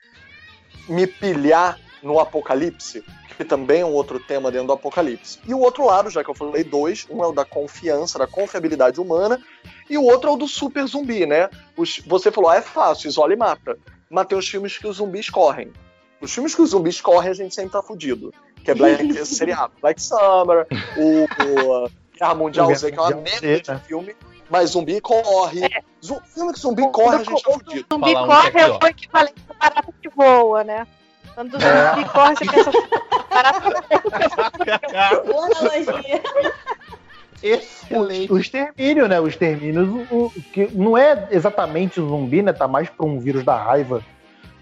me 0.88 1.06
pilhar 1.06 1.80
no 2.02 2.20
apocalipse? 2.20 3.04
Que 3.38 3.46
também 3.46 3.82
é 3.82 3.86
um 3.86 3.94
outro 3.94 4.20
tema 4.20 4.50
dentro 4.52 4.68
do 4.68 4.74
apocalipse. 4.74 5.38
E 5.48 5.54
o 5.54 5.60
outro 5.60 5.86
lado, 5.86 6.10
já 6.10 6.24
que 6.24 6.30
eu 6.32 6.36
falei 6.36 6.64
dois, 6.64 7.06
um 7.12 7.24
é 7.24 7.28
o 7.28 7.32
da 7.32 7.46
confiança, 7.46 8.18
da 8.18 8.26
confiabilidade 8.28 9.00
humana, 9.00 9.40
e 9.88 9.98
o 10.00 10.04
outro 10.04 10.32
é 10.32 10.34
o 10.34 10.36
do 10.36 10.48
super 10.48 10.86
zumbi, 10.88 11.28
né? 11.28 11.48
Os- 11.78 12.00
você 12.08 12.32
falou, 12.32 12.50
ah, 12.50 12.56
é 12.58 12.62
fácil, 12.62 13.08
isola 13.08 13.32
e 13.32 13.38
mata. 13.38 13.78
Mas 14.10 14.26
tem 14.26 14.36
os 14.38 14.48
filmes 14.50 14.78
que 14.80 14.88
os 14.88 14.98
zumbis 14.98 15.30
correm. 15.30 15.72
Os 16.20 16.34
filmes 16.34 16.54
que 16.54 16.62
os 16.62 16.72
zumbis 16.72 17.00
correm, 17.00 17.30
a 17.30 17.34
gente 17.34 17.56
sempre 17.56 17.72
tá 17.72 17.82
fudido. 17.82 18.34
Que 18.63 18.72
é 18.72 18.76
Black, 18.76 19.13
seriado, 19.26 19.72
Black 19.82 20.02
Summer, 20.02 20.67
o, 20.98 21.24
o 21.24 21.89
Guerra 22.17 22.36
Mundial 22.36 22.74
Z, 22.76 22.91
que 22.91 22.98
é 22.98 23.02
uma 23.02 23.10
merda 23.22 23.60
de 23.62 23.72
né? 23.72 23.82
filme, 23.88 24.15
mas 24.50 24.72
zumbi 24.72 25.00
corre. 25.02 25.62
Zu- 26.04 26.22
filme 26.34 26.54
que 26.54 26.60
zumbi 26.60 26.89
corre, 26.91 27.15
a 27.15 27.24
gente 27.24 27.43
tá 27.43 27.52
fudido. 27.52 27.86
zumbi 27.91 28.10
um 28.15 28.26
corre 28.28 28.60
é 28.60 28.67
o 28.67 28.88
equivalente 28.88 29.36
a 29.50 29.54
barata 29.69 29.93
que 30.02 30.10
voa, 30.10 30.63
né? 30.63 30.88
Quando 31.36 31.56
o 31.56 31.60
zumbi 31.60 32.10
corre, 32.10 32.36
você 32.36 32.45
pensa, 32.45 32.72
barata 33.30 33.69
Boa 35.26 35.45
analogia. 35.45 36.22
Excelente. 37.41 38.32
O 38.34 38.38
extermínio, 38.38 39.08
né? 39.08 39.19
O 39.19 39.28
extermínio, 39.28 40.06
o, 40.12 40.26
o- 40.26 40.32
que 40.54 40.68
não 40.74 40.97
é 40.97 41.28
exatamente 41.32 41.99
o 42.01 42.07
zumbi, 42.10 42.41
né? 42.41 42.51
Tá 42.51 42.68
mais 42.68 42.89
pra 42.89 43.05
um 43.05 43.20
vírus 43.20 43.43
da 43.45 43.55
raiva. 43.55 44.03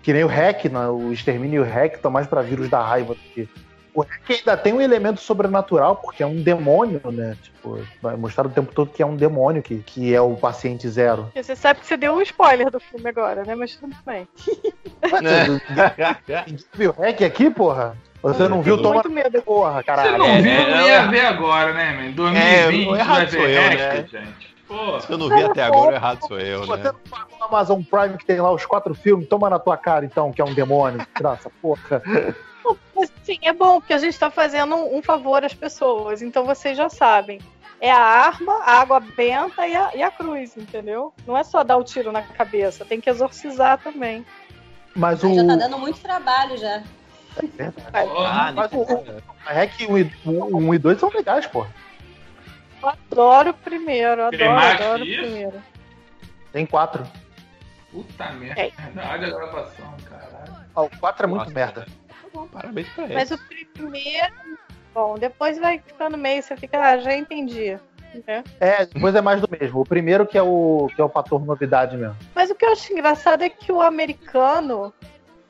Que 0.04 0.14
nem 0.14 0.24
o 0.24 0.28
hack, 0.28 0.66
né? 0.66 0.88
O 0.88 1.12
extermínio 1.12 1.66
e 1.66 1.68
o 1.68 1.70
hack 1.70 1.96
estão 1.96 2.12
mais 2.12 2.28
pra 2.28 2.42
vírus 2.42 2.70
da 2.70 2.82
raiva. 2.82 3.16
do 3.16 3.20
que- 3.20 3.50
O 3.98 4.02
hack 4.02 4.30
ainda 4.30 4.56
tem 4.56 4.74
um 4.74 4.80
elemento 4.80 5.20
sobrenatural, 5.20 5.96
porque 5.96 6.22
é 6.22 6.26
um 6.28 6.36
demônio, 6.44 7.02
né? 7.06 7.36
Tipo, 7.42 7.80
vai 8.00 8.16
mostrar 8.16 8.46
o 8.46 8.50
tempo 8.50 8.72
todo 8.72 8.92
que 8.92 9.02
é 9.02 9.06
um 9.06 9.16
demônio 9.16 9.64
que, 9.64 9.80
que 9.80 10.14
é 10.14 10.22
o 10.22 10.36
paciente 10.36 10.88
zero. 10.88 11.32
Você 11.34 11.56
sabe 11.56 11.80
que 11.80 11.88
você 11.88 11.98
deu 11.98 12.14
um 12.14 12.22
spoiler 12.22 12.70
do 12.70 12.80
filme 12.80 13.10
agora, 13.10 13.44
né? 13.44 13.56
Mas 13.56 13.76
tudo 13.76 13.96
bem. 14.06 14.28
Ninguém 16.46 16.58
viu 16.74 16.92
hack 16.92 17.22
aqui, 17.24 17.50
porra? 17.50 17.98
Você 18.22 18.48
não 18.48 18.62
viu? 18.62 18.78
Tô 18.78 18.84
Toma 18.84 18.94
muito 18.96 19.10
medo. 19.10 19.42
porra, 19.42 19.78
Você 19.78 19.84
caralho. 19.84 20.18
não 20.20 20.26
É, 20.28 20.42
viu, 20.44 20.52
é, 20.52 20.70
não 20.70 20.78
é. 20.80 20.88
ia 20.90 21.08
ver 21.08 21.26
agora, 21.26 21.74
né, 21.74 21.94
man? 21.94 22.12
2020 22.12 22.86
o 22.88 22.92
vai 22.92 23.00
errado 23.00 23.30
sou 23.32 23.40
ver 23.42 23.50
eu, 23.56 23.62
hack, 23.62 23.78
né? 23.80 24.08
gente. 24.12 24.58
Pô, 24.68 25.00
Se 25.00 25.12
eu 25.12 25.18
não 25.18 25.30
vi 25.30 25.44
até 25.44 25.64
agora, 25.64 25.92
o 25.92 25.96
errado 25.96 26.28
sou 26.28 26.40
eu, 26.40 26.66
Você 26.68 26.84
né? 26.84 26.92
não 26.92 27.00
pagou 27.10 27.40
o 27.40 27.44
Amazon 27.46 27.82
Prime 27.82 28.18
que 28.18 28.26
tem 28.26 28.40
lá 28.42 28.52
os 28.52 28.64
quatro 28.66 28.94
filmes, 28.94 29.28
toma 29.28 29.50
na 29.50 29.58
tua 29.58 29.76
cara 29.78 30.06
então, 30.06 30.32
que 30.32 30.40
é 30.42 30.46
um 30.46 30.54
demônio. 30.54 31.00
Graça, 31.18 31.50
porra. 31.62 32.02
Mas 32.98 33.14
sim, 33.24 33.38
é 33.44 33.54
bom, 33.54 33.80
porque 33.80 33.94
a 33.94 33.98
gente 34.00 34.18
tá 34.18 34.32
fazendo 34.32 34.76
um, 34.76 34.98
um 34.98 35.02
favor 35.04 35.46
às 35.46 35.54
pessoas. 35.54 36.22
Então 36.22 36.46
vocês 36.46 36.76
já 36.76 36.90
sabem. 36.90 37.40
é 37.80 37.92
a 37.92 38.00
arma, 38.00 38.54
a 38.64 38.82
água 38.82 39.00
benta 39.00 39.68
e 39.68 39.76
a, 39.76 39.96
e 39.96 40.02
a 40.02 40.10
cruz, 40.10 40.58
entendeu? 40.58 41.14
Não 41.28 41.38
é 41.38 41.44
só 41.44 41.64
dar 41.64 41.78
o 41.78 41.84
tiro 41.84 42.12
na 42.12 42.24
cabeça, 42.24 42.84
tem 42.84 43.00
que 43.00 43.10
exorcizar 43.10 43.78
também. 43.78 44.26
Mas 44.96 45.24
o. 45.24 45.34
Já 45.34 45.46
tá 45.46 45.56
dando 45.56 45.78
muito 45.78 46.00
trabalho 46.00 46.58
já. 46.58 46.82
Ah, 47.94 48.52
Mas 48.52 48.72
o, 48.72 48.82
o 48.82 49.06
REC 49.46 49.88
1 49.88 49.98
e, 50.00 50.12
o 50.26 50.58
1 50.58 50.74
e 50.74 50.80
2 50.80 51.00
são 51.00 51.10
legais, 51.14 51.46
pô. 51.46 51.68
Eu 52.82 52.90
adoro 52.90 53.52
o 53.52 53.54
primeiro, 53.54 54.22
eu 54.22 54.30
Tem 54.32 54.48
adoro, 54.48 54.56
mais 54.56 54.82
adoro 54.82 55.04
o 55.04 55.06
primeiro. 55.06 55.64
Tem 56.52 56.66
quatro. 56.66 57.06
Puta 57.92 58.32
merda. 58.32 58.60
É. 58.60 58.72
Olha 59.12 59.28
a 59.28 59.30
gravação, 59.30 59.96
caralho. 60.10 60.56
Ah, 60.76 60.82
o 60.82 60.90
4 60.98 61.26
é 61.26 61.28
muito 61.28 61.40
Nossa, 61.42 61.54
merda. 61.54 61.86
Bom, 62.38 62.48
parabéns 62.48 62.88
pra 62.90 63.06
ele. 63.06 63.14
Mas 63.16 63.32
o 63.32 63.38
primeiro, 63.74 64.34
bom, 64.94 65.16
depois 65.16 65.58
vai 65.58 65.80
ficando 65.80 66.18
meio, 66.18 66.42
você 66.44 66.56
fica, 66.56 66.80
ah, 66.80 66.98
já 67.00 67.16
entendi. 67.16 67.78
né? 68.28 68.44
É, 68.60 68.86
depois 68.86 69.16
é 69.16 69.22
mais 69.22 69.42
do 69.42 69.50
mesmo. 69.50 69.82
O 69.82 69.84
primeiro 69.86 70.26
que 70.26 70.38
é 70.38 70.42
o, 70.42 70.88
que 70.96 71.02
é 71.02 71.04
o 71.04 71.10
fator 71.10 71.44
novidade 71.44 71.98
mesmo. 71.98 72.16
Mas 72.36 72.50
o 72.50 72.56
que 72.56 72.66
eu 72.66 72.72
acho 72.72 72.94
engraçado 72.94 73.42
é 73.44 73.50
que 73.50 73.72
o 73.72 73.82
americano 73.82 74.94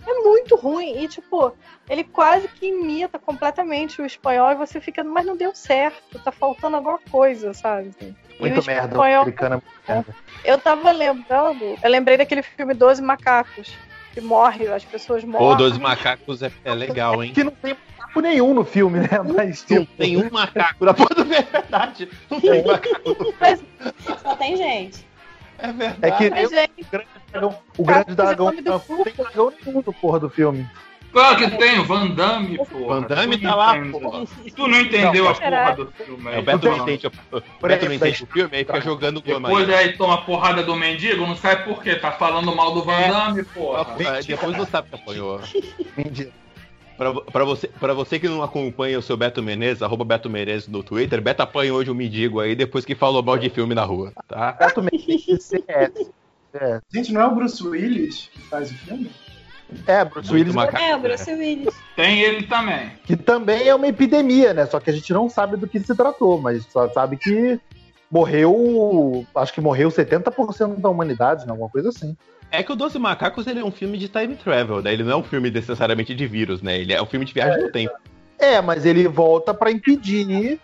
é 0.06 0.14
muito 0.22 0.56
ruim. 0.56 1.04
E, 1.04 1.08
tipo, 1.08 1.54
ele 1.90 2.04
quase 2.06 2.48
que 2.48 2.68
imita 2.68 3.20
completamente 3.20 4.02
o 4.02 4.06
espanhol 4.06 4.52
e 4.52 4.56
você 4.56 4.80
fica, 4.80 5.04
mas 5.04 5.26
não 5.26 5.36
deu 5.36 5.54
certo, 5.54 6.18
tá 6.20 6.32
faltando 6.32 6.78
alguma 6.78 7.00
coisa, 7.12 7.54
sabe? 7.54 7.92
Muito 8.40 8.66
merda. 8.66 8.88
O 8.88 9.02
espanhol- 9.02 9.22
americano 9.24 9.56
é 9.56 9.58
muito 9.58 9.88
merda. 9.88 10.16
Eu 10.44 10.58
tava 10.58 10.92
lembrando, 10.92 11.76
eu 11.84 11.90
lembrei 11.90 12.16
daquele 12.18 12.42
filme 12.42 12.74
Doze 12.74 13.02
Macacos, 13.02 13.76
que 14.18 14.22
morre, 14.22 14.68
as 14.68 14.84
pessoas 14.84 15.24
Pô, 15.24 15.30
morrem. 15.30 15.57
Dois 15.57 15.78
Macacos 15.78 16.41
é, 16.41 16.51
é 16.65 16.74
legal, 16.74 17.24
hein? 17.24 17.34
Que 17.34 17.43
não 17.43 17.51
tem 17.51 17.76
macaco 17.97 18.20
nenhum 18.20 18.53
no 18.53 18.65
filme, 18.65 18.99
né? 18.99 19.09
Mas 19.36 19.63
Não 19.70 19.82
tipo, 19.82 19.95
tem 19.95 20.18
um 20.18 20.30
macaco 20.32 20.86
na 20.86 20.93
porra 20.93 21.24
do 21.24 21.34
é 21.34 21.43
verdade. 21.43 22.09
Não 22.30 22.41
tem 22.41 22.65
macaco. 22.65 23.34
Só 24.24 24.36
tem 24.36 24.57
gente. 24.57 25.05
É 25.59 25.72
verdade. 25.72 25.99
É 26.01 26.11
que 26.11 26.30
Mas, 26.32 26.47
o 26.47 26.51
grande 26.51 26.72
dragão, 27.32 27.59
o 27.78 27.84
grande 27.84 28.11
é 28.11 28.15
dragão 28.15 28.45
não 28.51 29.03
tem 29.03 29.13
dragão 29.13 29.53
nenhum 29.63 29.84
no 29.86 29.93
porra 29.93 30.20
do 30.20 30.30
filme. 30.32 30.68
Claro 31.18 31.36
que 31.38 31.49
tem, 31.57 31.80
o 31.80 31.84
Van 31.84 32.07
Damme, 32.11 32.57
porra. 32.57 32.86
Van 32.88 33.01
Damme 33.01 33.38
tá 33.39 33.55
lá, 33.55 33.76
porra. 33.89 34.26
Tu 34.55 34.68
não 34.68 34.80
entendeu 34.80 35.24
Não, 35.24 35.32
a 35.32 35.34
porra 35.34 35.76
do 35.76 35.91
filme 35.93 36.30
É, 36.30 36.34
aí. 36.36 36.39
o 36.39 36.43
Beto 36.43 36.68
não 36.70 36.78
entende, 36.78 37.07
o 37.07 37.68
Beto 37.68 37.86
não 37.88 37.93
entende 37.93 38.24
o 38.24 38.28
filme, 38.28 38.57
aí 38.57 38.63
fica 38.63 38.82
jogando 38.82 39.22
goma 39.24 39.47
Depois 39.49 39.68
aí. 39.72 39.93
toma 39.97 40.22
porrada 40.22 40.61
do 40.61 40.76
mendigo, 40.76 41.26
não 41.26 41.36
sabe 41.36 41.63
por 41.63 41.82
quê. 41.82 41.95
Tá 41.95 42.11
falando 42.11 42.55
mal 42.55 42.72
do 42.72 42.84
Van 42.84 42.99
Damme, 43.09 43.43
porra. 43.45 43.82
Ah, 43.82 44.20
Depois 44.26 44.55
não 44.55 44.65
sabe 44.68 44.89
que 44.89 44.95
apanhou. 44.95 45.41
Mentira. 45.97 46.30
Pra, 46.97 47.13
pra, 47.13 47.43
você, 47.45 47.68
pra 47.68 47.93
você 47.95 48.20
que 48.20 48.28
não 48.28 48.43
acompanha 48.43 48.99
o 48.99 49.01
seu 49.01 49.18
Beto 49.18 49.41
Menezes, 49.41 49.82
arroba 49.82 50.03
Beto 50.05 50.30
Menezes 50.30 50.68
no 50.68 50.84
Twitter, 50.84 51.20
Beto 51.20 51.41
apanha 51.41 51.74
hoje 51.74 51.89
um 51.89 51.95
mendigo 51.95 52.39
aí 52.39 52.55
depois 52.55 52.86
que 52.86 52.93
falou 52.93 53.24
mal 53.24 53.38
de 53.39 53.49
filme 53.49 53.74
na 53.74 53.84
rua, 53.84 54.13
tá? 54.28 54.51
Beto 54.53 54.84
Menezes, 54.84 55.43
CS. 55.43 56.11
É, 56.53 56.80
Gente, 56.93 57.11
não 57.11 57.22
é 57.22 57.26
o 57.28 57.36
Bruce 57.36 57.65
Willis 57.68 58.30
que 58.34 58.39
faz 58.41 58.72
o 58.72 58.74
filme? 58.76 59.11
É, 59.86 60.05
Bruce 60.05 60.32
Willis, 60.32 60.53
Muito 60.53 60.65
macaco, 60.72 60.84
É, 60.84 60.91
né? 60.93 60.97
Bruce 60.97 61.32
Willis. 61.32 61.76
Tem 61.95 62.22
ele 62.22 62.43
também. 62.47 62.91
que 63.03 63.15
também 63.15 63.68
é 63.68 63.76
uma 63.76 63.88
epidemia, 63.88 64.53
né? 64.53 64.65
Só 64.65 64.80
que 64.80 64.89
a 64.89 64.93
gente 64.93 65.11
não 65.13 65.30
sabe 65.30 65.57
do 65.57 65.68
que 65.68 65.80
se 65.80 65.95
tratou, 65.95 66.39
mas 66.41 66.65
só 66.65 66.89
sabe 66.89 67.18
que 67.18 67.59
morreu, 68.09 69.26
acho 69.36 69.53
que 69.53 69.61
morreu 69.61 69.89
70% 69.89 70.80
da 70.80 70.89
humanidade, 70.89 71.45
né? 71.45 71.51
Alguma 71.51 71.70
coisa 71.70 71.89
assim. 71.89 72.15
É 72.49 72.63
que 72.63 72.72
o 72.72 72.76
Doze 72.76 72.97
Macacos 72.97 73.45
ele 73.45 73.59
é 73.59 73.65
um 73.65 73.72
filme 73.72 73.97
de 73.97 74.07
time 74.07 74.36
travel, 74.36 74.82
né? 74.82 74.93
Ele 74.93 75.03
não 75.03 75.11
é 75.11 75.15
um 75.18 75.24
filme 75.24 75.51
necessariamente 75.51 76.15
de 76.15 76.26
vírus, 76.26 76.61
né? 76.61 76.78
Ele 76.80 76.93
é 76.93 77.01
um 77.01 77.05
filme 77.05 77.26
de 77.26 77.34
viagem 77.34 77.61
no 77.61 77.72
tempo. 77.72 77.93
É, 78.39 78.61
mas 78.61 78.86
ele 78.86 79.07
volta 79.07 79.53
pra 79.53 79.70
impedir. 79.72 80.59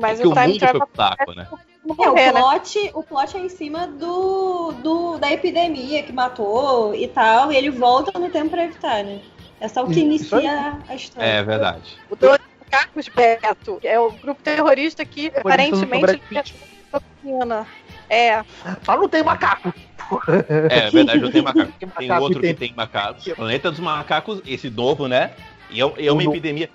mas 0.00 0.20
Porque 0.20 0.28
o 0.28 0.30
o 0.30 0.34
time 0.34 0.46
mundo 0.46 0.58
foi 0.58 0.68
travel 0.68 0.86
pro 0.86 0.96
saco, 0.96 1.34
né? 1.34 1.48
Não 1.84 1.96
É, 2.04 2.08
o 2.08 2.12
morrer, 2.12 2.32
né? 2.32 2.40
plot, 2.40 2.90
o 2.94 3.02
plot 3.02 3.36
é 3.36 3.40
em 3.40 3.48
cima 3.48 3.86
do, 3.86 4.72
do, 4.82 5.18
da 5.18 5.30
epidemia 5.32 6.02
que 6.02 6.12
matou 6.12 6.94
e 6.94 7.08
tal, 7.08 7.52
e 7.52 7.56
ele 7.56 7.70
volta 7.70 8.18
no 8.18 8.28
tempo 8.30 8.50
pra 8.50 8.64
evitar, 8.64 9.02
né? 9.04 9.20
É 9.60 9.68
só 9.68 9.84
o 9.84 9.90
que 9.90 10.00
inicia 10.00 10.78
a 10.88 10.94
história. 10.94 11.26
É 11.26 11.42
verdade. 11.42 11.96
O 12.10 12.16
Doze 12.16 12.40
Macacos 12.60 13.08
Beto, 13.08 13.78
que 13.80 13.86
é 13.86 13.98
o 13.98 14.10
grupo 14.10 14.42
terrorista 14.42 15.04
que 15.04 15.28
aparentemente 15.36 16.18
Pitt. 16.28 16.54
toxina. 16.90 17.66
É, 18.08 18.34
Ah, 18.86 18.96
não 18.96 19.08
tem 19.08 19.22
macaco! 19.22 19.72
É 20.68 20.90
verdade, 20.90 21.20
não 21.20 21.30
tem 21.30 21.42
macaco. 21.42 21.72
Tem 21.78 21.88
macaco 22.08 22.22
outro 22.24 22.40
tem- 22.40 22.52
que 22.54 22.58
tem 22.60 22.74
macacos. 22.74 23.24
Planeta 23.24 23.70
dos 23.70 23.80
Macacos, 23.80 24.42
esse 24.44 24.68
novo, 24.68 25.06
né? 25.08 25.30
E 25.70 25.80
é, 25.80 25.92
é 26.06 26.12
uma 26.12 26.22
epidemia. 26.24 26.68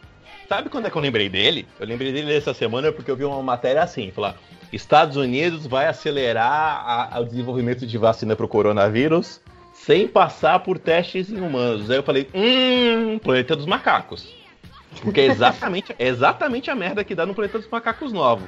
Sabe 0.48 0.70
quando 0.70 0.86
é 0.88 0.90
que 0.90 0.96
eu 0.96 1.02
lembrei 1.02 1.28
dele? 1.28 1.68
Eu 1.80 1.86
lembrei 1.86 2.12
dele 2.12 2.34
essa 2.34 2.54
semana 2.54 2.92
porque 2.92 3.12
eu 3.12 3.18
vi 3.18 3.26
uma 3.26 3.44
matéria 3.44 3.84
assim, 3.84 4.12
falar 4.12 4.38
Estados 4.72 5.16
Unidos 5.16 5.66
vai 5.66 5.88
acelerar 5.88 7.20
o 7.20 7.26
desenvolvimento 7.26 7.86
de 7.86 7.98
vacina 7.98 8.36
para 8.36 8.46
o 8.46 8.50
coronavírus 8.50 9.42
sem 9.74 10.08
passar 10.08 10.60
por 10.60 10.80
testes 10.80 11.32
em 11.32 11.40
humanos. 11.40 11.90
Aí 11.90 11.98
eu 11.98 12.04
falei, 12.04 12.28
hum, 12.34 13.20
Planeta 13.20 13.56
dos 13.56 13.66
Macacos. 13.66 14.36
Porque 15.02 15.22
é 15.22 15.26
exatamente, 15.26 15.96
é 15.98 16.08
exatamente 16.08 16.72
a 16.72 16.76
merda 16.76 17.04
que 17.04 17.14
dá 17.14 17.26
no 17.26 17.34
Planeta 17.34 17.60
dos 17.60 17.70
Macacos 17.70 18.12
novo. 18.12 18.48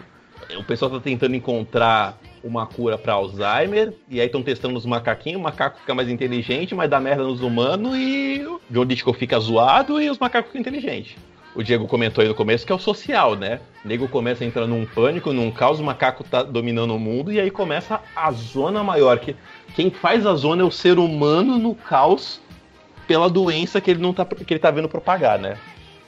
O 0.58 0.64
pessoal 0.64 0.90
tá 0.90 1.00
tentando 1.00 1.36
encontrar 1.36 2.18
uma 2.44 2.66
cura 2.66 2.98
para 2.98 3.14
Alzheimer, 3.14 3.94
e 4.10 4.20
aí 4.20 4.26
estão 4.26 4.42
testando 4.42 4.78
os 4.78 4.86
macaquinhos, 4.86 5.40
o 5.40 5.44
macaco 5.44 5.80
fica 5.80 5.94
mais 5.94 6.10
inteligente, 6.10 6.74
mas 6.74 6.90
dá 6.90 7.00
merda 7.00 7.24
nos 7.24 7.42
humanos, 7.42 7.96
e 7.96 8.44
o 8.46 8.60
John 8.70 8.86
Ditko 8.86 9.14
fica 9.14 9.40
zoado 9.40 10.02
e 10.02 10.10
os 10.10 10.18
macacos 10.18 10.48
ficam 10.50 10.62
inteligentes. 10.62 11.16
O 11.56 11.64
Diego 11.64 11.88
comentou 11.88 12.22
aí 12.22 12.28
no 12.28 12.36
começo 12.36 12.66
que 12.66 12.72
é 12.72 12.76
o 12.76 12.80
social, 12.80 13.36
né? 13.36 13.60
O 13.84 13.88
nego 13.88 14.08
começa 14.08 14.44
a 14.44 14.48
entrar 14.48 14.68
num 14.68 14.86
pânico, 14.86 15.34
num 15.34 15.50
caos, 15.50 15.80
o 15.80 15.84
macaco 15.84 16.24
tá 16.24 16.44
dominando 16.44 16.96
o 16.96 17.00
mundo, 17.00 17.32
e 17.32 17.40
aí 17.40 17.50
começa 17.50 18.00
a 18.16 18.32
zona 18.32 18.84
maior. 18.84 19.18
Que 19.20 19.36
quem 19.76 19.90
faz 19.90 20.26
a 20.26 20.36
zona 20.36 20.62
é 20.62 20.66
o 20.66 20.72
ser 20.72 21.00
humano 21.00 21.58
no 21.58 21.74
caos 21.74 22.40
pela 23.08 23.28
doença 23.28 23.82
que 23.82 23.90
ele 23.90 24.02
não 24.02 24.14
tá, 24.14 24.24
que 24.26 24.54
ele 24.54 24.60
tá 24.60 24.70
vendo 24.70 24.88
propagar, 24.88 25.40
né? 25.40 25.58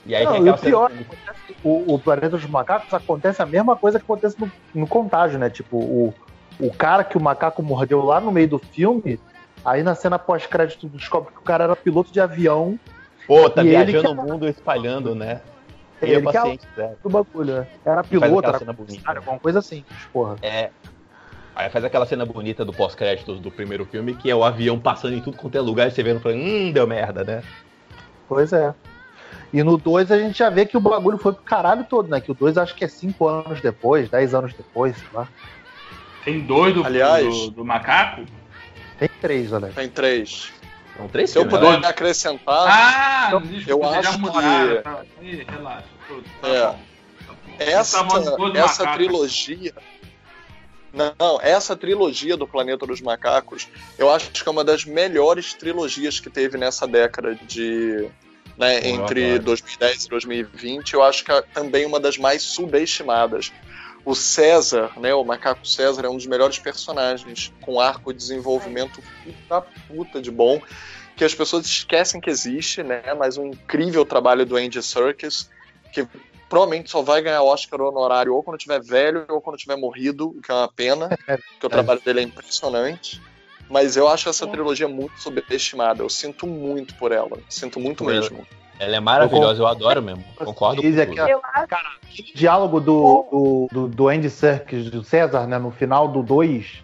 E 0.06 0.14
aí 0.14 0.24
Não, 0.24 0.32
tem 0.32 0.46
e 0.46 0.50
o 0.50 0.58
pior, 0.58 0.92
o, 1.64 1.94
o 1.94 1.98
Planeta 1.98 2.30
dos 2.30 2.46
Macacos 2.46 2.92
acontece 2.94 3.42
a 3.42 3.46
mesma 3.46 3.76
coisa 3.76 3.98
que 3.98 4.04
acontece 4.04 4.36
no, 4.40 4.50
no 4.74 4.86
contágio, 4.86 5.38
né? 5.38 5.50
Tipo, 5.50 5.76
o, 5.76 6.14
o 6.60 6.72
cara 6.72 7.02
que 7.02 7.16
o 7.16 7.20
macaco 7.20 7.62
mordeu 7.62 8.04
lá 8.04 8.20
no 8.20 8.30
meio 8.30 8.48
do 8.48 8.58
filme, 8.58 9.18
aí 9.64 9.82
na 9.82 9.94
cena 9.94 10.18
pós-crédito 10.18 10.88
descobre 10.88 11.32
que 11.32 11.38
o 11.38 11.42
cara 11.42 11.64
era 11.64 11.76
piloto 11.76 12.12
de 12.12 12.20
avião 12.20 12.78
Pô, 13.26 13.48
tá 13.48 13.62
E 13.64 13.68
viajando 13.68 14.10
o 14.12 14.14
mundo 14.14 14.48
espalhando, 14.48 15.14
né? 15.14 15.40
E 16.02 16.06
Ele 16.06 16.16
o 16.16 16.30
que 16.30 16.36
é 16.36 16.40
paciente, 16.40 16.66
né? 16.76 16.94
do 17.02 17.08
bagulho, 17.08 17.54
né? 17.60 17.66
Era 17.84 18.02
piloto, 18.02 18.48
era 18.48 18.58
cena 18.58 18.72
bonita. 18.72 18.92
comissário, 18.94 19.20
alguma 19.20 19.38
coisa 19.38 19.58
assim, 19.60 19.84
porra. 20.12 20.36
É. 20.42 20.70
Aí 21.54 21.70
faz 21.70 21.84
aquela 21.84 22.06
cena 22.06 22.24
bonita 22.26 22.64
do 22.64 22.72
pós-créditos 22.72 23.38
do 23.38 23.50
primeiro 23.50 23.84
filme, 23.84 24.14
que 24.14 24.28
é 24.30 24.34
o 24.34 24.42
avião 24.42 24.80
passando 24.80 25.14
em 25.14 25.20
tudo 25.20 25.36
quanto 25.36 25.56
é 25.56 25.60
lugar 25.60 25.86
e 25.86 25.90
você 25.90 26.02
vendo 26.02 26.18
falando, 26.18 26.40
hum, 26.40 26.72
deu 26.72 26.86
merda, 26.86 27.22
né? 27.22 27.42
Pois 28.28 28.52
é. 28.52 28.74
E 29.52 29.62
no 29.62 29.76
2 29.76 30.10
a 30.10 30.18
gente 30.18 30.38
já 30.38 30.48
vê 30.48 30.64
que 30.64 30.76
o 30.76 30.80
bagulho 30.80 31.18
foi 31.18 31.34
pro 31.34 31.42
caralho 31.42 31.84
todo, 31.84 32.08
né? 32.08 32.20
Que 32.20 32.32
o 32.32 32.34
2 32.34 32.56
acho 32.56 32.74
que 32.74 32.84
é 32.84 32.88
5 32.88 33.28
anos 33.28 33.60
depois, 33.60 34.08
10 34.08 34.34
anos 34.34 34.54
depois, 34.54 34.96
sei 34.96 35.08
lá. 35.12 35.28
Tem 36.24 36.40
dois 36.40 36.72
do, 36.74 36.84
Aliás- 36.84 37.24
do, 37.26 37.50
do 37.50 37.64
macaco? 37.64 38.24
Tem 38.98 39.08
três, 39.20 39.52
olha. 39.52 39.68
Tem 39.68 39.88
três. 39.88 40.52
São 41.02 41.08
três 41.08 41.30
Se 41.30 41.38
eu 41.38 41.48
puder 41.48 41.80
né? 41.80 41.88
acrescentar, 41.88 42.66
Ah, 42.68 43.28
eu- 43.32 43.40
desculpa, 43.40 43.70
eu 43.70 43.84
acho 43.84 44.18
mudaram. 44.20 44.76
que- 44.76 44.82
Tá, 44.82 45.02
Ih, 45.20 45.44
relaxa. 45.48 45.84
tudo, 46.06 46.24
tá 46.40 46.48
É. 46.48 46.66
bom. 46.66 46.78
essa, 47.58 47.98
Tá 48.04 48.20
bom, 48.36 48.52
essa 48.56 48.86
trilogia. 48.92 49.74
Não, 50.92 51.40
essa 51.40 51.74
trilogia 51.74 52.36
do 52.36 52.46
Planeta 52.46 52.86
dos 52.86 53.00
Macacos, 53.00 53.66
eu 53.98 54.10
acho 54.10 54.30
que 54.30 54.46
é 54.46 54.52
uma 54.52 54.62
das 54.62 54.84
melhores 54.84 55.54
trilogias 55.54 56.20
que 56.20 56.28
teve 56.28 56.58
nessa 56.58 56.86
década 56.86 57.34
de. 57.34 58.08
Né, 58.58 58.86
entre 58.86 59.24
adoro. 59.30 59.44
2010 59.44 60.04
e 60.04 60.08
2020, 60.10 60.92
eu 60.92 61.02
acho 61.02 61.24
que 61.24 61.32
é 61.32 61.40
também 61.40 61.86
uma 61.86 61.98
das 61.98 62.18
mais 62.18 62.42
subestimadas. 62.42 63.50
O 64.04 64.14
César, 64.14 64.92
né, 64.98 65.14
o 65.14 65.24
macaco 65.24 65.66
César, 65.66 66.04
é 66.04 66.08
um 66.08 66.16
dos 66.16 66.26
melhores 66.26 66.58
personagens, 66.58 67.52
com 67.60 67.80
arco 67.80 68.12
de 68.12 68.18
desenvolvimento 68.18 69.00
puta 69.24 69.66
puta 69.86 70.20
de 70.20 70.30
bom, 70.30 70.60
que 71.16 71.24
as 71.24 71.34
pessoas 71.34 71.66
esquecem 71.66 72.20
que 72.20 72.28
existe, 72.28 72.82
né, 72.82 73.02
mas 73.16 73.36
um 73.36 73.46
incrível 73.46 74.04
trabalho 74.04 74.44
do 74.44 74.56
Andy 74.56 74.82
Serkis, 74.82 75.48
que 75.92 76.06
provavelmente 76.48 76.90
só 76.90 77.00
vai 77.00 77.22
ganhar 77.22 77.42
Oscar 77.42 77.80
honorário 77.80 78.34
ou 78.34 78.42
quando 78.42 78.58
tiver 78.58 78.82
velho 78.82 79.24
ou 79.28 79.40
quando 79.40 79.56
tiver 79.56 79.76
morrido, 79.76 80.28
o 80.30 80.42
que 80.42 80.50
é 80.50 80.54
uma 80.54 80.68
pena, 80.68 81.08
porque 81.52 81.66
o 81.66 81.70
trabalho 81.70 82.00
dele 82.00 82.20
é 82.20 82.22
impressionante. 82.24 83.20
Mas 83.70 83.96
eu 83.96 84.06
acho 84.06 84.28
essa 84.28 84.46
trilogia 84.46 84.86
muito 84.86 85.18
subestimada. 85.18 86.02
Eu 86.02 86.10
sinto 86.10 86.46
muito 86.46 86.94
por 86.96 87.10
ela. 87.10 87.38
Sinto 87.48 87.80
muito 87.80 88.04
Por 88.04 88.12
ela. 88.12 88.20
mesmo. 88.20 88.46
Ela 88.82 88.96
é 88.96 89.00
maravilhosa, 89.00 89.62
eu 89.62 89.66
adoro 89.68 90.02
mesmo. 90.02 90.24
Concordo 90.36 90.82
com 90.82 90.88
Diz 90.88 90.98
aqui, 90.98 91.20
ó, 91.20 91.26
eu 91.28 91.40
acho 91.54 92.34
diálogo 92.34 92.80
do, 92.80 93.26
do, 93.30 93.68
do, 93.70 93.88
do 93.88 94.08
Andy 94.08 94.28
Serkis, 94.28 94.90
do 94.90 95.04
César, 95.04 95.46
né? 95.46 95.56
No 95.56 95.70
final 95.70 96.08
do 96.08 96.20
2, 96.20 96.82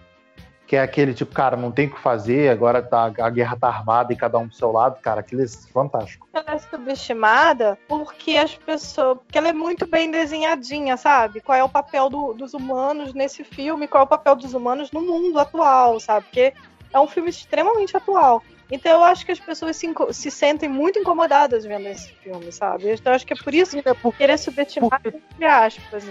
que 0.64 0.76
é 0.76 0.80
aquele 0.80 1.12
tipo, 1.12 1.34
cara, 1.34 1.56
não 1.56 1.72
tem 1.72 1.88
o 1.88 1.90
que 1.90 1.98
fazer, 1.98 2.50
agora 2.50 2.80
tá, 2.80 3.10
a 3.18 3.30
guerra 3.30 3.56
tá 3.56 3.66
armada 3.66 4.12
e 4.12 4.16
cada 4.16 4.38
um 4.38 4.46
pro 4.46 4.56
seu 4.56 4.70
lado, 4.70 5.00
cara, 5.00 5.18
aquilo 5.20 5.42
é 5.42 5.48
fantástico. 5.72 6.28
Ela 6.32 6.44
é 6.54 6.58
subestimada 6.58 7.76
porque 7.88 8.36
as 8.36 8.54
pessoas. 8.54 9.18
Porque 9.18 9.36
ela 9.36 9.48
é 9.48 9.52
muito 9.52 9.84
bem 9.84 10.08
desenhadinha, 10.08 10.96
sabe? 10.96 11.40
Qual 11.40 11.58
é 11.58 11.64
o 11.64 11.68
papel 11.68 12.08
do- 12.08 12.32
dos 12.32 12.54
humanos 12.54 13.12
nesse 13.12 13.42
filme, 13.42 13.88
qual 13.88 14.02
é 14.02 14.04
o 14.04 14.08
papel 14.08 14.36
dos 14.36 14.54
humanos 14.54 14.92
no 14.92 15.00
mundo 15.00 15.36
atual, 15.40 15.98
sabe? 15.98 16.26
Porque 16.26 16.52
é 16.92 17.00
um 17.00 17.08
filme 17.08 17.28
extremamente 17.28 17.96
atual. 17.96 18.40
Então 18.70 18.92
eu 18.92 19.04
acho 19.04 19.24
que 19.24 19.32
as 19.32 19.40
pessoas 19.40 19.76
se, 19.76 19.88
se 20.12 20.30
sentem 20.30 20.68
muito 20.68 20.98
incomodadas 20.98 21.64
vendo 21.64 21.86
esse 21.88 22.12
filme, 22.22 22.52
sabe? 22.52 22.92
Então 22.92 23.12
eu 23.12 23.16
acho 23.16 23.26
que 23.26 23.32
é 23.32 23.36
por 23.36 23.54
isso 23.54 23.82
que 23.82 23.94
por 23.94 24.14
querer 24.14 24.38
subestimar, 24.38 25.00
entre 25.04 25.44
aspas. 25.44 26.04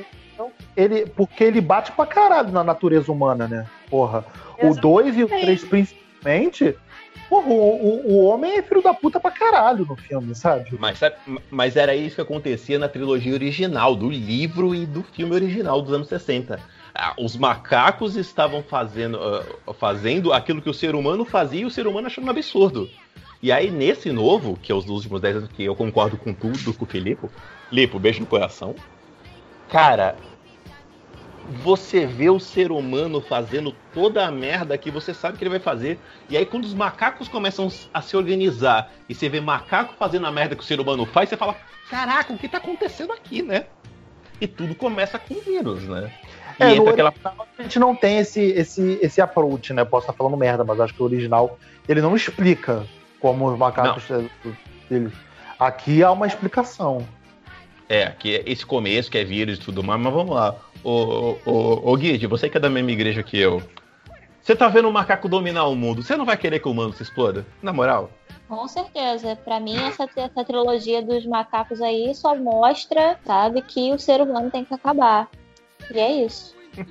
Ele, 0.76 1.06
porque 1.06 1.44
ele 1.44 1.62
bate 1.62 1.92
pra 1.92 2.06
caralho 2.06 2.52
na 2.52 2.64
natureza 2.64 3.12
humana, 3.12 3.48
né? 3.48 3.66
Porra. 3.90 4.26
O 4.62 4.74
2 4.74 5.18
e 5.18 5.24
o 5.24 5.28
3 5.28 5.64
principalmente. 5.66 6.76
Porra, 7.30 7.48
o, 7.48 8.14
o, 8.14 8.26
homem 8.26 8.58
é 8.58 8.62
filho 8.62 8.82
da 8.82 8.94
puta 8.94 9.20
pra 9.20 9.32
caralho 9.32 9.86
no 9.86 9.96
filme, 9.96 10.34
sabe? 10.34 10.70
Mas, 10.80 11.00
mas 11.52 11.76
era 11.76 11.96
isso 11.96 12.16
que 12.16 12.22
acontecia 12.22 12.80
na 12.80 12.88
trilogia 12.88 13.34
original, 13.34 13.96
do 13.96 14.10
livro 14.10 14.74
e 14.74 14.86
do 14.86 15.04
filme 15.04 15.34
original 15.34 15.82
dos 15.82 15.94
anos 15.94 16.08
60. 16.08 16.60
Ah, 16.96 17.14
Os 17.18 17.36
macacos 17.36 18.16
estavam 18.16 18.64
fazendo, 18.64 19.20
ah, 19.22 19.74
fazendo 19.74 20.32
aquilo 20.32 20.62
que 20.62 20.70
o 20.70 20.74
ser 20.74 20.96
humano 20.96 21.26
fazia 21.26 21.62
e 21.62 21.66
o 21.66 21.72
ser 21.72 21.86
humano 21.88 22.08
achando 22.08 22.28
um 22.28 22.32
absurdo. 22.32 22.90
E 23.42 23.52
aí, 23.52 23.70
nesse 23.70 24.12
novo, 24.12 24.58
que 24.62 24.72
é 24.72 24.76
os 24.76 24.90
últimos 24.90 25.22
10 25.22 25.36
anos 25.36 25.50
que 25.50 25.64
eu 25.64 25.76
concordo 25.76 26.18
com 26.18 26.34
tudo 26.34 26.74
com 26.74 26.86
o 26.86 26.88
Filipe, 26.88 27.30
Lipo, 27.72 28.00
beijo 28.00 28.22
no 28.22 28.26
coração. 28.26 28.74
Cara, 29.70 30.16
você 31.48 32.06
vê 32.06 32.30
o 32.30 32.40
ser 32.40 32.72
humano 32.72 33.22
fazendo 33.22 33.74
toda 33.94 34.26
a 34.26 34.32
merda 34.32 34.78
que 34.78 34.92
você 34.92 35.14
sabe 35.14 35.38
que 35.38 35.44
ele 35.44 35.52
vai 35.52 35.60
fazer. 35.60 35.98
E 36.30 36.36
aí, 36.36 36.46
quando 36.46 36.66
os 36.66 36.74
macacos 36.74 37.28
começam 37.28 37.72
a 37.94 38.02
se 38.02 38.18
organizar 38.18 38.92
e 39.08 39.16
você 39.16 39.30
vê 39.30 39.40
macaco 39.40 39.94
fazendo 39.98 40.28
a 40.28 40.32
merda 40.32 40.56
que 40.56 40.64
o 40.64 40.66
ser 40.66 40.80
humano 40.80 41.06
faz, 41.06 41.30
você 41.30 41.38
fala: 41.38 41.56
Caraca, 41.90 42.34
o 42.34 42.38
que 42.38 42.50
tá 42.50 42.58
acontecendo 42.58 43.14
aqui, 43.14 43.42
né? 43.42 43.66
E 44.40 44.48
tudo 44.48 44.76
começa 44.76 45.18
com 45.18 45.36
vírus, 45.36 45.84
né? 45.84 46.12
E 46.60 46.64
É, 46.64 46.68
no 46.68 46.76
entra 46.76 46.92
aquela. 46.92 47.10
original 47.10 47.48
a 47.58 47.62
gente 47.64 47.80
não 47.80 47.96
tem 47.96 48.18
esse, 48.18 48.42
esse, 48.42 49.00
esse 49.02 49.22
approach, 49.22 49.74
né? 49.74 49.86
Posso 49.86 50.04
estar 50.04 50.14
falando 50.14 50.38
merda, 50.38 50.64
mas 50.64 50.80
acho 50.80 50.94
que 50.94 51.02
o 51.02 51.06
original 51.06 51.58
ele 51.88 52.02
não 52.02 52.16
explica 52.16 52.86
como 53.20 53.50
os 53.52 53.58
macacos 53.58 54.04
dele. 54.90 55.12
Aqui 55.58 56.04
há 56.04 56.12
uma 56.12 56.28
explicação. 56.28 57.08
É, 57.90 58.08
que 58.08 58.36
é 58.36 58.44
esse 58.46 58.66
começo, 58.66 59.10
que 59.10 59.18
é 59.18 59.24
vírus 59.24 59.58
e 59.58 59.62
tudo 59.62 59.82
mais, 59.82 60.00
mas 60.02 60.14
vamos 60.14 60.36
lá. 60.36 60.56
Ô, 60.84 61.38
ô, 61.46 61.92
ô 61.92 61.96
Guide, 61.96 62.28
você 62.28 62.50
que 62.50 62.58
é 62.58 62.60
da 62.60 62.70
mesma 62.70 62.92
igreja 62.92 63.24
que 63.24 63.38
eu. 63.38 63.62
Você 64.42 64.56
tá 64.56 64.70
vendo 64.70 64.88
o 64.88 64.94
macaco 64.94 65.28
dominar 65.28 65.66
o 65.66 65.76
mundo, 65.76 66.02
você 66.02 66.16
não 66.16 66.26
vai 66.26 66.38
querer 66.38 66.60
que 66.60 66.70
o 66.70 66.74
mundo 66.74 66.94
se 66.94 67.04
exploda? 67.04 67.46
Na 67.62 67.74
moral? 67.74 68.10
Com 68.48 68.66
certeza. 68.68 69.36
Pra 69.44 69.60
mim, 69.60 69.76
essa, 69.76 70.08
essa 70.16 70.46
trilogia 70.46 71.02
dos 71.02 71.26
macacos 71.26 71.82
aí 71.82 72.16
só 72.16 72.34
mostra, 72.34 73.20
sabe, 73.26 73.62
que 73.62 73.92
o 73.92 74.00
ser 74.00 74.22
humano 74.22 74.50
tem 74.50 74.64
que 74.64 74.74
acabar. 74.74 75.28
E 75.94 76.00
é 76.00 76.24
isso. 76.24 76.56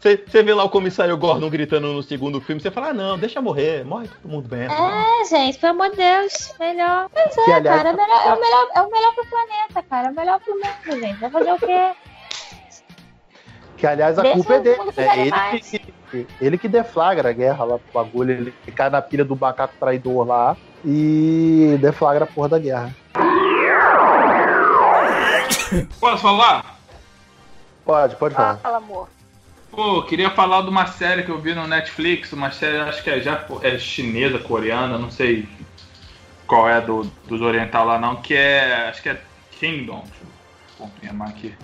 Você 0.00 0.16
você 0.16 0.42
vê 0.42 0.54
lá 0.54 0.64
o 0.64 0.70
comissário 0.70 1.16
Gordon 1.16 1.50
gritando 1.50 1.92
no 1.92 2.02
segundo 2.02 2.40
filme, 2.40 2.60
você 2.60 2.70
fala, 2.70 2.88
ah 2.88 2.94
não, 2.94 3.18
deixa 3.18 3.40
morrer, 3.42 3.84
morre 3.84 4.08
todo 4.08 4.30
mundo 4.30 4.48
bem. 4.48 4.62
É, 4.62 5.24
gente, 5.28 5.58
pelo 5.58 5.72
amor 5.72 5.90
de 5.90 5.96
Deus. 5.96 6.54
Melhor. 6.58 7.10
Pois 7.12 7.34
Que, 7.34 7.50
é, 7.50 7.54
aliás, 7.54 7.82
cara. 7.82 7.90
É, 7.90 7.92
melhor, 7.92 8.26
é, 8.26 8.32
o 8.32 8.40
melhor, 8.40 8.68
é 8.74 8.80
o 8.80 8.90
melhor 8.90 9.14
pro 9.14 9.26
planeta, 9.26 9.82
cara. 9.82 10.08
É 10.08 10.10
o 10.10 10.14
melhor 10.14 10.40
pro 10.40 10.54
mundo, 10.54 11.00
gente. 11.00 11.20
Vai 11.20 11.30
fazer 11.30 11.52
o 11.52 11.58
quê? 11.58 11.92
Que 13.76 13.86
aliás 13.86 14.18
a 14.18 14.22
Deixa 14.22 14.36
culpa 14.36 14.54
é 14.54 14.60
dele, 14.60 14.78
né? 14.84 14.92
ficar 14.92 15.16
Ele 15.54 15.60
que, 15.60 16.26
ele 16.40 16.58
que 16.58 16.68
deflagra 16.68 17.28
a 17.28 17.32
guerra 17.32 17.64
lá 17.64 17.78
pro 17.78 17.92
bagulho, 18.02 18.30
ele 18.30 18.54
cai 18.74 18.88
na 18.88 19.02
pilha 19.02 19.24
do 19.24 19.36
macaco 19.36 19.74
traidor 19.78 20.26
lá 20.26 20.56
e 20.84 21.76
deflagra 21.80 22.24
a 22.24 22.26
porra 22.26 22.48
da 22.48 22.58
guerra. 22.58 22.90
Posso 26.00 26.22
falar? 26.22 26.76
Pode, 27.84 28.16
pode 28.16 28.34
falar. 28.34 28.56
Fala, 28.58 28.78
amor. 28.78 29.08
Pô, 29.70 30.02
queria 30.02 30.30
falar 30.30 30.62
de 30.62 30.68
uma 30.70 30.86
série 30.86 31.22
que 31.22 31.28
eu 31.30 31.38
vi 31.38 31.54
no 31.54 31.66
Netflix, 31.66 32.32
uma 32.32 32.50
série 32.50 32.78
acho 32.78 33.02
que 33.02 33.10
é, 33.10 33.20
japo- 33.20 33.60
é 33.62 33.78
chinesa, 33.78 34.38
coreana, 34.38 34.96
não 34.96 35.10
sei 35.10 35.46
qual 36.46 36.68
é 36.68 36.80
do, 36.80 37.02
dos 37.26 37.42
oriental 37.42 37.84
lá 37.84 37.98
não, 37.98 38.16
que 38.16 38.34
é. 38.34 38.88
Acho 38.88 39.02
que 39.02 39.10
é 39.10 39.20
Kingdom. 39.52 40.02
Deixa 40.06 40.22
eu 40.22 40.86
confirmar 40.86 41.28
aqui. 41.28 41.54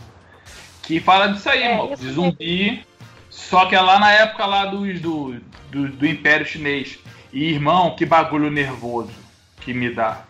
Que 0.82 1.00
fala 1.00 1.28
disso 1.28 1.48
aí, 1.48 1.62
É, 1.62 1.76
mano, 1.76 1.96
de 1.96 2.10
zumbi. 2.10 2.84
Só 3.30 3.64
que 3.66 3.74
é 3.74 3.80
lá 3.80 3.98
na 3.98 4.12
época 4.12 4.44
lá 4.44 4.66
dos, 4.66 5.00
do, 5.00 5.36
do, 5.70 5.88
do 5.88 6.06
Império 6.06 6.44
Chinês. 6.46 6.98
E, 7.32 7.44
irmão, 7.44 7.94
que 7.96 8.04
bagulho 8.04 8.50
nervoso 8.50 9.12
que 9.60 9.72
me 9.72 9.90
dá. 9.90 10.24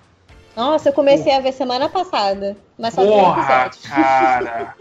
Nossa, 0.57 0.91
eu 0.91 0.93
comecei 0.93 1.35
a 1.35 1.41
ver 1.41 1.53
semana 1.53 1.89
passada. 1.89 2.57
Mas 2.79 2.95
só 2.95 3.03
Porra, 3.05 3.71
cara. 3.89 4.77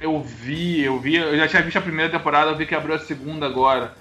Eu 0.00 0.22
vi, 0.22 0.80
eu 0.80 0.98
vi, 0.98 1.16
eu 1.16 1.36
já 1.36 1.46
tinha 1.46 1.62
visto 1.62 1.76
a 1.76 1.82
primeira 1.82 2.10
temporada, 2.10 2.50
eu 2.50 2.56
vi 2.56 2.64
que 2.64 2.74
abriu 2.74 2.94
a 2.94 2.98
segunda 2.98 3.44
agora. 3.44 3.92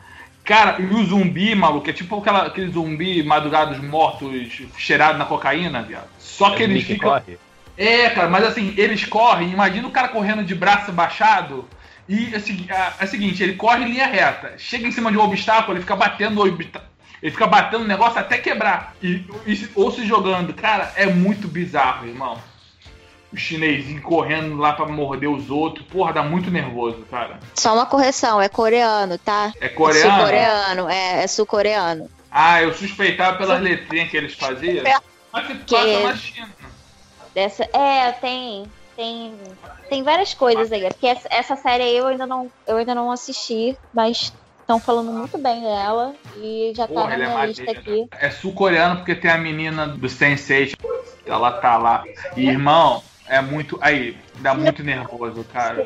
Cara, 0.45 0.82
e 0.82 0.86
o 0.86 1.05
zumbi, 1.05 1.53
maluco, 1.53 1.89
é 1.89 1.93
tipo 1.93 2.18
aquela, 2.20 2.47
aquele 2.47 2.72
zumbi 2.72 3.22
madrugados 3.22 3.78
mortos, 3.80 4.62
cheirado 4.78 5.18
na 5.18 5.26
cocaína, 5.26 5.82
viado. 5.84 6.07
Só 6.18 6.51
que 6.51 6.64
É 6.64 6.68
o 6.68 6.70
eles 6.70 6.76
Nick 6.78 6.93
ficam. 6.93 7.10
corre? 7.12 7.38
É, 7.80 8.09
cara, 8.09 8.27
mas 8.27 8.43
assim, 8.43 8.73
eles 8.75 9.05
correm, 9.05 9.51
imagina 9.53 9.88
o 9.88 9.91
cara 9.91 10.09
correndo 10.09 10.43
de 10.43 10.53
braço 10.53 10.91
baixado. 10.91 11.65
E 12.09 12.34
é, 12.34 12.38
o 12.38 12.41
segui- 12.41 12.69
é- 12.69 12.93
é 12.99 13.05
o 13.05 13.07
seguinte, 13.07 13.41
ele 13.41 13.53
corre 13.53 13.86
em 13.86 13.89
linha 13.91 14.05
reta, 14.05 14.53
chega 14.57 14.86
em 14.86 14.91
cima 14.91 15.09
de 15.09 15.17
um 15.17 15.21
obstáculo, 15.23 15.73
ele 15.77 15.82
fica 15.82 15.95
batendo 15.95 16.41
o 16.41 16.45
obstáculo. 16.45 16.89
Ele 17.23 17.32
fica 17.32 17.47
batendo 17.47 17.84
o 17.84 17.88
negócio 17.88 18.19
até 18.19 18.38
quebrar. 18.38 18.95
E, 19.01 19.23
e- 19.45 19.69
ou 19.75 19.91
se 19.91 20.05
jogando. 20.05 20.53
Cara, 20.53 20.91
é 20.95 21.05
muito 21.05 21.47
bizarro, 21.47 22.05
irmão. 22.05 22.38
O 23.32 23.38
chinesinho 23.38 24.01
correndo 24.01 24.57
lá 24.57 24.73
pra 24.73 24.86
morder 24.88 25.30
os 25.30 25.49
outros. 25.49 25.86
Porra, 25.86 26.11
dá 26.13 26.23
muito 26.23 26.49
nervoso, 26.51 27.05
cara. 27.11 27.39
Só 27.55 27.73
uma 27.73 27.86
correção, 27.86 28.41
é 28.41 28.49
coreano, 28.49 29.17
tá? 29.17 29.53
É 29.61 29.69
coreano? 29.69 30.11
Sul-coreano, 30.11 30.89
é, 30.89 31.23
é 31.23 31.27
sul-coreano. 31.27 32.09
Ah, 32.32 32.61
eu 32.61 32.73
suspeitava 32.73 33.38
pelas 33.38 33.61
letrinhas 33.61 34.09
que 34.09 34.17
eles 34.17 34.34
faziam. 34.34 34.84
Mas 35.32 35.45
se 35.47 35.53
passa 35.55 35.99
na 35.99 36.15
China. 36.15 36.49
Dessa, 37.34 37.63
é, 37.73 38.11
tem, 38.13 38.63
tem, 38.95 39.36
tem 39.89 40.03
várias 40.03 40.34
coisas 40.34 40.71
aí. 40.71 40.88
Porque 40.89 41.07
essa, 41.07 41.27
essa 41.32 41.55
série 41.55 41.84
aí 41.84 41.97
eu 41.97 42.07
ainda 42.07 42.25
não, 42.25 42.51
eu 42.67 42.77
ainda 42.77 42.95
não 42.95 43.11
assisti, 43.11 43.77
mas 43.93 44.34
estão 44.59 44.80
falando 44.80 45.11
muito 45.11 45.38
bem 45.38 45.61
dela 45.61 46.13
e 46.38 46.71
já 46.75 46.88
tá 46.88 46.93
Porra, 46.93 47.07
na 47.07 47.13
ele 47.15 47.23
é 47.23 47.27
minha 47.27 47.45
lista 47.45 47.63
maneiro. 47.65 47.80
aqui. 47.82 48.07
É 48.11 48.30
sul-coreano 48.30 48.97
porque 48.97 49.15
tem 49.15 49.32
a 49.32 49.38
menina 49.38 49.88
do 49.88 50.07
Sense8. 50.07 50.75
Ela 51.25 51.51
tá 51.53 51.77
lá. 51.77 52.03
E, 52.36 52.47
irmão, 52.47 53.03
é 53.27 53.41
muito. 53.41 53.77
Aí, 53.82 54.17
dá 54.39 54.53
muito 54.53 54.84
nervoso, 54.84 55.43
cara. 55.43 55.84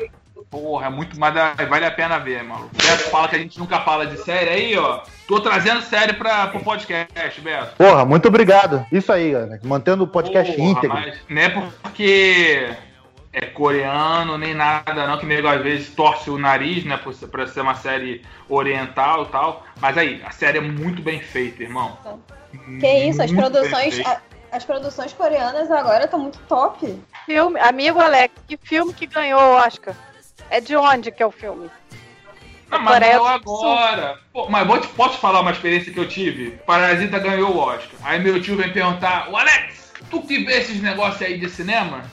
Porra, 0.50 0.86
é 0.86 0.90
muito. 0.90 1.18
Mas 1.18 1.34
dá- 1.34 1.54
vale 1.68 1.84
a 1.86 1.90
pena 1.90 2.18
ver, 2.18 2.42
maluco. 2.42 2.70
Beto 2.74 3.10
fala 3.10 3.28
que 3.28 3.36
a 3.36 3.38
gente 3.38 3.58
nunca 3.58 3.80
fala 3.80 4.06
de 4.06 4.16
série 4.18 4.50
aí, 4.50 4.78
ó. 4.78 5.00
Tô 5.26 5.40
trazendo 5.40 5.80
série 5.82 6.12
pra, 6.12 6.46
pro 6.48 6.60
podcast, 6.60 7.40
Beto. 7.40 7.76
Porra, 7.76 8.04
muito 8.04 8.28
obrigado. 8.28 8.84
Isso 8.92 9.12
aí, 9.12 9.32
cara. 9.32 9.60
Mantendo 9.64 10.04
o 10.04 10.08
podcast 10.08 10.52
Porra, 10.52 10.68
íntegro. 10.68 10.96
mas 10.96 11.18
não 11.28 11.42
é 11.42 11.48
porque 11.48 12.70
é 13.32 13.46
coreano 13.46 14.38
nem 14.38 14.54
nada, 14.54 15.06
não, 15.06 15.18
que 15.18 15.26
nego 15.26 15.48
às 15.48 15.60
vezes 15.60 15.90
torce 15.94 16.30
o 16.30 16.38
nariz, 16.38 16.84
né, 16.84 16.98
pra 17.30 17.46
ser 17.46 17.60
uma 17.62 17.74
série 17.74 18.22
oriental 18.48 19.24
e 19.24 19.26
tal. 19.26 19.64
Mas 19.80 19.98
aí, 19.98 20.22
a 20.24 20.30
série 20.30 20.58
é 20.58 20.60
muito 20.60 21.02
bem 21.02 21.20
feita, 21.20 21.62
irmão. 21.62 21.98
Que 22.80 23.08
isso, 23.08 23.20
as 23.20 23.32
produções, 23.32 24.00
as 24.52 24.64
produções 24.64 25.12
coreanas 25.12 25.68
agora 25.70 26.04
estão 26.04 26.20
muito 26.20 26.38
top. 26.48 26.96
Filme, 27.26 27.58
amigo 27.58 28.00
Alex, 28.00 28.32
que 28.46 28.56
filme 28.56 28.92
que 28.92 29.06
ganhou 29.06 29.40
o 29.40 29.56
Oscar? 29.56 29.94
É 30.54 30.60
de 30.60 30.76
onde 30.76 31.10
que 31.10 31.20
é 31.20 31.26
o 31.26 31.32
filme? 31.32 31.68
Não, 32.70 32.80
mas 32.80 33.00
ganhou 33.00 33.38
do 33.40 33.44
Sul. 33.44 33.72
agora. 33.72 34.20
Pô, 34.32 34.48
mas 34.48 34.64
vou 34.64 34.80
te, 34.80 34.86
posso 34.86 35.18
falar 35.18 35.40
uma 35.40 35.50
experiência 35.50 35.92
que 35.92 35.98
eu 35.98 36.06
tive? 36.06 36.52
Parasita 36.64 37.18
ganhou 37.18 37.56
o 37.56 37.58
Oscar. 37.58 37.98
Aí 38.04 38.20
meu 38.20 38.40
tio 38.40 38.56
vem 38.56 38.72
perguntar, 38.72 39.28
o 39.32 39.36
Alex, 39.36 39.92
tu 40.08 40.22
que 40.22 40.44
vê 40.44 40.58
esses 40.58 40.80
negócios 40.80 41.20
aí 41.22 41.40
de 41.40 41.50
cinema? 41.50 42.04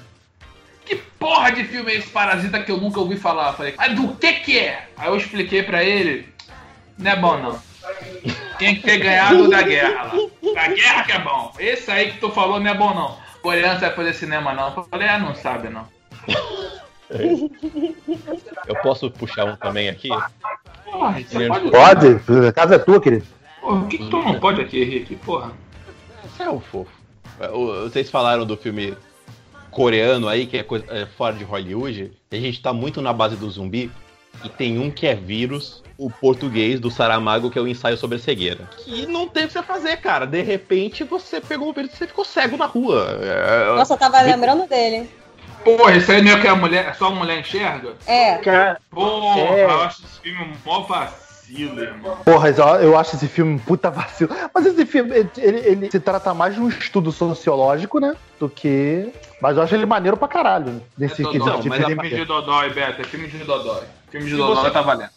Que 0.83 0.95
porra 0.95 1.51
de 1.51 1.65
filme 1.65 1.91
é 1.91 1.97
esse 1.97 2.09
Parasita 2.09 2.63
que 2.63 2.71
eu 2.71 2.77
nunca 2.77 2.99
ouvi 2.99 3.15
falar? 3.15 3.49
Eu 3.49 3.53
falei, 3.53 3.75
mas 3.77 3.93
do 3.93 4.15
que 4.15 4.33
que 4.33 4.57
é? 4.57 4.87
Aí 4.97 5.07
eu 5.07 5.17
expliquei 5.17 5.61
pra 5.61 5.83
ele, 5.83 6.27
não 6.97 7.11
é 7.11 7.15
bom 7.15 7.37
não. 7.37 7.61
Tem 8.57 8.73
que 8.73 8.81
ter 8.81 8.97
ganhado 8.97 9.51
da 9.51 9.61
guerra 9.61 10.01
lá. 10.05 10.13
Da 10.55 10.67
guerra 10.67 11.03
que 11.03 11.11
é 11.11 11.19
bom. 11.19 11.53
Esse 11.59 11.91
aí 11.91 12.11
que 12.11 12.17
tu 12.17 12.31
falou 12.31 12.59
não 12.59 12.71
é 12.71 12.73
bom 12.73 12.91
não. 12.91 13.19
Coreano 13.43 13.79
vai 13.79 13.93
fazer 13.93 14.15
cinema 14.15 14.51
não. 14.51 14.75
Eu 14.75 14.83
falei, 14.85 15.07
ah, 15.07 15.19
não 15.19 15.35
sabe 15.35 15.69
não. 15.69 15.87
Eu 18.67 18.75
posso 18.81 19.09
puxar 19.11 19.45
um 19.45 19.55
também 19.55 19.89
aqui? 19.89 20.09
Porra, 20.85 21.17
pode... 21.71 22.19
Pode? 22.19 22.47
A 22.47 22.53
casa 22.53 22.75
é 22.75 22.79
tua, 22.79 23.01
querido. 23.01 23.25
Porra, 23.59 23.81
o 23.81 23.87
que, 23.87 23.97
que 23.97 24.09
tu 24.09 24.17
não 24.21 24.39
pode 24.39 24.61
aqui, 24.61 24.81
Henrique? 24.81 25.15
Porra. 25.17 25.51
Você 26.23 26.43
é 26.43 26.49
um 26.49 26.59
fofo. 26.59 26.91
É, 27.39 27.47
Vocês 27.47 28.09
falaram 28.09 28.45
do 28.45 28.57
filme 28.57 28.95
coreano 29.69 30.27
aí, 30.27 30.45
que 30.45 30.57
é, 30.57 30.63
coisa, 30.63 30.85
é 30.89 31.05
fora 31.05 31.35
de 31.35 31.43
Hollywood, 31.43 32.11
e 32.31 32.35
a 32.35 32.39
gente 32.39 32.61
tá 32.61 32.73
muito 32.73 33.01
na 33.01 33.13
base 33.13 33.35
do 33.35 33.49
zumbi. 33.49 33.91
e 34.43 34.49
tem 34.49 34.79
um 34.79 34.89
que 34.89 35.05
é 35.05 35.13
vírus, 35.15 35.83
o 35.97 36.09
português 36.09 36.79
do 36.79 36.89
Saramago, 36.89 37.51
que 37.51 37.59
é 37.59 37.61
o 37.61 37.67
ensaio 37.67 37.97
sobre 37.97 38.17
a 38.17 38.19
cegueira. 38.19 38.67
Que 38.77 39.05
não 39.05 39.27
teve 39.27 39.45
o 39.45 39.47
que 39.49 39.53
você 39.53 39.63
fazer, 39.63 39.97
cara. 39.97 40.25
De 40.25 40.41
repente 40.41 41.03
você 41.03 41.39
pegou 41.39 41.69
o 41.69 41.73
vírus 41.73 41.93
e 41.93 41.97
você 41.97 42.07
ficou 42.07 42.25
cego 42.25 42.57
na 42.57 42.65
rua. 42.65 43.19
É... 43.21 43.75
Nossa, 43.75 43.93
eu 43.93 43.97
tava 43.97 44.21
lembrando 44.21 44.67
dele. 44.67 45.09
Porra, 45.63 45.95
isso 45.95 46.11
aí 46.11 46.21
meio 46.21 46.39
que 46.41 46.47
a 46.47 46.55
mulher, 46.55 46.95
só 46.95 47.07
a 47.07 47.11
mulher 47.11 47.39
enxerga? 47.39 47.93
É. 48.07 48.35
Cara, 48.37 48.79
Porra, 48.89 49.39
É. 49.39 49.63
eu 49.65 49.81
acho 49.81 50.03
esse 50.03 50.19
filme 50.21 50.43
um 50.43 50.53
mó 50.65 50.81
vacilo, 50.81 51.79
irmão. 51.81 52.17
porra, 52.25 52.49
eu- 52.49 52.65
eu 52.81 52.97
acho 52.97 53.15
esse 53.15 53.27
filme 53.27 53.53
um 53.53 53.57
puta 53.59 53.89
vacilo. 53.91 54.33
Mas 54.53 54.65
esse 54.65 54.85
filme, 54.85 55.11
ele, 55.15 55.29
ele- 55.37 55.59
ele 55.67 55.91
se 55.91 55.99
trata 55.99 56.33
mais 56.33 56.55
de 56.55 56.61
um 56.61 56.67
estudo 56.67 57.11
sociológico, 57.11 57.99
né? 57.99 58.15
Do 58.39 58.49
que. 58.49 59.09
Mas 59.41 59.57
eu 59.57 59.63
acho 59.63 59.75
ele 59.75 59.85
maneiro 59.85 60.17
pra 60.17 60.27
caralho. 60.27 60.81
Nesse 60.97 61.21
É 61.21 61.25
Dodói, 61.25 61.59
de 61.61 61.69
mas 61.69 61.81
a 61.83 61.87
filme. 61.87 62.01
filme 62.01 62.15
de 62.17 62.25
Dodói, 62.25 62.69
Beto, 62.73 63.01
é 63.01 63.03
filme 63.03 63.27
de 63.27 63.37
Dodói. 63.39 63.83
Filme 64.09 64.25
de 64.25 64.31
Se 64.31 64.37
Dodói 64.37 64.55
você- 64.63 64.71
tá 64.71 64.81
valendo. 64.81 65.09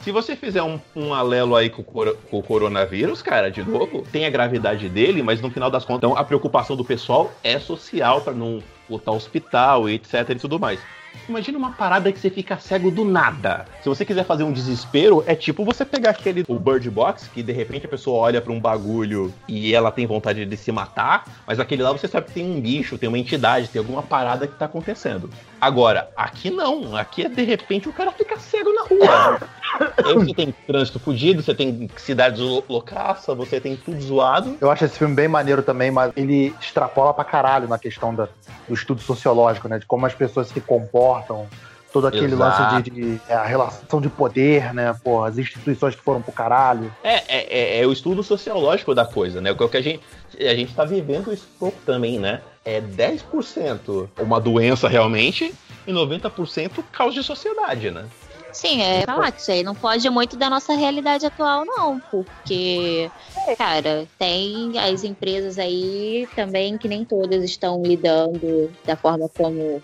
Se 0.00 0.12
você 0.12 0.36
fizer 0.36 0.62
um, 0.62 0.78
um 0.94 1.12
alelo 1.12 1.56
aí 1.56 1.68
com 1.70 1.82
o, 1.82 1.84
coro- 1.84 2.16
com 2.30 2.38
o 2.38 2.42
coronavírus, 2.42 3.20
cara, 3.20 3.50
de 3.50 3.62
novo, 3.68 4.02
tem 4.12 4.26
a 4.26 4.30
gravidade 4.30 4.88
dele, 4.88 5.22
mas 5.24 5.40
no 5.40 5.50
final 5.50 5.70
das 5.70 5.84
contas, 5.84 6.08
então, 6.08 6.16
a 6.16 6.22
preocupação 6.22 6.76
do 6.76 6.84
pessoal 6.84 7.32
é 7.42 7.58
social 7.58 8.20
pra 8.20 8.32
não 8.32 8.62
botar 8.88 9.12
hospital 9.12 9.88
e 9.88 9.94
etc 9.94 10.30
e 10.30 10.34
tudo 10.36 10.58
mais. 10.58 10.80
Imagina 11.28 11.56
uma 11.58 11.72
parada 11.72 12.10
que 12.12 12.18
você 12.18 12.28
fica 12.30 12.58
cego 12.58 12.90
do 12.90 13.04
nada. 13.04 13.64
Se 13.82 13.88
você 13.88 14.04
quiser 14.04 14.24
fazer 14.24 14.44
um 14.44 14.52
desespero, 14.52 15.22
é 15.26 15.34
tipo 15.34 15.64
você 15.64 15.84
pegar 15.84 16.10
aquele 16.10 16.44
o 16.48 16.58
Bird 16.58 16.88
Box, 16.90 17.28
que 17.32 17.42
de 17.42 17.52
repente 17.52 17.86
a 17.86 17.88
pessoa 17.88 18.18
olha 18.18 18.40
pra 18.40 18.52
um 18.52 18.60
bagulho 18.60 19.32
e 19.46 19.74
ela 19.74 19.90
tem 19.90 20.06
vontade 20.06 20.44
de 20.44 20.56
se 20.56 20.72
matar, 20.72 21.24
mas 21.46 21.60
aquele 21.60 21.82
lá 21.82 21.92
você 21.92 22.08
sabe 22.08 22.26
que 22.26 22.32
tem 22.34 22.44
um 22.44 22.60
bicho, 22.60 22.98
tem 22.98 23.08
uma 23.08 23.18
entidade, 23.18 23.68
tem 23.68 23.78
alguma 23.80 24.02
parada 24.02 24.46
que 24.46 24.54
tá 24.54 24.64
acontecendo. 24.66 25.30
Agora, 25.60 26.08
aqui 26.16 26.50
não. 26.50 26.96
Aqui 26.96 27.24
é 27.24 27.28
de 27.28 27.42
repente 27.42 27.88
o 27.88 27.92
cara 27.92 28.10
fica 28.12 28.38
cego 28.38 28.72
na 28.72 28.82
rua. 28.82 29.40
Aí 30.04 30.14
você 30.14 30.34
tem 30.34 30.54
trânsito 30.66 30.98
fudido, 30.98 31.42
você 31.42 31.54
tem 31.54 31.90
cidades 31.96 32.40
lo- 32.40 32.64
loucaça, 32.68 33.34
você 33.34 33.60
tem 33.60 33.76
tudo 33.76 34.00
zoado. 34.00 34.56
Eu 34.60 34.70
acho 34.70 34.84
esse 34.84 34.98
filme 34.98 35.14
bem 35.14 35.28
maneiro 35.28 35.62
também, 35.62 35.90
mas 35.90 36.12
ele 36.16 36.54
extrapola 36.60 37.12
pra 37.12 37.24
caralho 37.24 37.68
na 37.68 37.78
questão 37.78 38.14
da- 38.14 38.28
do 38.66 38.74
estudo 38.74 39.00
sociológico, 39.00 39.68
né? 39.68 39.78
De 39.78 39.86
como 39.86 40.06
as 40.06 40.14
pessoas 40.14 40.48
se 40.48 40.60
comportam, 40.60 41.07
todo 41.92 42.06
aquele 42.06 42.34
Exato. 42.34 42.60
lance 42.68 42.82
de, 42.82 42.90
de- 42.90 43.20
é, 43.28 43.34
a 43.34 43.44
relação 43.44 44.00
de 44.00 44.08
poder, 44.08 44.74
né? 44.74 44.94
Pô, 45.02 45.24
as 45.24 45.38
instituições 45.38 45.94
que 45.94 46.02
foram 46.02 46.20
pro 46.20 46.32
caralho. 46.32 46.92
É, 47.02 47.14
é, 47.28 47.78
é- 47.78 47.80
é 47.82 47.86
o 47.86 47.92
estudo 47.92 48.22
sociológico 48.22 48.94
da 48.94 49.04
coisa, 49.04 49.40
né? 49.40 49.50
O 49.52 49.68
que 49.68 49.76
a 49.76 49.80
gente, 49.80 50.00
a 50.38 50.54
gente 50.54 50.74
tá 50.74 50.84
vivendo 50.84 51.32
isso 51.32 51.46
pouco 51.58 51.78
também, 51.86 52.18
né? 52.18 52.42
É 52.64 52.80
10% 52.80 54.08
uma 54.18 54.38
doença 54.40 54.88
realmente 54.88 55.54
e 55.86 55.92
90% 55.92 56.84
caos 56.92 57.14
de 57.14 57.22
sociedade, 57.22 57.90
né? 57.90 58.04
Sim, 58.52 58.82
é 58.82 59.02
falar 59.02 59.30
que 59.30 59.40
isso 59.40 59.52
aí 59.52 59.62
não 59.62 59.74
pode 59.74 60.08
muito 60.10 60.36
da 60.36 60.48
nossa 60.50 60.74
realidade 60.74 61.24
atual, 61.24 61.64
não, 61.66 62.00
porque, 62.10 63.10
cara, 63.58 64.06
tem 64.18 64.72
as 64.78 65.04
empresas 65.04 65.58
aí 65.58 66.26
também 66.34 66.76
que 66.78 66.88
nem 66.88 67.04
todas 67.04 67.44
estão 67.44 67.82
lidando 67.82 68.70
da 68.86 68.96
forma 68.96 69.28
como 69.36 69.82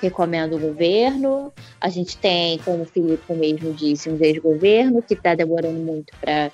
recomenda 0.00 0.54
o 0.54 0.58
governo. 0.58 1.52
A 1.80 1.88
gente 1.88 2.16
tem, 2.16 2.58
como 2.58 2.82
o 2.82 2.86
Filipe 2.86 3.32
mesmo 3.32 3.72
disse, 3.72 4.08
um 4.08 4.16
desgoverno 4.16 5.02
que 5.02 5.14
está 5.14 5.34
demorando 5.34 5.78
muito 5.78 6.12
para 6.20 6.50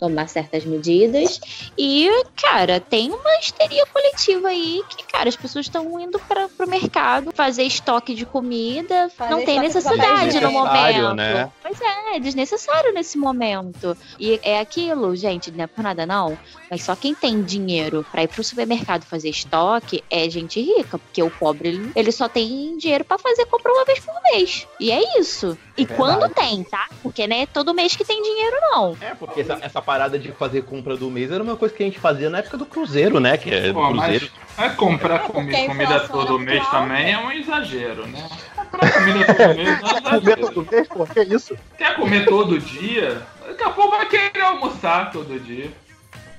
tomar 0.00 0.28
certas 0.28 0.64
medidas. 0.64 1.40
E, 1.76 2.08
cara, 2.34 2.80
tem 2.80 3.10
uma 3.12 3.38
histeria 3.38 3.84
coletiva 3.86 4.48
aí 4.48 4.82
que, 4.88 5.04
cara, 5.04 5.28
as 5.28 5.36
pessoas 5.36 5.66
estão 5.66 6.00
indo 6.00 6.18
para 6.18 6.48
o 6.58 6.66
mercado 6.68 7.30
fazer 7.34 7.62
estoque 7.64 8.14
de 8.14 8.24
comida. 8.24 9.10
Fazer 9.10 9.30
não 9.30 9.44
tem 9.44 9.60
necessidade 9.60 10.40
no 10.40 10.48
Desnecessário, 10.48 11.02
momento. 11.02 11.16
né? 11.16 11.50
Pois 11.62 11.80
é, 11.80 12.16
é 12.16 12.20
desnecessário 12.20 12.92
nesse 12.94 13.18
momento. 13.18 13.96
E 14.18 14.40
é 14.42 14.58
aquilo, 14.58 15.14
gente, 15.14 15.50
não 15.50 15.64
é 15.64 15.66
por 15.66 15.82
nada 15.84 16.06
não, 16.06 16.36
mas 16.70 16.82
só 16.82 16.96
quem 16.96 17.14
tem 17.14 17.42
dinheiro 17.42 18.04
pra 18.10 18.22
ir 18.22 18.28
pro 18.28 18.42
supermercado 18.42 19.04
fazer 19.04 19.28
estoque 19.28 20.02
é 20.10 20.28
gente 20.30 20.60
rica, 20.60 20.98
porque 20.98 21.22
o 21.22 21.30
pobre 21.30 21.90
ele, 21.94 22.12
só 22.12 22.28
tem 22.28 22.76
dinheiro 22.78 23.04
pra 23.04 23.18
fazer 23.18 23.44
compra 23.46 23.72
uma 23.72 23.84
vez 23.84 24.00
por 24.00 24.14
mês. 24.32 24.66
E 24.78 24.90
é 24.90 25.18
isso. 25.18 25.58
E 25.76 25.82
É 25.82 25.86
quando 25.86 26.28
tem, 26.32 26.64
tá? 26.64 26.88
Porque 27.02 27.26
não 27.26 27.36
é 27.36 27.46
todo 27.46 27.74
mês 27.74 27.94
que 27.94 28.04
tem 28.04 28.22
dinheiro 28.22 28.56
não. 28.62 28.96
É, 29.00 29.14
porque 29.14 29.40
essa, 29.40 29.58
essa 29.60 29.82
parada 29.90 30.16
de 30.20 30.30
fazer 30.30 30.62
compra 30.62 30.96
do 30.96 31.10
mês 31.10 31.32
era 31.32 31.42
uma 31.42 31.56
coisa 31.56 31.74
que 31.74 31.82
a 31.82 31.86
gente 31.86 31.98
fazia 31.98 32.30
na 32.30 32.38
época 32.38 32.56
do 32.56 32.64
Cruzeiro, 32.64 33.18
né? 33.18 33.36
Que 33.36 33.52
é 33.52 33.72
Pô, 33.72 33.88
Cruzeiro. 33.88 34.30
mas 34.56 34.66
é 34.72 34.76
comprar 34.76 35.16
É, 35.16 35.18
comi- 35.18 35.66
comida 35.66 36.00
todo 36.06 36.38
mês 36.38 36.60
alta. 36.60 36.70
também 36.70 37.12
é 37.12 37.18
um 37.18 37.32
exagero, 37.32 38.06
né? 38.06 38.28
Comprar 38.54 38.92
comida 38.92 39.24
todo 39.34 39.56
mês 39.56 39.68
é 39.68 39.72
um 39.72 39.80
Comer 39.82 40.20
exagero. 40.20 40.40
todo 40.54 40.68
mês, 40.70 40.86
pô, 40.88 41.06
que 41.08 41.20
isso? 41.22 41.56
Quer 41.76 41.96
comer 41.96 42.24
todo 42.24 42.56
dia? 42.60 43.20
Daqui 43.44 43.64
a 43.64 43.70
pouco 43.70 43.96
vai 43.96 44.06
querer 44.06 44.40
almoçar 44.42 45.10
todo 45.10 45.40
dia. 45.40 45.72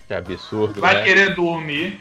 Que 0.07 0.13
absurdo, 0.13 0.79
Vai 0.79 0.95
né? 0.95 1.03
querer 1.03 1.35
dormir. 1.35 1.99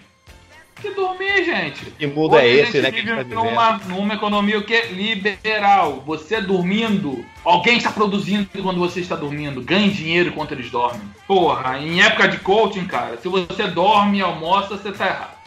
Que 0.81 0.91
dormir, 0.91 1.45
gente? 1.45 1.91
Que 1.91 2.07
mundo 2.07 2.37
é 2.37 2.45
Hoje 2.45 2.61
a 2.61 2.63
esse, 2.63 2.81
né? 2.81 2.91
Que 2.91 2.99
a 2.99 3.03
gente 3.03 3.15
vive 3.15 3.35
tá 3.35 3.45
numa, 3.45 3.79
numa 3.79 4.15
economia 4.15 4.59
o 4.59 4.65
quê? 4.65 4.87
liberal. 4.91 6.03
Você 6.07 6.41
dormindo, 6.41 7.25
alguém 7.45 7.77
está 7.77 7.93
produzindo 7.93 8.49
quando 8.63 8.79
você 8.79 9.01
está 9.01 9.15
dormindo. 9.15 9.61
Ganhe 9.63 9.91
dinheiro 9.91 10.31
enquanto 10.31 10.53
eles 10.53 10.71
dormem. 10.71 11.03
Porra, 11.27 11.79
em 11.79 12.03
época 12.03 12.29
de 12.29 12.39
coaching, 12.39 12.87
cara, 12.87 13.19
se 13.19 13.29
você 13.29 13.67
dorme 13.69 14.19
e 14.19 14.23
almoça, 14.23 14.77
você 14.77 14.91
tá 14.93 15.07
errado. 15.07 15.41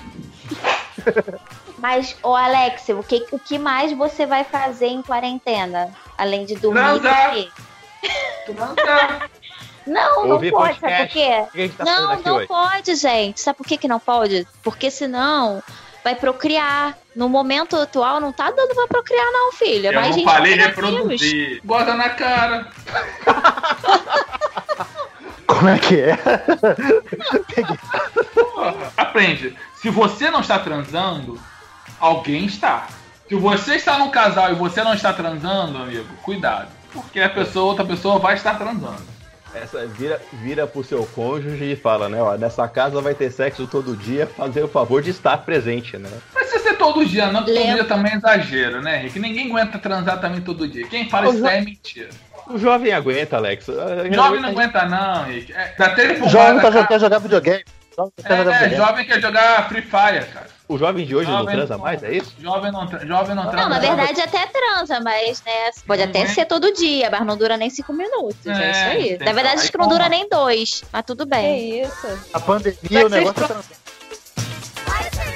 Mas, 1.79 2.15
ô 2.23 2.33
Alex, 2.33 2.87
o 2.89 3.03
que, 3.03 3.25
o 3.31 3.39
que 3.39 3.57
mais 3.59 3.91
você 3.91 4.25
vai 4.25 4.45
fazer 4.45 4.87
em 4.87 5.01
quarentena? 5.01 5.93
Além 6.17 6.45
de 6.45 6.55
dormir 6.55 6.79
e 6.79 6.99
Transar. 6.99 7.25
dormir? 7.25 7.51
Transar. 8.45 9.29
Não, 9.85 10.25
não 10.25 10.35
Ouvir 10.35 10.51
pode, 10.51 10.79
sabe 10.79 10.97
por 10.97 11.07
quê? 11.07 11.69
Tá 11.77 11.83
Não, 11.83 12.21
não 12.21 12.35
hoje? 12.37 12.47
pode, 12.47 12.95
gente. 12.95 13.41
Sabe 13.41 13.57
por 13.57 13.67
que, 13.67 13.77
que 13.77 13.87
não 13.87 13.99
pode? 13.99 14.47
Porque 14.61 14.89
senão 14.89 15.61
vai 16.03 16.15
procriar. 16.15 16.97
No 17.15 17.29
momento 17.29 17.75
atual 17.75 18.19
não 18.19 18.33
tá 18.33 18.49
dando 18.49 18.73
pra 18.73 18.87
procriar, 18.87 19.31
não, 19.31 19.51
filha. 19.51 19.89
Eu 19.89 19.93
Mas 19.93 20.07
não 20.07 20.13
gente 20.13 20.25
falei 20.25 20.55
reproduzir. 20.55 21.61
Bota 21.63 21.93
na 21.93 22.09
cara. 22.09 22.67
Como 25.45 25.69
é 25.69 25.77
que 25.77 25.99
é? 25.99 26.17
Porra, 28.33 28.91
aprende. 28.97 29.55
Se 29.75 29.89
você 29.89 30.31
não 30.31 30.41
está 30.41 30.57
transando, 30.57 31.39
alguém 31.99 32.45
está. 32.45 32.87
Se 33.27 33.35
você 33.35 33.75
está 33.75 33.99
num 33.99 34.09
casal 34.09 34.51
e 34.51 34.55
você 34.55 34.83
não 34.83 34.93
está 34.93 35.13
transando, 35.13 35.77
amigo, 35.77 36.07
cuidado. 36.23 36.69
Porque 36.91 37.19
a 37.19 37.29
pessoa, 37.29 37.65
outra 37.65 37.85
pessoa 37.85 38.19
vai 38.19 38.35
estar 38.35 38.55
transando. 38.55 39.12
Essa 39.55 39.85
vira, 39.85 40.19
vira 40.33 40.65
pro 40.65 40.83
seu 40.83 41.05
cônjuge 41.05 41.63
e 41.71 41.75
fala, 41.75 42.09
né? 42.09 42.21
Ó, 42.21 42.35
nessa 42.35 42.67
casa 42.67 42.99
vai 43.01 43.13
ter 43.13 43.31
sexo 43.31 43.67
todo 43.67 43.95
dia, 43.95 44.25
fazer 44.25 44.63
o 44.63 44.67
favor 44.67 45.01
de 45.01 45.11
estar 45.11 45.37
presente, 45.37 45.95
né? 45.97 46.09
Mas 46.33 46.47
se 46.47 46.59
ser 46.59 46.73
todo 46.77 47.05
dia, 47.05 47.31
não, 47.31 47.41
todo 47.43 47.53
Lembra- 47.53 47.73
dia 47.75 47.83
também 47.83 48.13
é 48.13 48.15
exagero, 48.15 48.81
né, 48.81 48.97
Rick? 48.97 49.19
Ninguém 49.19 49.47
aguenta 49.51 49.77
transar 49.77 50.19
também 50.19 50.41
todo 50.41 50.67
dia. 50.67 50.87
Quem 50.87 51.07
fala 51.09 51.29
isso 51.29 51.45
é 51.47 51.61
mentira. 51.61 52.09
O 52.47 52.57
jovem 52.57 52.91
aguenta, 52.91 53.37
Alex. 53.37 53.67
Jovem 54.11 54.41
não 54.41 54.49
aguenta, 54.49 54.85
não, 54.85 55.23
Rick. 55.25 55.53
É, 55.53 55.73
dá 55.77 55.93
ele 55.97 56.21
O 56.21 56.29
jovem 56.29 56.61
tá, 56.61 56.85
quer 56.87 56.99
jogar 56.99 57.19
videogame. 57.19 57.63
O 57.91 57.95
jovem 57.95 58.13
quer 58.17 58.37
jogar 58.37 58.51
É, 58.51 58.63
videogame. 58.63 58.75
jovem 58.75 59.05
quer 59.05 59.21
jogar 59.21 59.69
Free 59.69 59.81
Fire, 59.83 60.25
cara. 60.33 60.47
O 60.73 60.77
jovem 60.77 61.05
de 61.05 61.15
hoje 61.15 61.29
não 61.29 61.39
Jovem 61.39 61.55
transa 61.55 61.77
mais, 61.77 62.01
é 62.01 62.11
isso? 62.13 62.33
Jovem 62.39 62.71
não, 62.71 62.87
jovem 63.05 63.35
não 63.35 63.43
transa. 63.43 63.57
Não, 63.57 63.69
na 63.69 63.77
verdade 63.79 64.19
até 64.21 64.47
transa, 64.47 64.99
mas 65.01 65.43
né, 65.45 65.69
pode 65.85 66.01
até 66.01 66.21
Uhum. 66.21 66.27
ser 66.27 66.45
todo 66.45 66.73
dia, 66.73 67.09
mas 67.11 67.23
não 67.25 67.37
dura 67.37 67.57
nem 67.57 67.69
cinco 67.69 67.93
minutos. 67.93 68.45
É, 68.47 68.51
É, 68.51 68.71
isso 68.71 68.83
aí. 68.85 69.17
Na 69.19 69.33
verdade, 69.33 69.61
acho 69.61 69.71
que 69.71 69.77
não 69.77 69.87
dura 69.87 70.09
nem 70.09 70.27
dois, 70.27 70.83
mas 70.91 71.03
tudo 71.05 71.25
bem. 71.27 71.81
isso? 71.83 72.07
A 72.33 72.39
pandemia, 72.39 73.05
o 73.05 73.09
negócio 73.09 73.17
é 73.17 73.21
estro- 73.43 73.47
transar. 73.47 75.32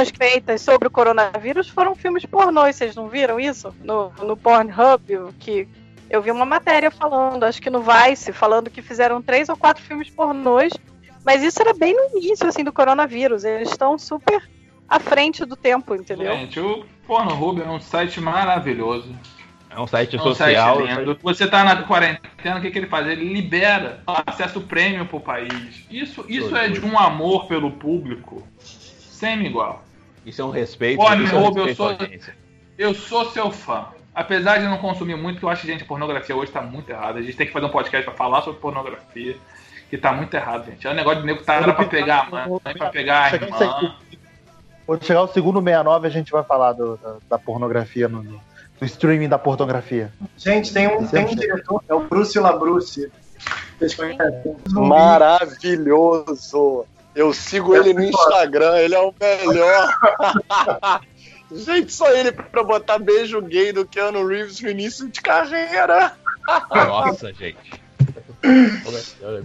Produções 0.00 0.12
feitas 0.16 0.60
sobre 0.62 0.88
o 0.88 0.90
coronavírus 0.90 1.68
foram 1.68 1.94
filmes 1.94 2.24
pornôs, 2.24 2.76
vocês 2.76 2.94
não 2.94 3.08
viram 3.08 3.38
isso? 3.38 3.74
No, 3.82 4.12
no 4.22 4.36
Pornhub, 4.36 5.32
que 5.38 5.68
eu 6.08 6.22
vi 6.22 6.30
uma 6.30 6.44
matéria 6.44 6.90
falando, 6.90 7.44
acho 7.44 7.60
que 7.60 7.70
no 7.70 7.82
Vice, 7.82 8.32
falando 8.32 8.70
que 8.70 8.82
fizeram 8.82 9.22
três 9.22 9.48
ou 9.48 9.56
quatro 9.56 9.82
filmes 9.82 10.08
pornôs, 10.10 10.72
mas 11.24 11.42
isso 11.42 11.60
era 11.60 11.74
bem 11.74 11.94
no 11.94 12.18
início, 12.18 12.46
assim, 12.46 12.64
do 12.64 12.72
coronavírus. 12.72 13.44
Eles 13.44 13.70
estão 13.70 13.98
super 13.98 14.42
à 14.88 14.98
frente 14.98 15.44
do 15.44 15.54
tempo, 15.54 15.94
entendeu? 15.94 16.32
Gente, 16.32 16.58
o 16.58 16.84
Pornhub 17.06 17.60
é 17.60 17.68
um 17.68 17.78
site 17.78 18.20
maravilhoso. 18.20 19.14
É 19.68 19.78
um 19.78 19.86
site 19.86 20.16
É 20.16 20.20
um 20.20 20.22
social. 20.22 20.78
site 20.78 20.98
lindo. 20.98 21.18
Você 21.22 21.46
tá 21.46 21.62
na 21.62 21.82
quarentena, 21.82 22.58
o 22.58 22.60
que, 22.60 22.70
que 22.70 22.78
ele 22.78 22.88
faz? 22.88 23.06
Ele 23.06 23.32
libera 23.32 24.02
acesso 24.06 24.60
prêmio 24.62 25.06
pro 25.06 25.20
país. 25.20 25.86
Isso, 25.88 26.24
isso 26.28 26.56
é 26.56 26.68
de 26.68 26.84
um 26.84 26.98
amor 26.98 27.46
pelo 27.46 27.70
público 27.70 28.42
sem 29.20 29.44
igual. 29.44 29.84
Isso 30.26 30.42
é 30.42 30.44
um 30.44 30.50
respeito. 30.50 31.02
Isso 31.02 31.34
é 31.34 31.38
um 31.38 31.42
eu 31.44 31.52
respeito 31.54 31.76
sou- 31.76 31.86
à 31.86 31.90
audiência. 31.92 32.34
Eu 32.78 32.94
sou 32.94 33.30
seu 33.30 33.50
fã. 33.50 33.86
Apesar 34.14 34.58
de 34.58 34.64
não 34.64 34.78
consumir 34.78 35.16
muito, 35.16 35.38
que 35.38 35.44
eu 35.44 35.48
acho 35.48 35.62
que 35.62 35.68
gente, 35.68 35.84
a 35.84 35.86
pornografia 35.86 36.34
hoje 36.36 36.50
tá 36.50 36.60
muito 36.60 36.90
errada. 36.90 37.18
A 37.18 37.22
gente 37.22 37.36
tem 37.36 37.46
que 37.46 37.52
fazer 37.52 37.66
um 37.66 37.70
podcast 37.70 38.04
pra 38.04 38.14
falar 38.16 38.42
sobre 38.42 38.60
pornografia. 38.60 39.36
que 39.88 39.98
tá 39.98 40.12
muito 40.12 40.32
errado, 40.34 40.66
gente. 40.66 40.86
É 40.86 40.90
um 40.90 40.94
negócio 40.94 41.20
de 41.20 41.26
nego 41.26 41.40
que 41.40 41.44
tá 41.44 41.54
era 41.54 41.72
pra 41.74 41.84
pegar 41.84 42.20
a 42.20 42.30
mãe, 42.30 42.60
pra 42.74 42.90
pegar 42.90 43.24
a 43.24 43.30
Chegar 43.30 43.48
em 43.48 43.52
irmã. 43.64 43.96
Quando 44.86 45.04
chegar 45.04 45.22
o 45.22 45.26
segundo 45.26 45.60
69, 45.60 46.06
a 46.06 46.10
gente 46.10 46.30
vai 46.30 46.44
falar 46.44 46.72
do- 46.74 46.96
da, 46.96 47.16
da 47.30 47.38
pornografia, 47.38 48.08
no, 48.08 48.22
no- 48.22 48.40
do 48.78 48.84
streaming 48.86 49.28
da 49.28 49.36
pornografia. 49.36 50.12
Gente, 50.36 50.72
tem 50.72 50.86
um, 50.86 51.04
tem 51.08 51.24
um 51.26 51.34
diretor, 51.34 51.82
é 51.88 51.94
o 51.94 52.06
Bruce 52.06 52.38
Labruce. 52.38 53.10
Vocês 53.78 53.96
conhecem? 53.96 54.56
Maravilhoso! 54.70 56.86
Eu 57.14 57.32
sigo 57.32 57.74
ele 57.74 57.92
no 57.92 58.02
Instagram, 58.04 58.76
ele 58.78 58.94
é 58.94 59.00
o 59.00 59.12
melhor. 59.20 59.94
Gente, 61.52 61.92
só 61.92 62.08
ele 62.12 62.30
pra 62.30 62.62
botar 62.62 62.98
beijo 63.00 63.42
gay 63.42 63.72
do 63.72 63.84
Keanu 63.84 64.24
Reeves 64.24 64.60
no 64.60 64.70
início 64.70 65.08
de 65.08 65.20
carreira. 65.20 66.12
Nossa, 66.72 67.32
gente. 67.32 67.58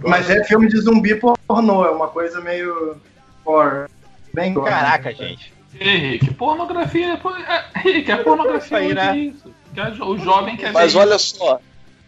Mas 0.06 0.30
é 0.30 0.44
filme 0.44 0.68
de 0.68 0.80
zumbi 0.80 1.16
pornô, 1.16 1.84
é 1.84 1.90
uma 1.90 2.06
coisa 2.08 2.40
meio. 2.40 2.96
Horror. 3.44 3.88
Bem 4.32 4.54
Caraca, 4.54 5.12
gente. 5.12 5.52
Henrique, 5.80 6.32
pornografia. 6.34 7.12
é 7.14 7.16
por- 7.16 7.36
é, 7.38 7.64
Henrique, 7.84 8.10
é 8.12 8.16
pornografia 8.18 8.64
Isso 8.66 8.74
aí, 8.76 8.94
né? 8.94 9.16
isso. 9.18 9.52
Que 9.74 9.80
é 9.80 9.88
O 10.04 10.16
jovem 10.18 10.56
quer 10.56 10.72
Mas 10.72 10.92
ver 10.92 11.00
olha 11.00 11.18
só, 11.18 11.60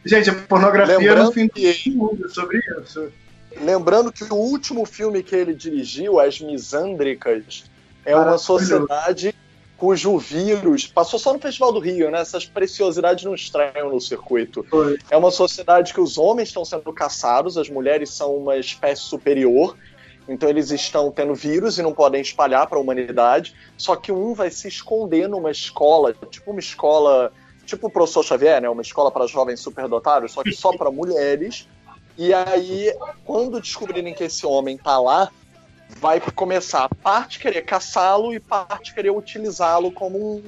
Gente, 0.04 0.30
a 0.30 0.34
pornografia 0.34 0.96
Lembrando 0.98 1.24
no 1.26 1.32
fim 1.32 1.48
que- 1.48 1.90
do 1.90 1.96
mundo 1.96 2.24
é 2.24 2.28
sobre 2.28 2.60
isso. 2.82 3.12
Lembrando 3.56 4.12
que 4.12 4.24
o 4.24 4.36
último 4.36 4.84
filme 4.84 5.22
que 5.22 5.34
ele 5.34 5.54
dirigiu, 5.54 6.20
As 6.20 6.40
Misândricas, 6.40 7.64
é 8.04 8.16
uma 8.16 8.38
sociedade 8.38 9.34
cujo 9.78 10.18
vírus 10.18 10.88
passou 10.88 11.18
só 11.20 11.32
no 11.32 11.38
Festival 11.38 11.72
do 11.72 11.78
Rio, 11.78 12.10
né? 12.10 12.20
Essas 12.20 12.44
preciosidades 12.44 13.24
não 13.24 13.34
estranham 13.34 13.90
no 13.90 14.00
circuito. 14.00 14.66
Foi. 14.68 14.98
É 15.08 15.16
uma 15.16 15.30
sociedade 15.30 15.94
que 15.94 16.00
os 16.00 16.18
homens 16.18 16.48
estão 16.48 16.64
sendo 16.64 16.92
caçados, 16.92 17.56
as 17.56 17.70
mulheres 17.70 18.10
são 18.10 18.34
uma 18.34 18.56
espécie 18.56 19.02
superior, 19.02 19.76
então 20.28 20.48
eles 20.48 20.70
estão 20.72 21.12
tendo 21.12 21.34
vírus 21.34 21.78
e 21.78 21.82
não 21.82 21.94
podem 21.94 22.20
espalhar 22.20 22.66
para 22.66 22.76
a 22.76 22.80
humanidade. 22.80 23.54
Só 23.76 23.94
que 23.94 24.10
um 24.10 24.34
vai 24.34 24.50
se 24.50 24.66
esconder 24.66 25.28
numa 25.28 25.50
escola, 25.50 26.12
tipo 26.28 26.50
uma 26.50 26.60
escola, 26.60 27.32
tipo 27.64 27.86
o 27.86 27.90
professor 27.90 28.24
Xavier, 28.24 28.60
né? 28.60 28.68
Uma 28.68 28.82
escola 28.82 29.12
para 29.12 29.26
jovens 29.28 29.60
superdotados, 29.60 30.32
só 30.32 30.42
que 30.42 30.52
só 30.52 30.76
para 30.76 30.90
mulheres. 30.90 31.68
E 32.18 32.34
aí, 32.34 32.92
quando 33.24 33.60
descobrirem 33.60 34.12
que 34.12 34.24
esse 34.24 34.44
homem 34.44 34.76
tá 34.76 34.98
lá, 34.98 35.30
vai 36.00 36.20
começar 36.34 36.84
a 36.84 36.88
parte 36.88 37.38
querer 37.38 37.62
caçá-lo 37.62 38.34
e 38.34 38.40
parte 38.40 38.92
querer 38.92 39.10
utilizá-lo 39.10 39.92
como 39.92 40.18
um, 40.18 40.42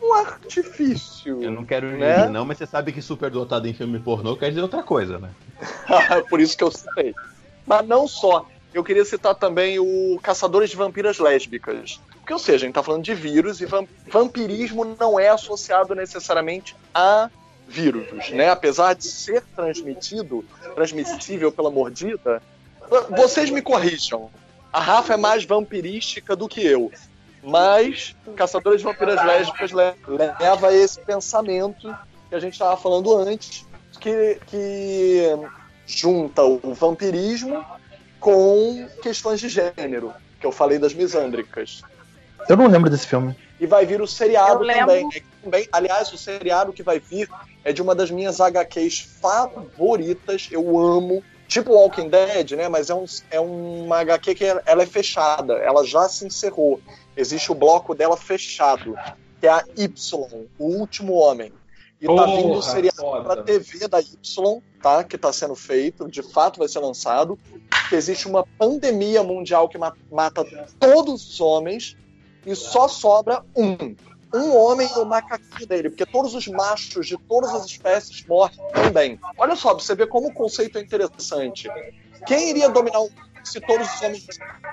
um 0.00 0.14
artifício. 0.14 1.42
Eu 1.42 1.50
não 1.50 1.64
quero 1.64 1.88
Né? 1.88 2.28
não, 2.28 2.44
mas 2.44 2.58
você 2.58 2.66
sabe 2.66 2.92
que 2.92 3.02
superdotado 3.02 3.66
em 3.66 3.74
filme 3.74 3.98
pornô 3.98 4.36
quer 4.36 4.50
dizer 4.50 4.62
outra 4.62 4.82
coisa, 4.82 5.18
né? 5.18 5.30
Por 6.30 6.40
isso 6.40 6.56
que 6.56 6.62
eu 6.64 6.70
citei. 6.70 7.14
Mas 7.66 7.86
não 7.86 8.06
só. 8.06 8.46
Eu 8.72 8.84
queria 8.84 9.04
citar 9.04 9.34
também 9.34 9.78
o 9.78 10.20
Caçadores 10.22 10.70
de 10.70 10.76
Vampiras 10.76 11.18
Lésbicas. 11.18 12.00
Porque, 12.12 12.32
ou 12.32 12.38
seja, 12.38 12.64
a 12.64 12.66
gente 12.66 12.74
tá 12.74 12.82
falando 12.82 13.02
de 13.02 13.14
vírus 13.14 13.60
e 13.60 13.66
vam- 13.66 13.88
vampirismo 14.06 14.96
não 15.00 15.18
é 15.18 15.28
associado 15.30 15.94
necessariamente 15.94 16.76
a 16.94 17.30
vírus, 17.68 18.30
né? 18.30 18.48
Apesar 18.48 18.94
de 18.94 19.04
ser 19.04 19.42
transmitido, 19.54 20.44
transmissível 20.74 21.52
pela 21.52 21.70
mordida, 21.70 22.42
vocês 23.16 23.50
me 23.50 23.60
corrijam. 23.62 24.30
A 24.72 24.80
Rafa 24.80 25.14
é 25.14 25.16
mais 25.16 25.44
vampirística 25.44 26.34
do 26.34 26.48
que 26.48 26.64
eu. 26.64 26.90
Mas 27.42 28.16
Caçadores 28.36 28.80
de 28.80 28.84
Vampiras 28.84 29.24
Lésbicas 29.24 29.70
le- 29.70 29.94
leva 30.40 30.68
a 30.68 30.74
esse 30.74 31.00
pensamento 31.00 31.94
que 32.28 32.34
a 32.34 32.40
gente 32.40 32.54
estava 32.54 32.76
falando 32.76 33.16
antes, 33.16 33.64
que, 34.00 34.38
que 34.46 35.22
junta 35.86 36.42
o 36.42 36.74
vampirismo 36.74 37.64
com 38.18 38.86
questões 39.02 39.40
de 39.40 39.48
gênero, 39.48 40.12
que 40.40 40.46
eu 40.46 40.52
falei 40.52 40.78
das 40.78 40.92
misândricas. 40.92 41.82
Eu 42.48 42.56
não 42.56 42.66
lembro 42.66 42.90
desse 42.90 43.06
filme. 43.06 43.36
E 43.60 43.66
vai 43.66 43.86
vir 43.86 44.00
o 44.00 44.06
seriado 44.06 44.62
Eu 44.62 44.66
lembro. 44.66 44.86
também, 44.86 45.04
né? 45.06 45.20
Também. 45.48 45.68
Aliás, 45.72 46.12
o 46.12 46.18
seriado 46.18 46.72
que 46.72 46.82
vai 46.82 46.98
vir 47.00 47.28
é 47.64 47.72
de 47.72 47.80
uma 47.82 47.94
das 47.94 48.10
minhas 48.10 48.40
HQs 48.40 49.00
favoritas. 49.20 50.48
Eu 50.50 50.78
amo. 50.78 51.22
Tipo 51.46 51.72
Walking 51.72 52.10
Dead, 52.10 52.52
né? 52.52 52.68
Mas 52.68 52.90
é, 52.90 52.94
um, 52.94 53.06
é 53.30 53.40
uma 53.40 54.00
HQ 54.00 54.34
que 54.34 54.44
ela 54.44 54.82
é 54.82 54.86
fechada. 54.86 55.54
Ela 55.54 55.82
já 55.84 56.06
se 56.08 56.26
encerrou. 56.26 56.78
Existe 57.16 57.50
o 57.50 57.54
bloco 57.54 57.94
dela 57.94 58.16
fechado. 58.16 58.94
Que 59.40 59.46
é 59.46 59.50
a 59.50 59.64
Y, 59.76 60.46
o 60.58 60.64
último 60.64 61.14
homem. 61.14 61.52
E 62.00 62.06
tá 62.06 62.12
Porra, 62.12 62.26
vindo 62.36 62.52
o 62.58 62.62
seriado 62.62 63.22
pra 63.24 63.42
TV 63.42 63.88
da 63.88 64.00
Y, 64.00 64.60
tá? 64.82 65.02
Que 65.02 65.16
tá 65.16 65.32
sendo 65.32 65.54
feito, 65.56 66.06
de 66.08 66.22
fato 66.22 66.58
vai 66.58 66.68
ser 66.68 66.80
lançado. 66.80 67.38
Que 67.88 67.96
existe 67.96 68.28
uma 68.28 68.46
pandemia 68.58 69.22
mundial 69.22 69.68
que 69.68 69.78
ma- 69.78 69.96
mata 70.12 70.44
todos 70.78 71.28
os 71.30 71.40
homens 71.40 71.96
e 72.46 72.54
só 72.54 72.86
sobra 72.88 73.42
um. 73.56 73.96
Um 74.34 74.54
homem 74.56 74.88
e 74.94 74.98
o 74.98 75.04
macaquinho 75.04 75.66
dele, 75.66 75.90
porque 75.90 76.04
todos 76.04 76.34
os 76.34 76.46
machos 76.48 77.06
de 77.06 77.16
todas 77.28 77.50
as 77.54 77.64
espécies 77.64 78.24
morrem 78.26 78.58
também. 78.72 79.18
Olha 79.38 79.56
só, 79.56 79.74
pra 79.74 79.82
você 79.82 79.94
ver 79.94 80.06
como 80.08 80.28
o 80.28 80.32
conceito 80.32 80.76
é 80.78 80.82
interessante. 80.82 81.68
Quem 82.26 82.50
iria 82.50 82.68
dominar 82.68 82.98
o 82.98 83.04
mundo 83.04 83.28
se 83.44 83.60
todos 83.60 83.88
os 83.94 84.02
homens 84.02 84.26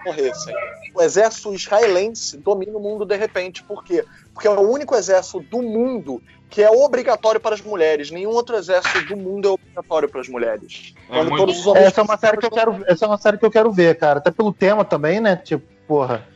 morressem? 0.06 0.54
O 0.94 1.02
exército 1.02 1.54
israelense 1.54 2.38
domina 2.38 2.78
o 2.78 2.82
mundo 2.82 3.06
de 3.06 3.16
repente. 3.16 3.64
Por 3.64 3.84
quê? 3.84 4.04
Porque 4.34 4.48
é 4.48 4.52
o 4.52 4.60
único 4.60 4.96
exército 4.96 5.40
do 5.40 5.62
mundo 5.62 6.22
que 6.50 6.62
é 6.62 6.70
obrigatório 6.70 7.40
para 7.40 7.56
as 7.56 7.62
mulheres. 7.62 8.12
Nenhum 8.12 8.32
outro 8.32 8.56
exército 8.58 9.06
do 9.06 9.16
mundo 9.18 9.48
é 9.48 9.52
obrigatório 9.52 10.10
para 10.10 10.22
as 10.22 10.28
mulheres. 10.28 10.94
É 11.10 11.22
muito- 11.24 11.38
todos 11.38 11.60
os 11.60 11.68
homens 11.68 11.86
Essa 11.86 12.02
é 12.02 12.04
uma 12.04 12.18
série 12.18 12.38
que 12.38 12.46
eu 12.46 12.52
quero, 12.52 12.84
essa 12.88 13.06
é 13.06 13.08
uma 13.08 13.18
série 13.18 13.38
que 13.38 13.46
eu 13.46 13.52
quero 13.52 13.72
ver, 13.72 13.98
cara. 13.98 14.20
Até 14.20 14.32
pelo 14.32 14.52
tema 14.52 14.84
também, 14.84 15.20
né? 15.22 15.36
Tipo, 15.38 15.66
porra, 15.88 16.28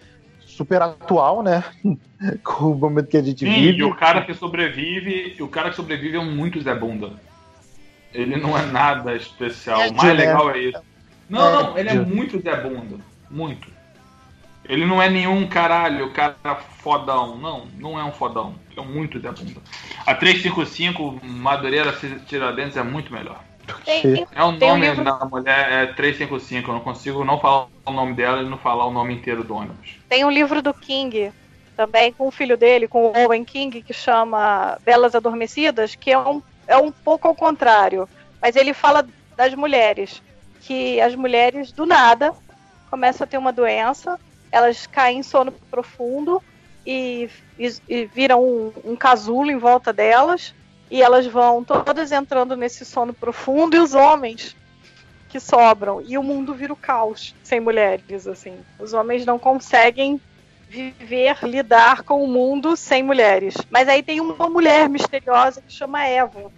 super 0.60 0.82
atual, 0.82 1.42
né? 1.42 1.64
Com 2.44 2.72
o 2.72 2.76
momento 2.76 3.08
que 3.08 3.16
a 3.16 3.22
gente 3.22 3.46
Sim, 3.46 3.54
vive. 3.54 3.78
e 3.78 3.84
o 3.84 3.96
cara 3.96 4.26
que 4.26 4.34
sobrevive, 4.34 5.36
e 5.40 5.42
o 5.42 5.48
cara 5.48 5.70
que 5.70 5.76
sobrevive 5.78 6.18
é 6.18 6.20
um 6.20 6.36
muito 6.36 6.62
Zé 6.62 6.76
Bunda. 6.76 7.14
Ele 8.14 8.36
não 8.36 8.58
é 8.58 8.66
nada 8.66 9.16
especial. 9.16 9.82
É 9.82 9.88
o 9.88 9.96
mais 9.96 10.18
legal 10.18 10.52
é 10.52 10.58
isso. 10.60 10.82
Não, 11.30 11.48
É, 11.48 11.64
não, 11.64 11.78
ele 11.78 11.90
é 11.90 11.94
muito 11.94 12.42
Zé 12.42 12.58
Bunda. 12.58 12.98
Muito. 13.32 13.70
Ele 14.68 14.86
não 14.86 15.02
é 15.02 15.10
nenhum 15.10 15.48
caralho, 15.48 16.12
cara 16.12 16.56
fodão. 16.80 17.38
Não, 17.38 17.68
não 17.78 18.00
é 18.00 18.04
um 18.04 18.12
fodão. 18.12 18.56
Ele 18.70 18.82
é 18.82 18.84
muito 18.84 19.20
Zé 19.20 19.32
Bunda. 19.32 19.62
A 20.06 20.14
355 20.14 21.22
Madureira 21.24 21.94
Tiradentes 22.28 22.76
é 22.76 22.84
muito 22.84 23.14
melhor. 23.14 23.42
Tem, 23.86 24.26
É 24.36 24.44
o 24.44 24.58
Tem 24.58 24.70
um 24.70 24.74
nome 24.74 24.88
livro- 24.88 25.04
da 25.04 25.26
mulher, 25.26 25.72
é 25.72 25.86
355. 25.88 26.70
Eu 26.70 26.76
não 26.76 26.82
consigo 26.82 27.24
não 27.24 27.40
falar 27.40 27.68
o 27.86 27.92
nome 27.92 28.14
dela 28.14 28.42
e 28.42 28.50
não 28.50 28.58
falar 28.58 28.86
o 28.86 28.92
nome 28.92 29.14
inteiro 29.14 29.44
do 29.44 29.56
ônibus. 29.56 29.98
tem 30.10 30.24
um 30.26 30.30
livro 30.32 30.62
do 30.62 30.74
King, 30.74 31.32
também 31.76 32.12
com 32.14 32.28
o 32.28 32.32
filho 32.32 32.58
dele, 32.58 32.88
com 32.88 33.06
o 33.08 33.14
Owen 33.26 33.46
King, 33.46 33.82
que 33.82 33.94
chama 33.94 34.78
Belas 34.84 35.16
Adormecidas, 35.16 35.96
que 35.96 36.12
é 36.12 36.18
um, 36.18 36.42
é 36.68 36.78
um 36.78 36.92
pouco 36.92 37.28
ao 37.28 37.36
contrário. 37.36 38.08
Mas 38.42 38.56
ele 38.56 38.74
fala 38.74 39.06
das 39.38 39.54
mulheres. 39.56 40.22
Que 40.62 41.00
as 41.00 41.16
mulheres, 41.16 41.72
do 41.72 41.86
nada, 41.86 42.34
começam 42.90 43.24
a 43.24 43.28
ter 43.28 43.38
uma 43.38 43.54
doença, 43.54 44.20
elas 44.52 44.86
caem 44.88 45.20
em 45.20 45.24
sono 45.24 45.54
profundo 45.72 46.42
e, 46.86 47.30
e- 47.58 47.78
e 47.88 48.06
viram 48.06 48.44
um, 48.44 48.74
um 48.84 48.96
casulo 48.96 49.50
em 49.52 49.58
volta 49.58 49.94
delas. 49.94 50.54
E 50.90 51.02
elas 51.02 51.28
vão 51.28 51.64
todas 51.64 52.12
entrando 52.12 52.56
nesse 52.56 52.84
sono 52.84 53.14
profundo 53.14 53.76
e 53.76 53.80
os 53.80 53.94
homens 53.94 54.56
que 55.30 55.40
sobram. 55.40 56.02
E 56.06 56.18
o 56.18 56.24
mundo 56.24 56.54
vira 56.54 56.74
o 56.74 56.76
caos 56.76 57.36
sem 57.44 57.60
mulheres, 57.60 58.28
assim. 58.28 58.58
Os 58.80 58.94
homens 58.94 59.26
não 59.26 59.38
conseguem 59.38 60.20
viver, 60.68 61.38
lidar 61.44 62.04
com 62.04 62.24
o 62.24 62.28
mundo 62.28 62.76
sem 62.76 63.02
mulheres. 63.02 63.56
Mas 63.70 63.88
aí 63.88 64.04
tem 64.04 64.20
uma 64.20 64.50
mulher 64.50 64.90
misteriosa 64.90 65.62
que 65.62 65.72
chama 65.72 66.06
Eva. 66.06 66.52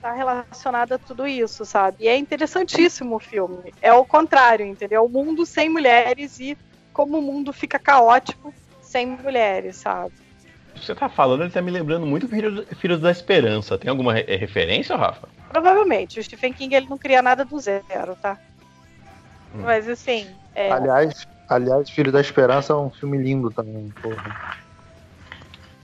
Tá 0.00 0.12
relacionada 0.12 0.94
a 0.94 0.98
tudo 0.98 1.26
isso, 1.26 1.64
sabe? 1.64 2.04
E 2.04 2.08
é 2.08 2.16
interessantíssimo 2.16 3.16
o 3.16 3.18
filme. 3.18 3.74
É 3.82 3.92
o 3.92 4.04
contrário, 4.04 4.64
entendeu? 4.64 5.04
O 5.04 5.08
mundo 5.08 5.44
sem 5.44 5.68
mulheres 5.68 6.38
e 6.38 6.56
como 6.92 7.18
o 7.18 7.22
mundo 7.22 7.52
fica 7.52 7.78
caótico 7.78 8.54
sem 8.80 9.06
mulheres, 9.06 9.76
sabe? 9.76 10.12
Você 10.80 10.94
tá 10.94 11.08
falando, 11.08 11.42
ele 11.42 11.50
tá 11.50 11.60
me 11.62 11.70
lembrando 11.70 12.06
muito 12.06 12.28
Filhos, 12.28 12.66
Filhos 12.78 13.00
da 13.00 13.10
Esperança. 13.10 13.76
Tem 13.78 13.90
alguma 13.90 14.12
re- 14.14 14.36
referência, 14.36 14.96
Rafa? 14.96 15.28
Provavelmente. 15.50 16.18
O 16.18 16.22
Stephen 16.24 16.52
King 16.52 16.74
ele 16.74 16.86
não 16.88 16.98
cria 16.98 17.20
nada 17.22 17.44
do 17.44 17.58
zero, 17.58 18.16
tá? 18.20 18.38
Hum. 19.54 19.62
Mas 19.62 19.88
assim, 19.88 20.26
é, 20.54 20.70
Aliás, 20.70 21.26
aliás, 21.48 21.88
Filho 21.90 22.12
da 22.12 22.20
Esperança 22.20 22.72
é 22.72 22.76
um 22.76 22.90
filme 22.90 23.18
lindo 23.18 23.50
também, 23.50 23.92
porra. 24.02 24.56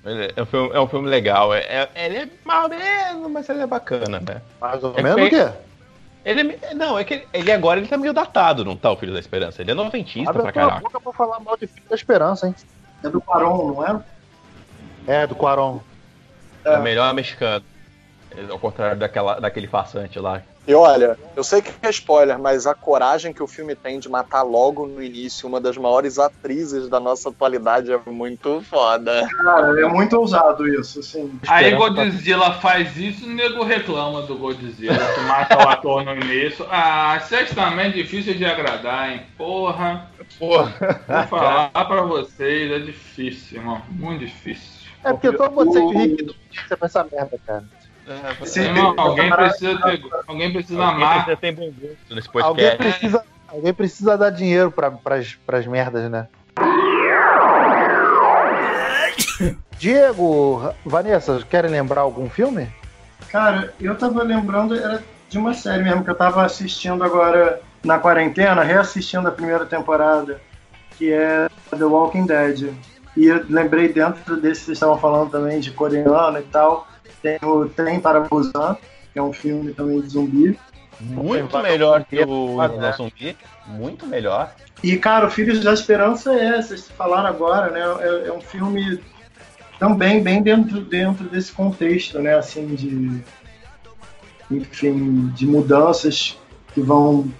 Ele 0.04 0.32
É 0.36 0.42
um 0.42 0.46
filme, 0.46 0.70
é 0.74 0.80
um 0.80 0.86
filme 0.88 1.08
legal. 1.08 1.54
É, 1.54 1.60
é- 1.60 1.90
ele 2.06 2.16
é 2.18 2.28
mal 2.44 2.68
menos, 2.68 3.30
mas 3.30 3.48
ele 3.48 3.62
é 3.62 3.66
bacana, 3.66 4.20
né? 4.20 4.42
Mais 4.60 4.82
ou 4.84 4.92
É 4.96 5.02
menos 5.02 5.20
o 5.26 5.30
que- 5.30 5.30
quê? 5.30 5.50
Ele 6.26 6.58
é, 6.62 6.74
não, 6.74 6.98
é 6.98 7.04
que 7.04 7.14
ele, 7.14 7.28
ele 7.34 7.52
agora 7.52 7.78
ele 7.78 7.86
tá 7.88 7.98
meio 7.98 8.12
datado, 8.14 8.64
não 8.64 8.76
tá, 8.76 8.90
o 8.90 8.96
Filho 8.96 9.12
da 9.12 9.18
Esperança? 9.20 9.60
Ele 9.60 9.70
é 9.70 9.74
noventista 9.74 10.30
Abre 10.30 10.40
pra 10.42 10.50
a 10.50 10.52
tua 10.52 10.62
caraca. 10.62 10.80
boca 10.82 11.00
pra 11.00 11.12
falar 11.12 11.38
mal 11.40 11.54
de 11.56 11.66
Filho 11.66 11.86
da 11.88 11.94
Esperança, 11.94 12.46
hein? 12.46 12.54
É 13.02 13.08
do 13.10 13.20
Paron, 13.20 13.74
não 13.74 13.86
é? 13.86 14.00
É, 15.06 15.26
do 15.26 15.34
Quaron. 15.34 15.80
É 16.64 16.78
o 16.78 16.82
melhor 16.82 17.12
mexicano. 17.12 17.64
Ao 18.50 18.58
contrário 18.58 18.98
daquela, 18.98 19.38
daquele 19.38 19.68
farsante 19.68 20.18
lá. 20.18 20.42
E 20.66 20.74
olha, 20.74 21.18
eu 21.36 21.44
sei 21.44 21.60
que 21.60 21.70
é 21.82 21.90
spoiler, 21.90 22.38
mas 22.38 22.66
a 22.66 22.74
coragem 22.74 23.34
que 23.34 23.42
o 23.42 23.46
filme 23.46 23.74
tem 23.74 23.98
de 23.98 24.08
matar 24.08 24.42
logo 24.42 24.86
no 24.86 25.02
início 25.02 25.46
uma 25.46 25.60
das 25.60 25.76
maiores 25.76 26.18
atrizes 26.18 26.88
da 26.88 26.98
nossa 26.98 27.28
atualidade 27.28 27.92
é 27.92 28.00
muito 28.06 28.62
foda. 28.62 29.28
Cara, 29.42 29.78
é 29.78 29.86
muito 29.86 30.18
ousado 30.18 30.66
isso, 30.66 31.00
assim. 31.00 31.38
Aí 31.46 31.74
Godzilla 31.74 32.54
faz 32.54 32.96
isso 32.96 33.26
e 33.26 33.32
o 33.32 33.34
nego 33.34 33.62
reclama 33.62 34.22
do 34.22 34.36
Godzilla, 34.36 34.96
que 35.14 35.20
mata 35.20 35.58
o 35.58 35.68
ator 35.68 36.02
no 36.02 36.14
início. 36.14 36.66
Ah, 36.70 37.20
vocês 37.20 37.50
também 37.50 37.88
é 37.88 37.90
difícil 37.90 38.32
de 38.34 38.46
agradar, 38.46 39.10
hein? 39.10 39.20
Porra. 39.36 40.08
Porra. 40.38 40.72
Vou 41.06 41.26
falar 41.26 41.68
pra 41.68 42.02
vocês, 42.02 42.72
é 42.72 42.78
difícil, 42.78 43.58
irmão. 43.58 43.82
Muito 43.90 44.20
difícil. 44.20 44.73
É 45.04 45.12
porque 45.12 45.32
todo 45.32 45.52
mundo 45.52 45.72
sempre 45.72 45.98
ri 45.98 46.16
que 46.16 46.22
não 46.24 46.34
tinha 46.50 46.76
pra 46.76 46.86
essa 46.86 47.04
merda, 47.04 47.38
cara. 47.46 47.64
É, 48.06 48.44
Sim. 48.44 48.62
Irmão, 48.62 48.94
alguém 48.98 49.30
precisa 49.30 49.80
ter, 49.82 50.02
alguém 50.26 50.52
precisa 50.52 50.84
amar. 50.84 51.24
Você 51.24 51.36
tem 51.36 51.54
bom 51.54 51.70
gosto 51.70 52.14
nesse 52.14 52.28
Alguém 52.34 52.70
podcast. 52.70 52.76
precisa, 52.76 53.24
alguém 53.48 53.74
precisa 53.74 54.18
dar 54.18 54.30
dinheiro 54.30 54.70
pra, 54.70 54.90
pras, 54.90 55.38
pras 55.46 55.66
merdas, 55.66 56.10
né? 56.10 56.28
Diego, 59.78 60.72
Vanessa, 60.84 61.42
querem 61.48 61.70
lembrar 61.70 62.02
algum 62.02 62.28
filme? 62.28 62.68
Cara, 63.30 63.72
eu 63.80 63.96
tava 63.96 64.22
lembrando, 64.22 64.76
era 64.76 65.02
de 65.28 65.38
uma 65.38 65.54
série 65.54 65.82
mesmo 65.82 66.04
que 66.04 66.10
eu 66.10 66.14
tava 66.14 66.44
assistindo 66.44 67.02
agora 67.02 67.60
na 67.82 67.98
quarentena, 67.98 68.62
reassistindo 68.62 69.26
a 69.28 69.32
primeira 69.32 69.66
temporada, 69.66 70.40
que 70.96 71.12
é 71.12 71.48
The 71.70 71.84
Walking 71.84 72.26
Dead. 72.26 72.72
E 73.16 73.26
eu 73.26 73.44
lembrei 73.48 73.92
dentro 73.92 74.36
desse 74.36 74.60
que 74.60 74.66
vocês 74.66 74.76
estavam 74.76 74.98
falando 74.98 75.30
também 75.30 75.60
de 75.60 75.70
coreano 75.70 76.38
e 76.38 76.42
tal, 76.42 76.88
tem 77.22 77.38
o 77.42 77.68
Trem 77.68 78.00
para 78.00 78.20
Busan, 78.20 78.76
que 79.12 79.18
é 79.18 79.22
um 79.22 79.32
filme 79.32 79.72
também 79.72 80.00
de 80.00 80.08
zumbi. 80.08 80.58
Muito 81.00 81.58
melhor 81.58 82.04
que 82.04 82.20
o 82.24 82.52
Invasão 82.52 83.08
Zumbi. 83.08 83.36
Muito 83.66 84.06
melhor. 84.06 84.54
E, 84.82 84.96
cara, 84.96 85.26
o 85.26 85.30
Filhos 85.30 85.60
da 85.60 85.72
Esperança 85.72 86.34
é, 86.34 86.60
vocês 86.60 86.88
falaram 86.88 87.28
agora, 87.28 87.70
né? 87.70 87.80
É, 87.80 88.28
é 88.28 88.32
um 88.32 88.40
filme 88.40 89.00
também 89.78 90.22
bem 90.22 90.42
dentro, 90.42 90.80
dentro 90.80 91.28
desse 91.28 91.52
contexto, 91.52 92.18
né? 92.20 92.34
Assim, 92.34 92.74
de. 92.74 93.20
Enfim, 94.50 95.28
de 95.28 95.46
mudanças 95.46 96.38
que 96.74 96.80
vão 96.80 97.32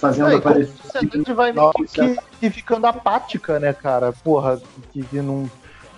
fazendo 0.00 0.36
aparecer. 0.36 0.72
A 0.94 1.00
gente 1.00 1.32
vai 1.32 1.52
meio 1.52 1.72
que, 1.72 2.16
que 2.40 2.50
ficando 2.50 2.86
apática, 2.86 3.60
né, 3.60 3.72
cara? 3.72 4.12
Porra, 4.24 4.60
que, 4.92 5.02
que 5.02 5.20
não, 5.20 5.48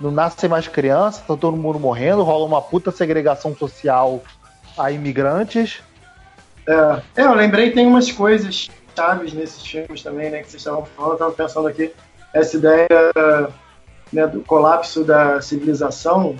não 0.01 0.11
nasce 0.11 0.49
mais 0.49 0.67
criança, 0.69 1.23
tá 1.27 1.37
todo 1.37 1.57
mundo 1.57 1.79
morrendo, 1.79 2.23
rola 2.23 2.45
uma 2.45 2.61
puta 2.61 2.91
segregação 2.91 3.57
social 3.57 4.23
a 4.77 4.91
imigrantes. 4.91 5.81
É, 6.67 7.03
é, 7.17 7.25
eu 7.25 7.35
lembrei, 7.35 7.71
tem 7.71 7.87
umas 7.87 8.11
coisas 8.11 8.69
chaves 8.95 9.33
nesses 9.33 9.65
filmes 9.65 10.03
também, 10.03 10.31
né? 10.31 10.43
Que 10.43 10.51
vocês 10.51 10.61
estavam 10.61 10.85
falando, 10.85 11.13
eu 11.13 11.19
tava 11.19 11.33
pensando 11.33 11.69
aqui, 11.69 11.93
essa 12.35 12.57
ideia 12.57 12.89
né, 14.13 14.27
do 14.27 14.41
colapso 14.43 15.05
da 15.05 15.41
civilização 15.41 16.37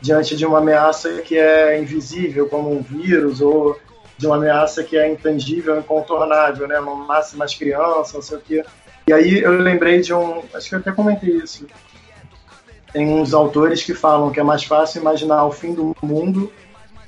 diante 0.00 0.36
de 0.36 0.44
uma 0.44 0.58
ameaça 0.58 1.22
que 1.22 1.38
é 1.38 1.80
invisível, 1.80 2.48
como 2.48 2.70
um 2.70 2.82
vírus, 2.82 3.40
ou 3.40 3.78
de 4.18 4.26
uma 4.26 4.36
ameaça 4.36 4.82
que 4.82 4.96
é 4.96 5.10
intangível, 5.10 5.78
incontornável, 5.78 6.66
né? 6.66 6.80
Não 6.80 7.06
nasce 7.06 7.36
mais 7.36 7.54
criança, 7.54 8.14
não 8.14 8.22
sei 8.22 8.38
o 8.38 8.40
quê. 8.40 8.64
E 9.08 9.12
aí 9.12 9.40
eu 9.40 9.52
lembrei 9.52 10.00
de 10.00 10.12
um. 10.12 10.42
Acho 10.54 10.68
que 10.68 10.74
eu 10.74 10.78
até 10.78 10.92
comentei 10.92 11.30
isso. 11.30 11.66
Tem 12.92 13.08
uns 13.08 13.34
autores 13.34 13.82
que 13.82 13.94
falam 13.94 14.30
que 14.30 14.40
é 14.40 14.42
mais 14.42 14.64
fácil 14.64 15.00
imaginar 15.00 15.44
o 15.44 15.52
fim 15.52 15.74
do 15.74 15.94
mundo 16.02 16.50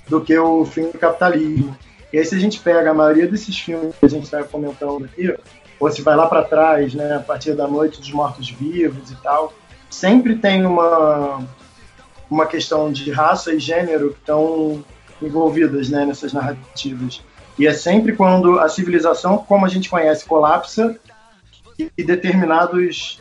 do 0.06 0.20
que 0.20 0.36
o 0.38 0.64
fim 0.64 0.90
do 0.90 0.98
capitalismo. 0.98 1.76
E 2.12 2.18
aí, 2.18 2.24
se 2.24 2.34
a 2.34 2.38
gente 2.38 2.60
pega 2.60 2.90
a 2.90 2.94
maioria 2.94 3.26
desses 3.26 3.58
filmes 3.58 3.94
que 3.96 4.06
a 4.06 4.08
gente 4.08 4.24
está 4.24 4.42
comentando 4.42 5.04
aqui, 5.04 5.34
ou 5.78 5.90
se 5.90 6.02
vai 6.02 6.16
lá 6.16 6.26
para 6.26 6.42
trás, 6.42 6.94
né, 6.94 7.16
a 7.16 7.20
partir 7.20 7.54
da 7.54 7.68
Noite 7.68 8.00
dos 8.00 8.10
Mortos-Vivos 8.10 9.10
e 9.10 9.16
tal, 9.16 9.52
sempre 9.90 10.36
tem 10.36 10.64
uma, 10.64 11.46
uma 12.30 12.46
questão 12.46 12.90
de 12.90 13.10
raça 13.10 13.52
e 13.52 13.58
gênero 13.58 14.12
que 14.12 14.20
estão 14.20 14.84
envolvidas 15.20 15.88
né, 15.88 16.04
nessas 16.04 16.32
narrativas. 16.32 17.22
E 17.58 17.66
é 17.66 17.72
sempre 17.72 18.14
quando 18.14 18.58
a 18.58 18.68
civilização, 18.68 19.38
como 19.38 19.66
a 19.66 19.68
gente 19.68 19.90
conhece, 19.90 20.24
colapsa 20.24 20.96
e 21.96 22.04
determinados 22.04 23.20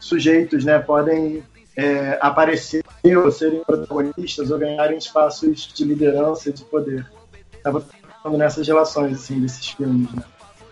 sujeitos 0.00 0.64
né, 0.64 0.78
podem 0.78 1.42
é, 1.76 2.18
aparecer 2.20 2.82
ou 3.16 3.30
serem 3.30 3.62
protagonistas 3.62 4.50
ou 4.50 4.58
ganharem 4.58 4.98
espaços 4.98 5.72
de 5.72 5.84
liderança 5.84 6.48
e 6.48 6.52
de 6.52 6.64
poder. 6.64 7.06
Estava 7.52 7.80
pensando 7.80 8.38
nessas 8.38 8.66
relações 8.66 9.14
assim, 9.14 9.40
desses 9.40 9.68
filmes. 9.68 10.10
Né? 10.12 10.22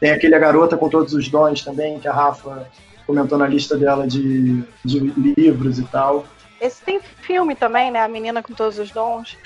Tem 0.01 0.11
aquele 0.11 0.35
A 0.35 0.39
Garota 0.39 0.77
com 0.77 0.89
Todos 0.89 1.13
os 1.15 1.29
Dons 1.29 1.63
também, 1.63 2.01
que 2.01 2.09
a 2.09 2.13
Rafa 2.13 2.69
comentou 3.07 3.39
na 3.39 3.47
lista 3.47 3.77
dela 3.77 4.07
de, 4.07 4.63
de 4.85 4.99
livros 4.99 5.79
e 5.79 5.85
tal. 5.85 6.25
Esse 6.61 6.83
tem 6.83 7.01
filme 7.01 7.55
também, 7.55 7.91
né? 7.91 8.03
A 8.03 8.09
Menina 8.09 8.43
com 8.43 8.55
Todos 8.55 8.79
os 8.79 8.91
Dons. 8.91 9.37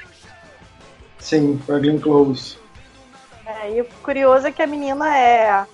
Sim, 1.18 1.60
com 1.66 1.72
a 1.72 1.78
Glenn 1.78 1.98
Close. 1.98 2.56
É, 3.46 3.72
e 3.72 3.80
o 3.80 3.84
curioso 4.02 4.46
é 4.46 4.52
que 4.52 4.62
a 4.62 4.66
menina 4.66 5.16
é, 5.16 5.64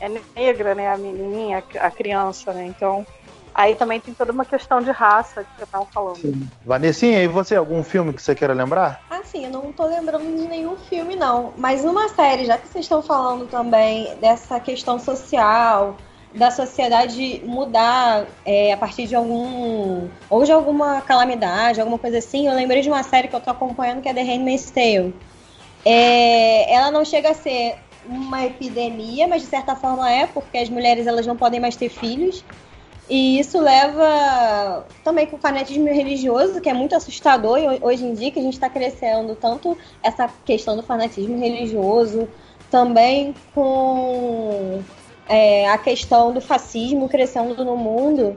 é 0.00 0.08
negra, 0.36 0.74
né? 0.74 0.92
A 0.92 0.98
menininha, 0.98 1.64
a 1.80 1.90
criança, 1.90 2.52
né? 2.52 2.66
Então, 2.66 3.06
aí 3.54 3.74
também 3.74 4.00
tem 4.00 4.12
toda 4.12 4.32
uma 4.32 4.44
questão 4.44 4.80
de 4.80 4.90
raça 4.90 5.44
que 5.44 5.62
eu 5.62 5.66
tava 5.66 5.86
falando. 5.86 6.18
Sim. 6.18 6.48
Vanessinha, 6.64 7.22
e 7.22 7.26
você, 7.26 7.56
algum 7.56 7.82
filme 7.82 8.12
que 8.12 8.22
você 8.22 8.34
queira 8.34 8.52
lembrar? 8.52 9.02
Assim, 9.10 9.44
eu 9.44 9.50
não 9.50 9.72
tô 9.72 9.86
lembrando 9.86 10.24
de 10.24 10.46
nenhum 10.46 10.76
filme, 10.76 11.16
não. 11.16 11.54
Mas 11.56 11.84
uma 11.84 12.08
série, 12.10 12.44
já 12.44 12.58
que 12.58 12.68
vocês 12.68 12.84
estão 12.84 13.02
falando 13.02 13.46
também 13.48 14.14
dessa 14.16 14.60
questão 14.60 14.98
social, 14.98 15.96
da 16.34 16.50
sociedade 16.50 17.42
mudar 17.44 18.26
é, 18.44 18.72
a 18.72 18.76
partir 18.76 19.06
de 19.06 19.14
algum. 19.14 20.08
ou 20.28 20.44
de 20.44 20.52
alguma 20.52 21.00
calamidade, 21.00 21.80
alguma 21.80 21.98
coisa 21.98 22.18
assim, 22.18 22.46
eu 22.46 22.54
lembrei 22.54 22.82
de 22.82 22.88
uma 22.88 23.02
série 23.02 23.28
que 23.28 23.36
eu 23.36 23.40
tô 23.40 23.50
acompanhando 23.50 24.02
que 24.02 24.08
é 24.08 24.14
The 24.14 24.22
Handmaid's 24.22 24.70
Tale. 24.70 25.14
É, 25.84 26.72
ela 26.72 26.90
não 26.90 27.04
chega 27.04 27.30
a 27.30 27.34
ser 27.34 27.76
uma 28.06 28.44
epidemia, 28.44 29.26
mas 29.28 29.42
de 29.42 29.48
certa 29.48 29.74
forma 29.74 30.10
é, 30.10 30.26
porque 30.26 30.58
as 30.58 30.68
mulheres 30.68 31.06
elas 31.06 31.26
não 31.26 31.36
podem 31.36 31.60
mais 31.60 31.76
ter 31.76 31.88
filhos. 31.88 32.44
E 33.08 33.38
isso 33.38 33.58
leva 33.58 34.86
também 35.02 35.26
com 35.26 35.36
o 35.36 35.38
fanatismo 35.38 35.86
religioso, 35.86 36.60
que 36.60 36.68
é 36.68 36.74
muito 36.74 36.94
assustador 36.94 37.58
e 37.58 37.78
hoje 37.80 38.04
em 38.04 38.12
dia 38.12 38.30
que 38.30 38.38
a 38.38 38.42
gente 38.42 38.52
está 38.52 38.68
crescendo 38.68 39.34
tanto 39.34 39.78
essa 40.02 40.28
questão 40.44 40.76
do 40.76 40.82
fanatismo 40.82 41.38
religioso, 41.38 42.28
também 42.70 43.34
com 43.54 44.82
é, 45.28 45.68
a 45.68 45.78
questão 45.78 46.32
do 46.32 46.40
fascismo 46.40 47.08
crescendo 47.08 47.64
no 47.64 47.76
mundo 47.76 48.34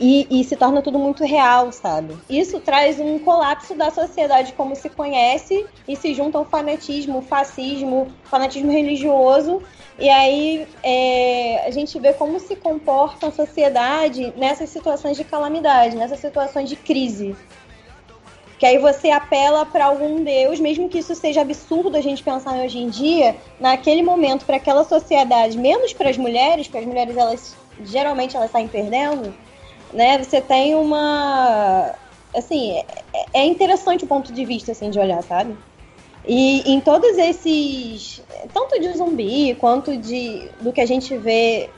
e, 0.00 0.26
e 0.30 0.44
se 0.44 0.56
torna 0.56 0.80
tudo 0.80 0.98
muito 0.98 1.24
real, 1.24 1.70
sabe? 1.72 2.16
Isso 2.28 2.58
traz 2.60 2.98
um 2.98 3.18
colapso 3.18 3.74
da 3.74 3.90
sociedade 3.90 4.54
como 4.54 4.74
se 4.74 4.88
conhece 4.88 5.66
e 5.86 5.94
se 5.94 6.14
junta 6.14 6.38
o 6.38 6.44
fanatismo, 6.44 7.20
fascismo, 7.20 8.08
fanatismo 8.24 8.72
religioso 8.72 9.60
e 10.00 10.08
aí 10.08 10.66
é, 10.82 11.66
a 11.66 11.70
gente 11.70 11.98
vê 11.98 12.14
como 12.14 12.40
se 12.40 12.56
comporta 12.56 13.26
a 13.26 13.30
sociedade 13.30 14.32
nessas 14.34 14.70
situações 14.70 15.18
de 15.18 15.24
calamidade, 15.24 15.94
nessas 15.94 16.20
situações 16.20 16.70
de 16.70 16.76
crise. 16.76 17.36
Que 18.60 18.66
aí 18.66 18.76
você 18.76 19.10
apela 19.10 19.64
para 19.64 19.86
algum 19.86 20.22
Deus, 20.22 20.60
mesmo 20.60 20.86
que 20.86 20.98
isso 20.98 21.14
seja 21.14 21.40
absurdo 21.40 21.96
a 21.96 22.02
gente 22.02 22.22
pensar 22.22 22.62
hoje 22.62 22.78
em 22.78 22.90
dia, 22.90 23.34
naquele 23.58 24.02
momento, 24.02 24.44
para 24.44 24.56
aquela 24.56 24.84
sociedade, 24.84 25.56
menos 25.56 25.94
para 25.94 26.10
as 26.10 26.18
mulheres, 26.18 26.66
porque 26.68 26.80
as 26.80 26.84
mulheres 26.84 27.16
elas 27.16 27.56
geralmente 27.82 28.36
elas 28.36 28.50
saem 28.50 28.68
perdendo, 28.68 29.34
né? 29.94 30.22
Você 30.22 30.42
tem 30.42 30.74
uma. 30.74 31.94
Assim, 32.36 32.76
é, 32.76 33.40
é 33.40 33.46
interessante 33.46 34.04
o 34.04 34.06
ponto 34.06 34.30
de 34.30 34.44
vista 34.44 34.72
assim, 34.72 34.90
de 34.90 34.98
olhar, 34.98 35.22
sabe? 35.22 35.56
E 36.26 36.70
em 36.70 36.80
todos 36.80 37.16
esses, 37.16 38.22
tanto 38.52 38.78
de 38.78 38.92
zumbi 38.92 39.54
quanto 39.54 39.96
de 39.96 40.50
do 40.60 40.70
que 40.70 40.82
a 40.82 40.86
gente 40.86 41.16
vê 41.16 41.70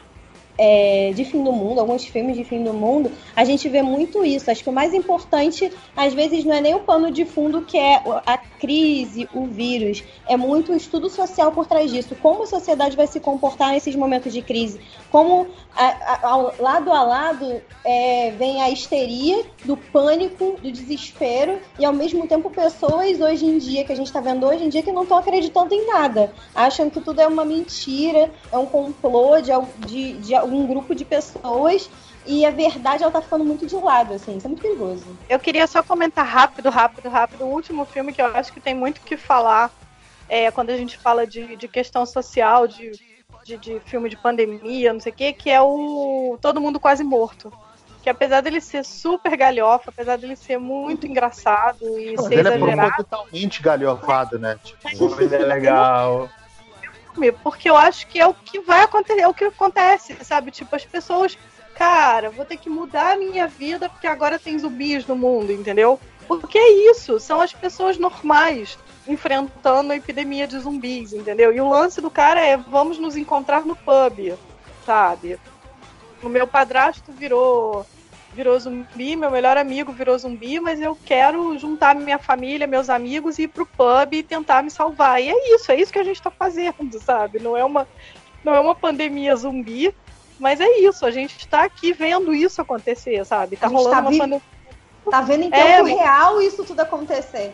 é, 0.59 1.13
de 1.15 1.25
fim 1.25 1.43
do 1.43 1.53
mundo, 1.53 1.81
alguns 1.81 2.05
filmes 2.05 2.37
de 2.37 2.45
fim 2.45 2.63
do 2.63 2.73
mundo, 2.73 3.11
a 3.35 3.45
gente 3.45 3.69
vê 3.69 3.83
muito 3.83 4.25
isso. 4.25 4.51
Acho 4.51 4.63
que 4.63 4.71
o 4.71 4.73
mais 4.73 4.93
importante, 4.95 5.73
às 5.97 6.13
vezes, 6.13 6.45
não 6.45 6.55
é 6.55 6.61
nem 6.61 6.75
o 6.75 6.81
pano 6.81 7.11
de 7.11 7.25
fundo 7.25 7.63
que 7.63 7.79
é 7.79 8.03
a 8.27 8.37
crise, 8.37 9.29
o 9.35 9.47
vírus, 9.47 10.05
é 10.29 10.37
muito 10.37 10.73
o 10.73 10.77
estudo 10.77 11.09
social 11.09 11.53
por 11.53 11.67
trás 11.67 11.91
disso. 11.91 12.15
Como 12.21 12.45
a 12.45 12.47
sociedade 12.47 12.97
vai 12.97 13.07
se 13.07 13.19
comportar 13.19 13.73
nesses 13.73 13.97
momentos 13.97 14.33
de 14.33 14.43
crise? 14.43 14.81
Como 15.11 15.49
a, 15.75 15.87
a, 15.87 16.29
ao, 16.29 16.55
lado 16.59 16.93
a 16.93 17.03
lado 17.03 17.63
é, 17.85 18.31
vem 18.33 18.63
a 18.63 18.71
histeria 18.71 19.45
do 19.65 19.77
pânico, 19.77 20.57
do 20.63 20.71
desespero 20.71 21.59
e 21.79 21.85
ao 21.85 21.93
mesmo 21.93 22.27
tempo 22.27 22.51
pessoas 22.51 23.21
hoje 23.21 23.47
em 23.47 23.59
dia 23.59 23.85
que 23.85 23.93
a 23.93 23.97
gente 23.97 24.07
está 24.07 24.21
vendo 24.21 24.47
hoje 24.47 24.65
em 24.65 24.69
dia 24.69 24.83
que 24.83 24.93
não 24.93 25.03
estão 25.03 25.19
acreditando 25.19 25.75
em 25.75 25.87
nada, 25.87 26.33
acham 26.55 26.91
que 26.91 27.01
tudo 27.01 27.21
é 27.21 27.27
uma 27.27 27.45
mentira, 27.45 28.31
é 28.53 28.59
um 28.59 28.67
complô 28.67 29.41
de, 29.41 29.51
de, 29.87 30.13
de 30.15 30.35
algum 30.43 30.67
grupo 30.67 30.95
de 30.95 31.05
pessoas 31.05 31.89
e 32.27 32.45
a 32.45 32.51
verdade 32.51 33.03
ela 33.03 33.11
tá 33.11 33.21
ficando 33.21 33.45
muito 33.45 33.67
de 33.67 33.75
lado, 33.77 34.15
assim. 34.15 34.37
Isso 34.37 34.47
é 34.47 34.49
muito 34.49 34.63
perigoso. 34.63 35.05
Eu 35.29 35.39
queria 35.39 35.67
só 35.67 35.83
comentar 35.83 36.27
rápido, 36.27 36.71
rápido, 36.71 37.09
rápido. 37.09 37.45
O 37.45 37.49
último 37.53 37.85
filme 37.85 38.13
que 38.13 38.23
eu 38.23 38.27
acho 38.27 38.53
que 38.53 38.61
tem 38.61 38.75
muito 38.75 38.99
o 38.99 39.03
que 39.03 39.17
falar 39.17 39.71
é, 40.29 40.51
quando 40.51 40.71
a 40.71 40.77
gente 40.77 40.97
fala 40.99 41.27
de, 41.27 41.57
de 41.57 41.69
questão 41.69 42.07
social, 42.07 42.67
de, 42.67 42.93
de, 43.45 43.57
de 43.57 43.81
filme 43.81 44.09
de 44.09 44.17
pandemia, 44.17 44.93
não 44.93 45.01
sei 45.01 45.13
o 45.13 45.15
quê, 45.15 45.33
que 45.33 45.51
é 45.51 45.61
o 45.61 46.39
Todo 46.41 46.61
Mundo 46.61 46.79
Quase 46.79 47.03
Morto. 47.03 47.53
Que 48.03 48.11
apesar 48.11 48.41
dele 48.41 48.61
ser 48.61 48.85
super 48.85 49.37
galhofa, 49.37 49.91
apesar 49.91 50.17
dele 50.17 50.35
ser 50.35 50.59
muito 50.59 51.07
engraçado 51.07 51.85
e 51.99 52.15
Mas 52.17 52.27
ser 52.27 52.39
ele 52.39 52.49
é 52.49 52.57
exagerado, 52.57 52.95
propositalmente 52.95 53.63
galhofado, 53.63 54.39
né? 54.39 54.59
Tipo, 54.63 55.21
ele 55.21 55.35
é 55.35 55.39
legal. 55.39 56.29
Filme, 57.13 57.33
porque 57.33 57.69
eu 57.69 57.77
acho 57.77 58.07
que 58.07 58.19
é 58.19 58.27
o 58.27 58.35
que 58.35 58.61
vai 58.61 58.83
acontecer, 58.83 59.21
é 59.21 59.29
o 59.29 59.35
que 59.35 59.45
acontece, 59.45 60.17
sabe? 60.23 60.51
Tipo, 60.51 60.75
as 60.75 60.85
pessoas, 60.85 61.39
cara, 61.75 62.31
vou 62.31 62.45
ter 62.45 62.57
que 62.57 62.71
mudar 62.71 63.13
a 63.13 63.17
minha 63.17 63.47
vida 63.47 63.89
porque 63.89 64.07
agora 64.07 64.39
tem 64.39 64.59
zumbis 64.59 65.07
no 65.07 65.17
mundo, 65.17 65.53
entendeu? 65.53 65.99
Porque 66.27 66.59
é 66.59 66.91
isso, 66.91 67.19
são 67.21 67.41
as 67.41 67.53
pessoas 67.53 67.99
normais 67.99 68.79
enfrentando 69.07 69.93
a 69.93 69.97
epidemia 69.97 70.47
de 70.47 70.59
zumbis, 70.59 71.13
entendeu? 71.13 71.53
E 71.53 71.61
o 71.61 71.69
lance 71.69 72.01
do 72.01 72.11
cara 72.11 72.41
é 72.41 72.57
vamos 72.57 72.99
nos 72.99 73.17
encontrar 73.17 73.67
no 73.67 73.77
pub, 73.77 74.39
sabe? 74.87 75.39
O 76.23 76.29
meu 76.29 76.47
padrasto 76.47 77.11
virou 77.13 77.85
virou 78.33 78.59
zumbi, 78.59 79.15
meu 79.17 79.31
melhor 79.31 79.57
amigo 79.57 79.93
virou 79.93 80.19
zumbi, 80.19 80.59
mas 80.59 80.81
eu 80.81 80.97
quero 81.05 81.57
juntar 81.59 81.95
minha 81.95 82.19
família, 82.19 82.67
meus 82.67 82.89
amigos 82.89 83.39
e 83.39 83.43
ir 83.43 83.49
pro 83.49 83.67
pub 83.67 84.13
e 84.15 84.23
tentar 84.23 84.63
me 84.63 84.71
salvar. 84.71 85.23
E 85.23 85.29
é 85.29 85.55
isso, 85.55 85.71
é 85.71 85.77
isso 85.77 85.93
que 85.93 85.99
a 85.99 86.05
gente 86.05 86.21
tá 86.23 86.31
fazendo, 86.31 86.99
sabe? 87.01 87.39
Não 87.41 87.57
é 87.57 87.65
uma 87.65 87.87
não 88.45 88.55
é 88.55 88.59
uma 88.61 88.75
pandemia 88.75 89.37
zumbi, 89.37 89.95
mas 90.39 90.61
é 90.61 90.79
isso, 90.81 91.07
a 91.07 91.11
gente 91.13 91.47
tá 91.47 91.63
aqui 91.65 91.93
vendo 91.93 92.35
isso 92.35 92.61
acontecer, 92.61 93.25
sabe? 93.25 93.57
Tá 93.57 93.69
gente 93.69 93.77
rolando 93.77 93.95
tá 93.95 94.01
uma 94.01 94.11
vi- 94.11 94.19
pandemia 94.19 94.43
Tá 95.11 95.21
vendo 95.21 95.43
em 95.45 95.49
É, 95.49 95.51
tempo 95.51 95.83
mas- 95.83 95.99
real 95.99 96.41
isso 96.41 96.65
tudo 96.65 96.81
acontecer. 96.81 97.53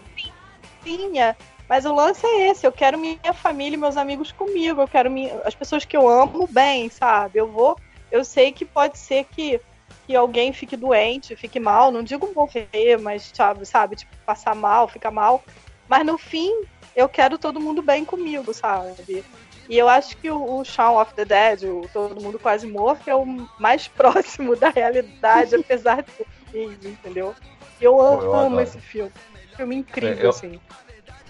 tinha. 0.84 1.36
Mas 1.68 1.84
o 1.84 1.94
lance 1.94 2.24
é 2.26 2.48
esse, 2.50 2.66
eu 2.66 2.72
quero 2.72 2.96
minha 2.98 3.32
família 3.34 3.74
e 3.76 3.78
meus 3.78 3.96
amigos 3.98 4.32
comigo, 4.32 4.80
eu 4.80 4.88
quero 4.88 5.10
minha, 5.10 5.34
as 5.44 5.54
pessoas 5.54 5.84
que 5.84 5.94
eu 5.96 6.08
amo 6.08 6.46
bem, 6.50 6.88
sabe? 6.88 7.38
Eu 7.38 7.46
vou, 7.50 7.78
eu 8.10 8.24
sei 8.24 8.52
que 8.52 8.64
pode 8.64 8.98
ser 8.98 9.24
que, 9.24 9.60
que 10.08 10.16
alguém 10.16 10.54
fique 10.54 10.74
doente, 10.74 11.36
fique 11.36 11.60
mal, 11.60 11.92
não 11.92 12.02
digo 12.02 12.32
morrer, 12.34 12.96
mas 12.98 13.30
sabe, 13.34 13.66
sabe, 13.66 13.94
tipo, 13.94 14.10
passar 14.24 14.54
mal, 14.54 14.88
ficar 14.88 15.10
mal. 15.10 15.44
Mas 15.86 16.04
no 16.06 16.16
fim, 16.16 16.50
eu 16.96 17.06
quero 17.10 17.36
todo 17.36 17.60
mundo 17.60 17.82
bem 17.82 18.06
comigo, 18.06 18.54
sabe? 18.54 19.22
E 19.68 19.76
eu 19.76 19.86
acho 19.86 20.16
que 20.16 20.30
o, 20.30 20.60
o 20.60 20.64
Shaun 20.64 20.98
of 20.98 21.12
the 21.14 21.26
Dead, 21.26 21.64
o 21.64 21.82
Todo 21.92 22.18
Mundo 22.22 22.38
Quase 22.38 22.66
Morto, 22.66 23.06
é 23.06 23.14
o 23.14 23.26
mais 23.60 23.86
próximo 23.94 24.56
da 24.56 24.70
realidade, 24.70 25.56
apesar 25.56 26.02
de 26.02 26.10
ser, 26.10 26.88
entendeu? 26.88 27.34
Eu 27.78 28.00
amo, 28.00 28.54
eu 28.54 28.60
esse 28.62 28.80
filme. 28.80 29.12
Filme 29.58 29.76
incrível, 29.76 30.22
É, 30.22 30.24
eu- 30.24 30.30
assim. 30.30 30.58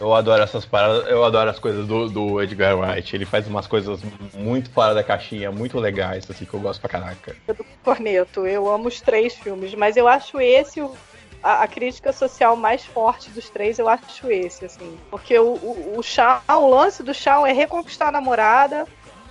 Eu 0.01 0.15
adoro 0.15 0.43
essas 0.43 0.65
paradas, 0.65 1.09
eu 1.09 1.25
adoro 1.25 1.51
as 1.51 1.59
coisas 1.59 1.87
do, 1.87 2.09
do 2.09 2.41
Edgar 2.41 2.79
Wright. 2.79 3.17
Ele 3.17 3.25
faz 3.25 3.47
umas 3.49 3.67
coisas 3.67 4.01
muito 4.33 4.71
fora 4.71 4.95
da 4.95 5.03
caixinha, 5.03 5.51
muito 5.51 5.79
legais, 5.79 6.25
assim, 6.31 6.45
que 6.45 6.55
eu 6.55 6.61
gosto 6.61 6.81
pra 6.81 6.89
caraca. 6.89 7.35
do 7.49 7.67
Corneto. 7.83 8.47
Eu 8.47 8.71
amo 8.71 8.87
os 8.89 9.01
três 9.01 9.35
filmes, 9.35 9.75
mas 9.75 9.97
eu 9.97 10.07
acho 10.07 10.41
esse 10.41 10.81
o- 10.81 10.95
a, 11.43 11.63
a 11.65 11.69
crítica 11.69 12.13
social 12.13 12.55
mais 12.55 12.85
forte 12.85 13.31
dos 13.31 13.51
três, 13.51 13.79
eu 13.79 13.89
acho 13.89 14.31
esse, 14.31 14.65
assim. 14.65 14.97
Porque 15.11 15.37
o, 15.39 15.55
o, 15.55 15.95
o 15.99 16.03
Shawn, 16.03 16.41
o 16.49 16.69
lance 16.69 17.03
do 17.03 17.13
Shawn 17.13 17.45
é 17.47 17.53
reconquistar 17.53 18.09
a 18.09 18.13
namorada 18.13 18.87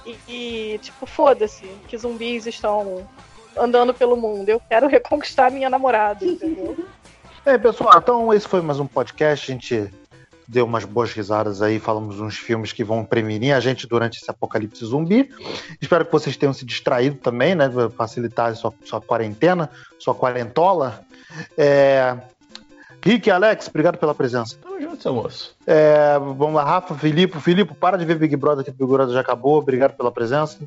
e, 0.06 0.18
e, 0.28 0.78
tipo, 0.80 1.06
foda-se, 1.06 1.66
que 1.88 1.98
zumbis 1.98 2.46
estão 2.46 3.08
andando 3.58 3.94
pelo 3.94 4.18
mundo. 4.18 4.50
Eu 4.50 4.62
quero 4.70 4.88
reconquistar 4.92 5.50
minha 5.50 5.70
namorada, 5.70 6.26
entendeu? 6.26 6.78
É, 7.46 7.58
pessoal, 7.58 7.98
então 7.98 8.34
esse 8.34 8.46
foi 8.48 8.62
mais 8.62 8.80
um 8.80 8.86
podcast. 8.88 9.50
A 9.50 9.54
gente 9.54 9.90
deu 10.48 10.66
umas 10.66 10.86
boas 10.86 11.12
risadas 11.12 11.62
aí, 11.62 11.80
falamos 11.80 12.20
uns 12.20 12.38
filmes 12.38 12.72
que 12.72 12.84
vão 12.84 13.04
prevenir 13.04 13.54
a 13.54 13.60
gente 13.60 13.86
durante 13.86 14.18
esse 14.18 14.32
apocalipse 14.32 14.86
zumbi. 14.86 15.30
Espero 15.82 16.06
que 16.06 16.12
vocês 16.12 16.38
tenham 16.38 16.54
se 16.54 16.66
distraído 16.66 17.18
também, 17.18 17.54
né? 17.54 17.70
Facilitar 17.96 18.52
a 18.52 18.56
sua, 18.56 18.74
sua 18.86 19.02
quarentena, 19.02 19.70
sua 20.00 20.16
quarentola. 20.16 21.02
É... 21.58 22.16
Rick 23.04 23.30
e 23.30 23.32
Alex, 23.32 23.68
obrigado 23.68 23.98
pela 23.98 24.14
presença. 24.14 24.58
Tamo 24.62 24.82
junto, 24.82 25.02
seu 25.02 25.14
moço. 25.14 25.56
É, 25.66 26.18
vamos 26.20 26.56
lá, 26.56 26.64
Rafa, 26.64 26.96
Filipe. 26.96 27.40
Filipe, 27.40 27.74
para 27.74 27.98
de 27.98 28.04
ver 28.04 28.18
Big 28.18 28.36
Brother, 28.36 28.66
que 28.66 28.72
o 28.72 28.74
Big 28.74 28.86
Brother 28.86 29.14
já 29.14 29.22
acabou. 29.22 29.58
Obrigado 29.58 29.96
pela 29.96 30.12
presença. 30.12 30.58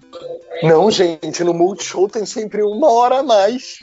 Não, 0.63 0.91
gente, 0.91 1.45
no 1.45 1.53
Multishow 1.53 2.09
tem 2.09 2.25
sempre 2.25 2.63
uma 2.63 2.91
hora 2.91 3.19
a 3.19 3.23
mais. 3.23 3.81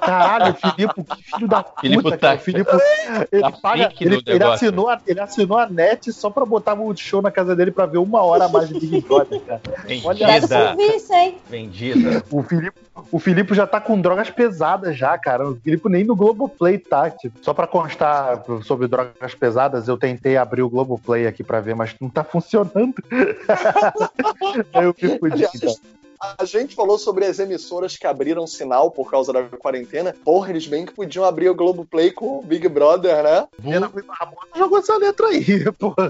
Caralho, 0.00 0.52
o 0.52 0.54
Filipe, 0.54 1.04
que 1.04 1.22
filho 1.22 1.48
da 1.48 1.62
puta, 1.62 1.80
Filipe 1.80 2.18
tá- 2.18 2.34
O 2.34 2.38
Filipe, 2.38 2.70
ele, 3.30 3.42
tá 3.42 3.50
paga, 3.52 3.92
ele, 4.00 4.22
ele 4.26 4.44
assinou, 4.44 4.88
a- 4.88 5.00
ele 5.06 5.20
assinou 5.20 5.58
a 5.58 5.68
net 5.68 6.12
só 6.12 6.30
pra 6.30 6.44
botar 6.44 6.74
multishow 6.74 7.20
na 7.22 7.30
casa 7.30 7.54
dele 7.54 7.70
pra 7.70 7.86
ver 7.86 7.98
uma 7.98 8.22
hora 8.22 8.46
a 8.46 8.48
mais 8.48 8.68
de 8.68 8.80
Big 8.80 9.00
Brother, 9.02 9.40
cara. 9.42 9.60
Vendida. 9.86 10.46
serviço, 10.48 11.12
hein? 11.12 11.38
Vendida. 11.48 12.24
O 12.30 12.42
Filipe, 12.42 12.78
o 13.12 13.18
Filipe 13.18 13.54
já 13.54 13.66
tá 13.66 13.80
com 13.80 14.00
drogas 14.00 14.30
pesadas 14.30 14.96
já, 14.96 15.16
cara. 15.18 15.48
O 15.48 15.56
Filipe 15.56 15.88
nem 15.88 16.04
no 16.04 16.16
Globoplay 16.16 16.78
tá. 16.78 17.10
Tipo, 17.10 17.38
só 17.42 17.52
pra 17.54 17.66
constar 17.66 18.42
sobre 18.64 18.88
drogas 18.88 19.34
pesadas, 19.34 19.86
eu 19.88 19.96
tentei 19.96 20.36
abrir 20.36 20.62
o 20.62 20.68
Globoplay 20.70 21.26
aqui 21.26 21.44
pra 21.44 21.60
ver, 21.60 21.74
mas 21.76 21.94
não 22.00 22.08
tá 22.08 22.24
funcionando. 22.24 22.94
Aí 24.74 24.84
eu 24.84 24.94
fico 24.94 25.18
fudido. 25.18 25.74
A 26.20 26.44
gente 26.44 26.74
falou 26.74 26.98
sobre 26.98 27.24
as 27.24 27.38
emissoras 27.38 27.96
que 27.96 28.06
abriram 28.06 28.46
sinal 28.46 28.90
por 28.90 29.10
causa 29.10 29.32
da 29.32 29.42
quarentena. 29.44 30.14
Porra, 30.24 30.50
eles 30.50 30.66
bem 30.66 30.86
que 30.86 30.92
podiam 30.94 31.24
abrir 31.24 31.48
o 31.48 31.54
Globoplay 31.54 32.10
com 32.10 32.38
o 32.38 32.42
Big 32.42 32.68
Brother, 32.68 33.22
né? 33.22 33.46
Rui 33.62 34.02
Barbosa 34.02 34.46
jogou 34.56 34.78
essa 34.78 34.96
letra 34.96 35.26
aí, 35.28 35.70
porra. 35.72 36.08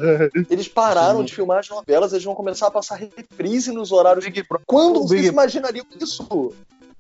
Eles 0.50 0.68
pararam 0.68 1.18
Sim. 1.20 1.24
de 1.24 1.34
filmar 1.34 1.59
as 1.59 1.68
novelas, 1.68 2.12
eles 2.12 2.24
vão 2.24 2.34
começar 2.34 2.66
a 2.68 2.70
passar 2.70 2.96
reprise 2.96 3.72
nos 3.72 3.92
horários. 3.92 4.24
Big 4.24 4.42
Brother. 4.48 4.64
Quando 4.66 5.00
o 5.00 5.09
vocês 5.09 5.22
Big- 5.22 5.32
imaginariam 5.32 5.84
isso? 6.00 6.24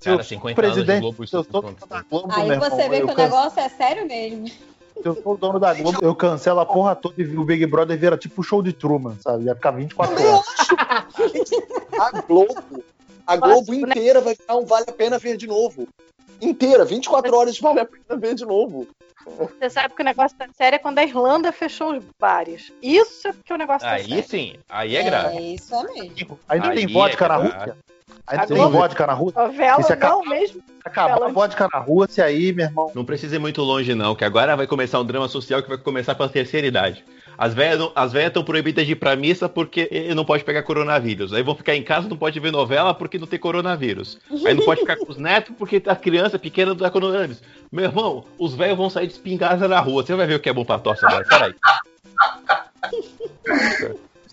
Cara, 0.00 0.16
sou 0.18 0.24
50 0.24 0.60
anos 0.60 0.74
de 0.74 0.84
presidente, 0.84 1.00
Globo, 1.00 1.26
se 1.26 1.34
eu 1.36 1.44
sou 1.44 1.62
da 1.88 2.02
Globo, 2.02 2.28
Aí 2.30 2.48
meu 2.48 2.60
você 2.60 2.88
vê 2.88 2.98
que 2.98 3.04
o 3.04 3.14
can- 3.14 3.22
negócio 3.22 3.60
é 3.60 3.68
sério 3.68 4.06
mesmo. 4.06 4.46
Se 4.48 5.06
eu 5.08 5.14
sou 5.22 5.34
o 5.34 5.36
dono 5.36 5.58
da 5.58 5.74
Globo, 5.74 5.98
eu 6.02 6.14
cancelo 6.14 6.60
a 6.60 6.66
porra 6.66 6.94
toda 6.96 7.14
e 7.20 7.36
o 7.36 7.44
Big 7.44 7.64
Brother 7.66 7.98
vira 7.98 8.16
tipo 8.16 8.42
show 8.42 8.62
de 8.62 8.72
Truman, 8.72 9.16
sabe? 9.20 9.44
Ia 9.44 9.54
ficar 9.54 9.70
24 9.72 10.18
Eu 10.18 10.32
horas. 10.32 10.46
A 12.00 12.20
Globo, 12.22 12.54
a 13.26 13.36
Globo 13.36 13.74
inteira 13.74 14.20
vai 14.20 14.34
ficar 14.34 14.56
um 14.56 14.64
Vale 14.64 14.86
a 14.88 14.92
Pena 14.92 15.18
Ver 15.18 15.36
de 15.36 15.46
novo. 15.46 15.88
Inteira, 16.40 16.84
24 16.84 17.34
horas 17.34 17.54
de 17.54 17.62
Vale 17.62 17.80
a 17.80 17.84
Pena 17.84 18.20
Ver 18.20 18.34
de 18.34 18.44
novo. 18.44 18.86
Você 19.26 19.68
sabe 19.68 19.94
que 19.94 20.02
o 20.02 20.04
negócio 20.04 20.36
tá 20.38 20.48
sério 20.54 20.76
é 20.76 20.78
quando 20.78 20.98
a 20.98 21.04
Irlanda 21.04 21.50
fechou 21.50 21.96
os 21.96 22.04
bares. 22.18 22.72
Isso 22.80 23.26
é 23.26 23.32
porque 23.32 23.52
o 23.52 23.56
negócio 23.56 23.86
tá 23.86 23.94
Aí 23.94 24.06
sério. 24.06 24.24
sim, 24.28 24.54
aí 24.68 24.94
é 24.94 25.02
grave. 25.02 25.36
É 25.36 25.40
isso 25.40 25.74
é 25.74 25.82
mesmo. 25.82 26.38
Ainda 26.48 26.68
Aí 26.68 26.76
tem 26.76 26.86
vodka 26.86 27.24
é 27.24 27.28
na. 27.28 27.36
Rússia? 27.36 27.76
Ainda 28.26 28.42
A 28.44 28.46
tem 28.46 28.56
Globo- 28.56 28.78
vodka 28.78 29.06
na 29.06 29.12
Rússia? 29.12 29.40
Novela 29.42 29.80
Isso 29.80 29.92
é 29.92 29.96
não 29.96 30.24
mesmo. 30.24 30.62
Acabar 30.84 31.22
a 31.22 31.28
vodka 31.28 31.68
na 31.72 31.78
Rússia 31.80 32.24
aí, 32.24 32.52
meu 32.52 32.66
irmão. 32.66 32.90
Não 32.94 33.04
precisa 33.04 33.36
ir 33.36 33.38
muito 33.38 33.62
longe, 33.62 33.94
não, 33.94 34.14
que 34.14 34.24
agora 34.24 34.56
vai 34.56 34.66
começar 34.66 35.00
um 35.00 35.04
drama 35.04 35.28
social 35.28 35.62
que 35.62 35.68
vai 35.68 35.78
começar 35.78 36.14
pela 36.14 36.28
terceira 36.28 36.66
idade. 36.66 37.04
As 37.38 37.52
velhas 37.52 37.90
estão 38.14 38.42
proibidas 38.42 38.86
de 38.86 38.92
ir 38.92 38.96
pra 38.96 39.14
missa 39.14 39.48
porque 39.48 40.08
não 40.14 40.24
pode 40.24 40.42
pegar 40.42 40.62
coronavírus. 40.62 41.32
Aí 41.32 41.42
vão 41.42 41.54
ficar 41.54 41.74
em 41.74 41.82
casa, 41.82 42.08
não 42.08 42.16
pode 42.16 42.38
ver 42.40 42.50
novela 42.50 42.94
porque 42.94 43.18
não 43.18 43.26
tem 43.26 43.38
coronavírus. 43.38 44.18
Aí 44.44 44.54
não 44.54 44.64
pode 44.64 44.80
ficar 44.80 44.96
com 44.96 45.10
os 45.10 45.18
netos 45.18 45.54
porque 45.56 45.82
a 45.86 45.94
criança 45.96 46.38
pequena 46.38 46.70
não 46.70 46.76
dá 46.76 46.90
coronavírus. 46.90 47.42
Meu 47.70 47.84
irmão, 47.84 48.24
os 48.38 48.54
velhos 48.54 48.76
vão 48.76 48.88
sair 48.88 49.06
de 49.08 49.12
espingarda 49.12 49.68
na 49.68 49.80
rua. 49.80 50.02
Você 50.04 50.14
vai 50.14 50.26
ver 50.26 50.34
o 50.36 50.40
que 50.40 50.48
é 50.48 50.52
bom 50.52 50.64
pra 50.64 50.78
tosse 50.78 51.04
agora. 51.04 51.24
Peraí. 51.28 51.54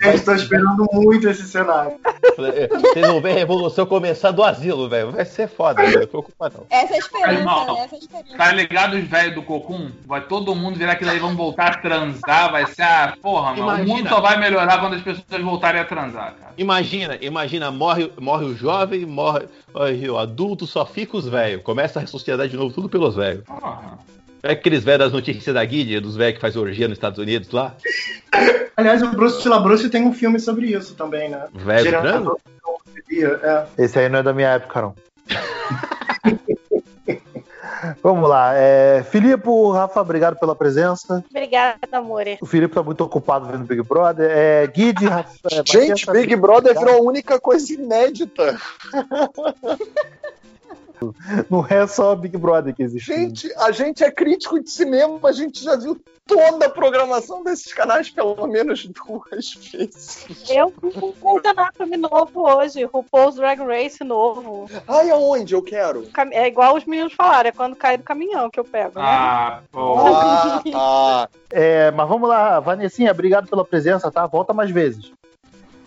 Gente, 0.04 0.24
tô 0.24 0.34
esperando 0.34 0.88
muito 0.94 1.30
esse 1.30 1.44
cenário. 1.44 1.98
Eh, 2.04 2.68
Vocês 2.68 3.08
vão 3.08 3.22
ver 3.22 3.32
a 3.32 3.36
revolução 3.36 3.86
começar 3.86 4.32
do 4.32 4.44
asilo, 4.44 4.90
velho. 4.90 5.12
Vai 5.12 5.26
ser 5.26 5.48
foda, 5.48 5.82
velho. 5.82 6.02
Não 6.02 6.08
preocupa 6.08 6.50
não. 6.50 6.66
Essa 6.70 6.94
é 6.94 6.96
a 6.96 7.00
esperança, 7.00 7.34
Irmão, 7.34 7.74
né? 7.74 7.82
Essa 7.84 7.96
é 7.96 7.98
a 7.98 8.00
esperança. 8.00 8.38
Tá 8.38 8.52
ligado 8.52 8.94
os 8.96 9.04
velhos 9.04 9.36
do 9.36 9.44
Cocum? 9.44 9.92
Vai 10.06 10.22
todo 10.22 10.56
mundo 10.56 10.78
virar 10.78 10.94
aquilo 10.94 11.12
aí, 11.12 11.20
vão 11.20 11.36
voltar 11.36 11.72
a 11.72 11.78
transar, 11.78 12.52
vai 12.52 12.66
ser 12.68 12.84
a. 12.84 13.16
Porra, 13.22 13.56
mano. 13.56 13.84
O 13.84 13.88
mundo 13.88 14.10
só 14.10 14.20
vai 14.20 14.38
melhorar 14.38 14.80
quando 14.80 14.96
as 14.96 15.02
pessoas 15.02 15.42
voltarem 15.42 15.82
a 15.82 15.86
transar, 15.86 16.34
cara. 16.36 16.54
Imagina, 16.58 17.18
imagina, 17.22 17.72
morre, 17.72 18.12
morre 18.20 18.46
o 18.46 18.56
jovem, 18.56 19.06
morre 19.06 19.48
morre 19.74 20.10
o 20.10 20.18
adulto, 20.18 20.68
só 20.68 20.86
fica 20.86 21.18
os 21.18 21.28
velhos. 21.28 21.64
Começa 21.64 22.00
a 22.00 22.08
sociedade 22.08 22.52
de 22.52 22.58
novo, 22.58 22.74
tudo 22.74 22.90
pelos 22.90 23.16
velhos. 23.16 23.44
Porra. 23.44 23.98
É 24.44 24.52
aqueles 24.52 24.84
velhos 24.84 25.00
das 25.00 25.14
notícias 25.14 25.56
da 25.56 25.64
Guide, 25.64 26.02
dos 26.02 26.18
velhos 26.18 26.36
que 26.36 26.42
faz 26.42 26.58
orgia 26.58 26.88
nos 26.88 26.98
Estados 26.98 27.18
Unidos 27.18 27.50
lá. 27.52 27.76
Aliás, 28.76 29.02
o 29.02 29.08
Bruce 29.08 29.48
Labruce 29.48 29.90
tem 29.90 30.04
um 30.04 30.14
filme 30.14 30.38
sobre 30.38 30.68
isso 30.68 30.96
também, 30.96 31.30
né? 31.30 31.48
Velho 31.54 31.84
Gerando 31.84 32.38
é. 33.10 33.66
Esse 33.78 34.00
aí 34.00 34.10
não 34.10 34.20
é 34.20 34.24
da 34.24 34.34
minha 34.34 34.50
época, 34.50 34.82
não. 34.82 34.96
Vamos 38.02 38.30
lá. 38.30 38.54
É, 38.56 39.04
Filipe, 39.04 39.48
Rafa, 39.74 40.02
obrigado 40.02 40.38
pela 40.40 40.56
presença. 40.56 41.24
Obrigada, 41.30 41.80
amore. 41.92 42.38
O 42.42 42.46
Filipe 42.46 42.74
tá 42.74 42.82
muito 42.82 43.02
ocupado 43.02 43.46
vendo 43.46 43.66
Big 43.66 43.82
Brother. 43.84 44.30
É, 44.30 44.68
Guide, 44.68 45.06
Rafa. 45.06 45.34
é, 45.52 45.64
Gente, 45.66 46.10
Big 46.12 46.36
Brother 46.36 46.78
virou 46.78 46.96
a 46.96 47.02
única 47.02 47.40
coisa 47.40 47.74
inédita. 47.74 48.58
Não 51.50 51.66
é 51.68 51.86
só 51.88 52.16
Big 52.16 52.38
Brother 52.38 52.74
que 52.74 52.84
existe. 52.84 53.14
Gente, 53.14 53.54
a 53.58 53.72
gente 53.72 54.04
é 54.04 54.12
crítico 54.12 54.62
de 54.62 54.70
cinema, 54.70 55.20
a 55.24 55.32
gente 55.32 55.64
já 55.64 55.76
viu 55.76 56.00
toda 56.26 56.66
a 56.66 56.70
programação 56.70 57.44
desses 57.44 57.74
canais 57.74 58.10
pelo 58.10 58.48
menos 58.48 58.86
duas 58.86 59.54
vezes. 59.72 60.26
Eu 60.50 60.74
vi 60.82 60.94
um 61.22 61.40
Anatomy 61.46 61.98
novo 61.98 62.42
hoje, 62.42 62.84
RuPaul's 62.86 63.36
Drag 63.36 63.60
Race 63.62 64.04
novo. 64.04 64.70
Ai, 64.88 65.10
aonde? 65.10 65.54
Eu 65.54 65.62
quero. 65.62 66.08
É 66.32 66.48
igual 66.48 66.76
os 66.76 66.86
meninos 66.86 67.14
falaram, 67.14 67.50
é 67.50 67.52
quando 67.52 67.76
cai 67.76 67.98
do 67.98 68.04
caminhão 68.04 68.50
que 68.50 68.60
eu 68.60 68.66
pego, 68.66 69.00
né? 69.00 69.06
Ah, 69.06 69.62
pô. 69.72 69.96
Ah, 69.98 70.64
tá. 70.72 71.30
É, 71.52 71.92
mas 71.92 72.08
vamos 72.08 72.30
lá, 72.30 72.60
Vanessinha, 72.60 73.12
obrigado 73.12 73.50
pela 73.50 73.66
presença, 73.66 74.12
tá? 74.12 74.26
Volta 74.26 74.54
mais 74.54 74.72
vezes. 74.72 75.12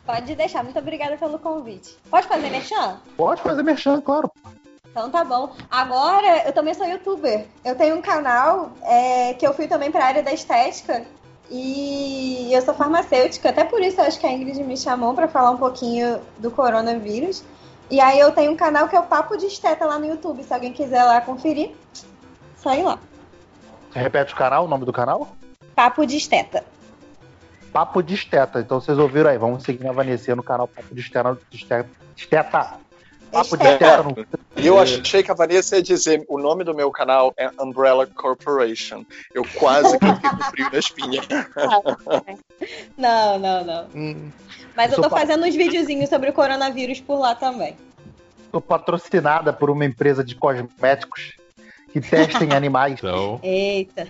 Pode 0.07 0.37
deixar. 0.37 0.63
Muito 0.63 0.79
obrigada 0.79 1.17
pelo 1.17 1.39
convite. 1.39 1.97
Pode 2.09 2.29
fazer 2.29 2.49
merchan? 2.49 3.01
Pode 3.17 3.43
fazer 3.43 3.63
merchan, 3.65 4.01
claro. 4.01 4.31
Então 4.97 5.11
tá 5.11 5.23
bom. 5.23 5.53
Agora, 5.71 6.47
eu 6.47 6.55
também 6.55 6.73
sou 6.73 6.87
youtuber. 6.87 7.45
Eu 7.63 7.75
tenho 7.75 7.97
um 7.97 8.01
canal 8.01 8.71
é, 8.83 9.35
que 9.35 9.47
eu 9.47 9.53
fui 9.53 9.69
também 9.69 9.93
pra 9.93 10.07
área 10.07 10.23
da 10.23 10.33
estética. 10.33 11.05
E 11.51 12.49
eu 12.51 12.63
sou 12.63 12.73
farmacêutica. 12.73 13.51
Até 13.51 13.63
por 13.63 13.83
isso 13.83 14.01
eu 14.01 14.07
acho 14.07 14.19
que 14.19 14.27
a 14.27 14.33
Ingrid 14.33 14.65
me 14.65 14.75
chamou 14.75 15.13
pra 15.13 15.29
falar 15.29 15.51
um 15.51 15.59
pouquinho 15.59 16.19
do 16.39 16.51
coronavírus. 16.51 17.45
E 17.91 18.01
aí 18.01 18.19
eu 18.19 18.33
tenho 18.33 18.53
um 18.53 18.57
canal 18.57 18.89
que 18.89 18.97
é 18.97 18.99
o 18.99 19.03
Papo 19.03 19.37
de 19.37 19.45
Esteta 19.45 19.85
lá 19.85 19.99
no 19.99 20.07
YouTube. 20.07 20.43
Se 20.43 20.55
alguém 20.55 20.73
quiser 20.73 21.05
lá 21.05 21.21
conferir, 21.21 21.73
só 22.57 22.75
ir 22.75 22.83
lá. 22.83 22.99
Repete 23.93 24.33
o 24.33 24.37
canal, 24.37 24.65
o 24.65 24.69
nome 24.69 24.87
do 24.87 24.95
canal? 24.95 25.29
Papo 25.75 26.07
de 26.07 26.17
Esteta. 26.17 26.65
Papo 27.71 28.03
de 28.03 28.15
Esteta. 28.15 28.61
Então 28.61 28.81
vocês 28.81 28.97
ouviram 28.97 29.29
aí, 29.29 29.37
vamos 29.37 29.63
seguir 29.63 29.87
a 29.87 29.93
Vanessinha 29.93 30.35
no 30.35 30.43
canal 30.43 30.67
Papo 30.67 30.95
de 30.95 31.03
Esteta. 31.03 31.39
Esteta. 31.53 31.91
Esteta. 32.17 32.86
Papo 33.43 33.57
de 33.57 33.65
Esteta. 33.67 34.03
no- 34.03 34.27
E 34.57 34.67
eu 34.67 34.79
achei 34.79 35.23
que 35.23 35.31
a 35.31 35.35
Vanessa 35.35 35.77
ia 35.77 35.83
dizer: 35.83 36.25
o 36.29 36.39
nome 36.39 36.65
do 36.65 36.75
meu 36.75 36.91
canal 36.91 37.33
é 37.37 37.51
Umbrella 37.61 38.07
Corporation. 38.07 39.05
Eu 39.35 39.45
quase 39.59 39.99
que 39.99 40.07
fiquei 40.07 40.31
com 40.31 40.45
frio 40.51 40.71
na 40.73 40.79
espinha. 40.79 41.23
Não, 42.97 43.39
não, 43.39 43.65
não. 43.65 43.87
Hum, 43.95 44.31
Mas 44.75 44.91
eu 44.93 45.01
tô 45.03 45.11
pa- 45.11 45.19
fazendo 45.21 45.45
uns 45.45 45.55
videozinhos 45.55 46.09
sobre 46.09 46.31
o 46.31 46.33
coronavírus 46.33 47.01
por 47.01 47.19
lá 47.19 47.35
também. 47.35 47.77
Sou 48.51 48.61
patrocinada 48.61 49.53
por 49.53 49.69
uma 49.71 49.85
empresa 49.85 50.25
de 50.25 50.35
cosméticos 50.35 51.35
que 52.01 52.11
testem 52.11 52.53
animais. 52.55 52.95
Então, 52.95 53.41
Eita, 53.43 54.07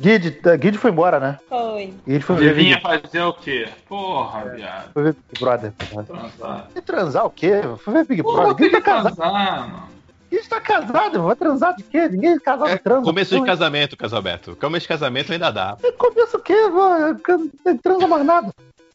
Guide, 0.00 0.40
Guide 0.58 0.78
foi 0.78 0.90
embora, 0.90 1.18
né? 1.18 1.38
foi. 1.48 1.92
Guide 2.06 2.24
foi 2.24 2.36
ver 2.36 2.54
Big, 2.54 2.80
fazer 2.80 3.22
o 3.22 3.32
quê? 3.32 3.68
Porra, 3.88 4.44
viado. 4.50 4.92
foi 4.92 5.02
ver 5.02 5.12
Big 5.14 5.40
Brother. 5.40 5.72
Transar. 5.72 6.68
Vai 6.72 6.82
transar 6.82 7.26
o 7.26 7.30
quê? 7.30 7.60
Foi 7.82 7.94
ver 7.94 8.06
Big 8.06 8.22
Porra, 8.22 8.42
Brother. 8.44 8.56
Guide 8.56 8.70
que 8.70 8.76
tá 8.76 8.82
casado. 8.82 9.16
transar, 9.16 9.68
mano. 9.70 9.88
Guide 10.30 10.48
tá 10.48 10.60
casado. 10.60 11.22
Vai 11.22 11.36
transar 11.36 11.76
de 11.76 11.82
quê? 11.84 12.08
Ninguém 12.08 12.38
casado 12.38 12.70
é 12.70 12.76
transa. 12.78 13.02
começo 13.02 13.38
de 13.38 13.44
casamento, 13.44 13.96
Casalberto. 13.96 14.56
Começo 14.56 14.84
de 14.84 14.88
casamento 14.88 15.32
ainda 15.32 15.50
dá. 15.50 15.76
Começo 15.96 16.36
o 16.36 16.40
quê? 16.40 16.54
Não 17.64 17.76
transa 17.78 18.06
mais 18.06 18.24
nada. 18.24 18.54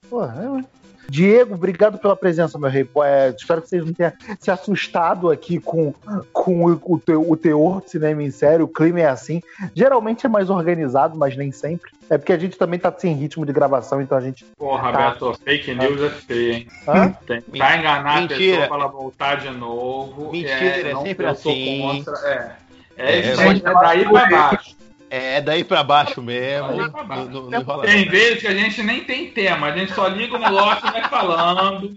Porra, 0.10 0.36
é... 0.60 0.83
Diego, 1.14 1.54
obrigado 1.54 2.00
pela 2.00 2.16
presença, 2.16 2.58
meu 2.58 2.72
rei. 2.72 2.90
É, 3.04 3.30
espero 3.38 3.62
que 3.62 3.70
vocês 3.70 3.86
não 3.86 3.94
tenham 3.94 4.12
se 4.40 4.50
assustado 4.50 5.30
aqui 5.30 5.60
com, 5.60 5.94
com 6.34 6.66
o, 6.66 6.82
o 6.86 6.98
teu- 7.00 7.30
o 7.30 7.38
teor 7.38 7.82
de 7.84 7.92
cinema 7.92 8.24
em 8.24 8.32
série. 8.32 8.64
O 8.64 8.68
clima 8.68 9.00
é 9.02 9.06
assim. 9.06 9.40
Geralmente 9.76 10.26
é 10.26 10.30
mais 10.30 10.50
organizado, 10.50 11.16
mas 11.16 11.38
nem 11.38 11.52
sempre. 11.52 11.92
É 12.10 12.18
porque 12.18 12.34
a 12.34 12.38
gente 12.40 12.58
também 12.58 12.80
tá 12.80 12.92
sem 12.98 13.14
ritmo 13.14 13.46
de 13.46 13.54
gravação, 13.54 14.02
então 14.02 14.18
a 14.18 14.22
gente. 14.22 14.44
Porra, 14.58 14.92
Tá. 14.92 15.12
Beto, 15.12 15.34
fake 15.46 15.76
news 15.76 16.02
é 16.02 16.10
feio, 16.10 16.54
hein? 16.54 16.68
Hã? 16.88 17.10
Tem, 17.28 17.42
pra 17.42 17.78
enganar 17.78 18.22
Mentira. 18.22 18.36
a 18.36 18.40
pessoa 18.40 18.68
pra 18.68 18.76
ela 18.78 18.88
voltar 18.88 19.36
de 19.36 19.50
novo. 19.52 20.32
Mentira, 20.32 20.90
é 20.90 20.94
não- 20.94 21.04
sempre 21.04 21.26
assim. 21.28 21.82
contra- 22.04 22.28
é. 22.28 22.56
É, 22.98 23.20
É, 23.20 23.34
aí, 23.40 23.62
é 23.64 23.74
daí 23.74 24.04
pra 24.10 24.26
baixo. 24.26 24.76
É 25.16 25.40
daí 25.42 25.64
pra 25.64 25.84
baixo 25.84 26.22
mesmo. 26.24 26.76
Daí 26.76 26.90
pra 26.90 27.04
baixo. 27.04 27.30
Não, 27.30 27.44
não- 27.50 27.64
não 27.64 27.82
Tem 27.82 28.08
vezes 28.10 28.42
que 28.42 28.48
a 28.48 28.56
gente 28.56 28.82
nem 28.82 29.04
tem 29.04 29.30
tema, 29.30 29.68
a 29.68 29.78
gente 29.78 29.94
só 29.94 30.08
liga 30.08 30.36
o 30.36 30.40
negócio 30.40 30.88
e 30.88 30.92
vai 30.92 31.08
falando. 31.08 31.96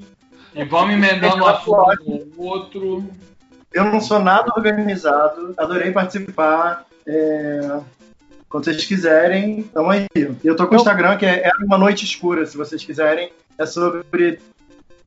E 0.55 0.65
vamos 0.65 0.95
emendando 0.95 1.43
um 1.43 1.47
assunto 1.47 2.05
no 2.37 2.43
outro. 2.45 3.05
Eu 3.73 3.85
não 3.87 4.01
sou 4.01 4.19
nada 4.19 4.53
organizado, 4.57 5.55
adorei 5.57 5.93
participar. 5.93 6.85
É, 7.07 7.79
Quando 8.49 8.65
vocês 8.65 8.85
quiserem, 8.85 9.63
tamo 9.65 9.91
aí. 9.91 10.07
Eu 10.45 10.55
tô 10.55 10.67
com 10.67 10.75
o 10.75 10.79
Instagram, 10.79 11.17
que 11.17 11.25
é 11.27 11.41
Era 11.45 11.57
Uma 11.65 11.77
Noite 11.79 12.05
Escura, 12.05 12.45
se 12.47 12.57
vocês 12.57 12.85
quiserem. 12.85 13.31
É 13.59 13.65
sobre 13.67 14.39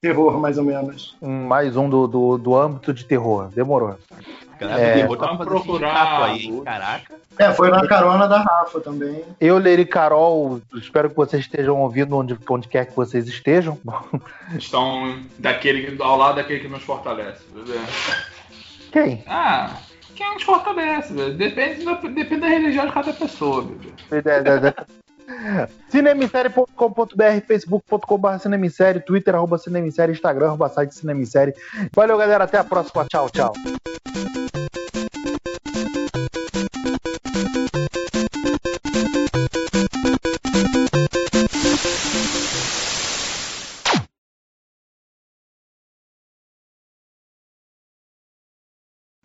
terror, 0.01 0.39
mais 0.39 0.57
ou 0.57 0.63
menos. 0.63 1.15
um- 1.21 1.45
mais 1.47 1.75
um 1.77 1.87
do, 1.89 2.07
do, 2.07 2.37
do 2.37 2.55
âmbito 2.55 2.91
de 2.93 3.05
terror. 3.05 3.49
Demorou. 3.53 3.97
Galera, 4.59 4.81
É, 4.81 5.05
o 5.05 5.15
terror 5.15 5.17
fazendo 5.37 5.45
procurar 5.45 5.93
chato 5.95 6.23
aí, 6.23 6.41
hein? 6.45 6.61
Caraca. 6.65 7.15
É, 7.37 7.51
foi 7.53 7.69
na 7.69 7.87
carona 7.87 8.27
da 8.27 8.39
Rafa 8.41 8.81
também. 8.81 9.23
Eu, 9.39 9.57
Leire 9.57 9.83
e 9.83 9.85
Carol, 9.85 10.59
espero 10.75 11.09
que 11.09 11.15
vocês 11.15 11.43
estejam 11.43 11.79
ouvindo 11.81 12.17
onde, 12.17 12.37
onde 12.49 12.67
quer 12.67 12.85
que 12.85 12.95
vocês 12.95 13.27
estejam. 13.27 13.79
Estão 14.57 15.17
daquele, 15.37 15.95
ao 16.01 16.17
lado 16.17 16.35
daquele 16.35 16.59
que 16.59 16.67
nos 16.67 16.83
fortalece. 16.83 17.41
bebê. 17.53 17.79
Quem? 18.91 19.23
Ah, 19.27 19.77
quem 20.15 20.33
nos 20.33 20.43
fortalece, 20.43 21.13
velho? 21.13 21.33
Depende, 21.37 21.85
da- 21.85 21.93
depende 21.93 22.41
da 22.41 22.47
religião 22.47 22.85
de 22.87 22.91
cada 22.91 23.13
pessoa, 23.13 23.63
bebê. 23.63 23.93
Cinemissérie.com.br, 25.89 27.41
facebook.com.br 27.47 28.37
cinemissérie, 28.39 28.99
twitter, 28.99 29.35
arroba 29.35 29.57
cinemissérie, 29.59 30.13
instagram, 30.13 30.47
arroba 30.47 30.67
site 30.69 30.93
cinemissérie. 30.95 31.53
Valeu, 31.93 32.17
galera. 32.17 32.43
Até 32.45 32.57
a 32.57 32.63
próxima. 32.63 33.05
Tchau, 33.05 33.29
tchau. 33.29 33.53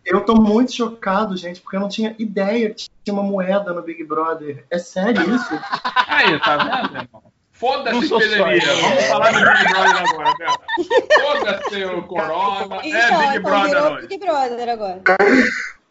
Eu 0.04 0.20
tô 0.20 0.34
muito 0.34 0.72
chocado, 0.72 1.36
gente, 1.36 1.60
porque 1.60 1.76
eu 1.76 1.80
não 1.80 1.88
tinha 1.88 2.14
ideia 2.18 2.70
que 2.70 2.88
tinha 3.02 3.14
uma 3.14 3.22
moeda 3.22 3.72
no 3.72 3.82
Big 3.82 4.04
Brother. 4.04 4.64
É 4.70 4.78
sério 4.78 5.22
isso? 5.34 5.50
Aí, 6.06 6.38
tá 6.40 6.56
vendo, 6.58 6.96
irmão? 6.96 7.22
Foda-se, 7.52 8.12
epidemia. 8.12 8.74
Vamos 8.80 9.04
falar 9.04 9.30
do 9.32 9.38
Big 9.38 9.68
Brother 9.72 10.02
agora, 10.10 10.34
Beto. 10.36 11.20
Foda-se 11.20 11.84
o 11.84 12.02
corona. 12.02 12.80
Então, 12.84 13.22
É 13.22 13.38
Big 13.38 13.38
então 13.38 13.42
Brother 13.42 13.68
virou 13.68 13.92
hoje. 13.92 14.06
Big 14.08 14.24
Brother 14.24 14.68
agora. 14.68 15.02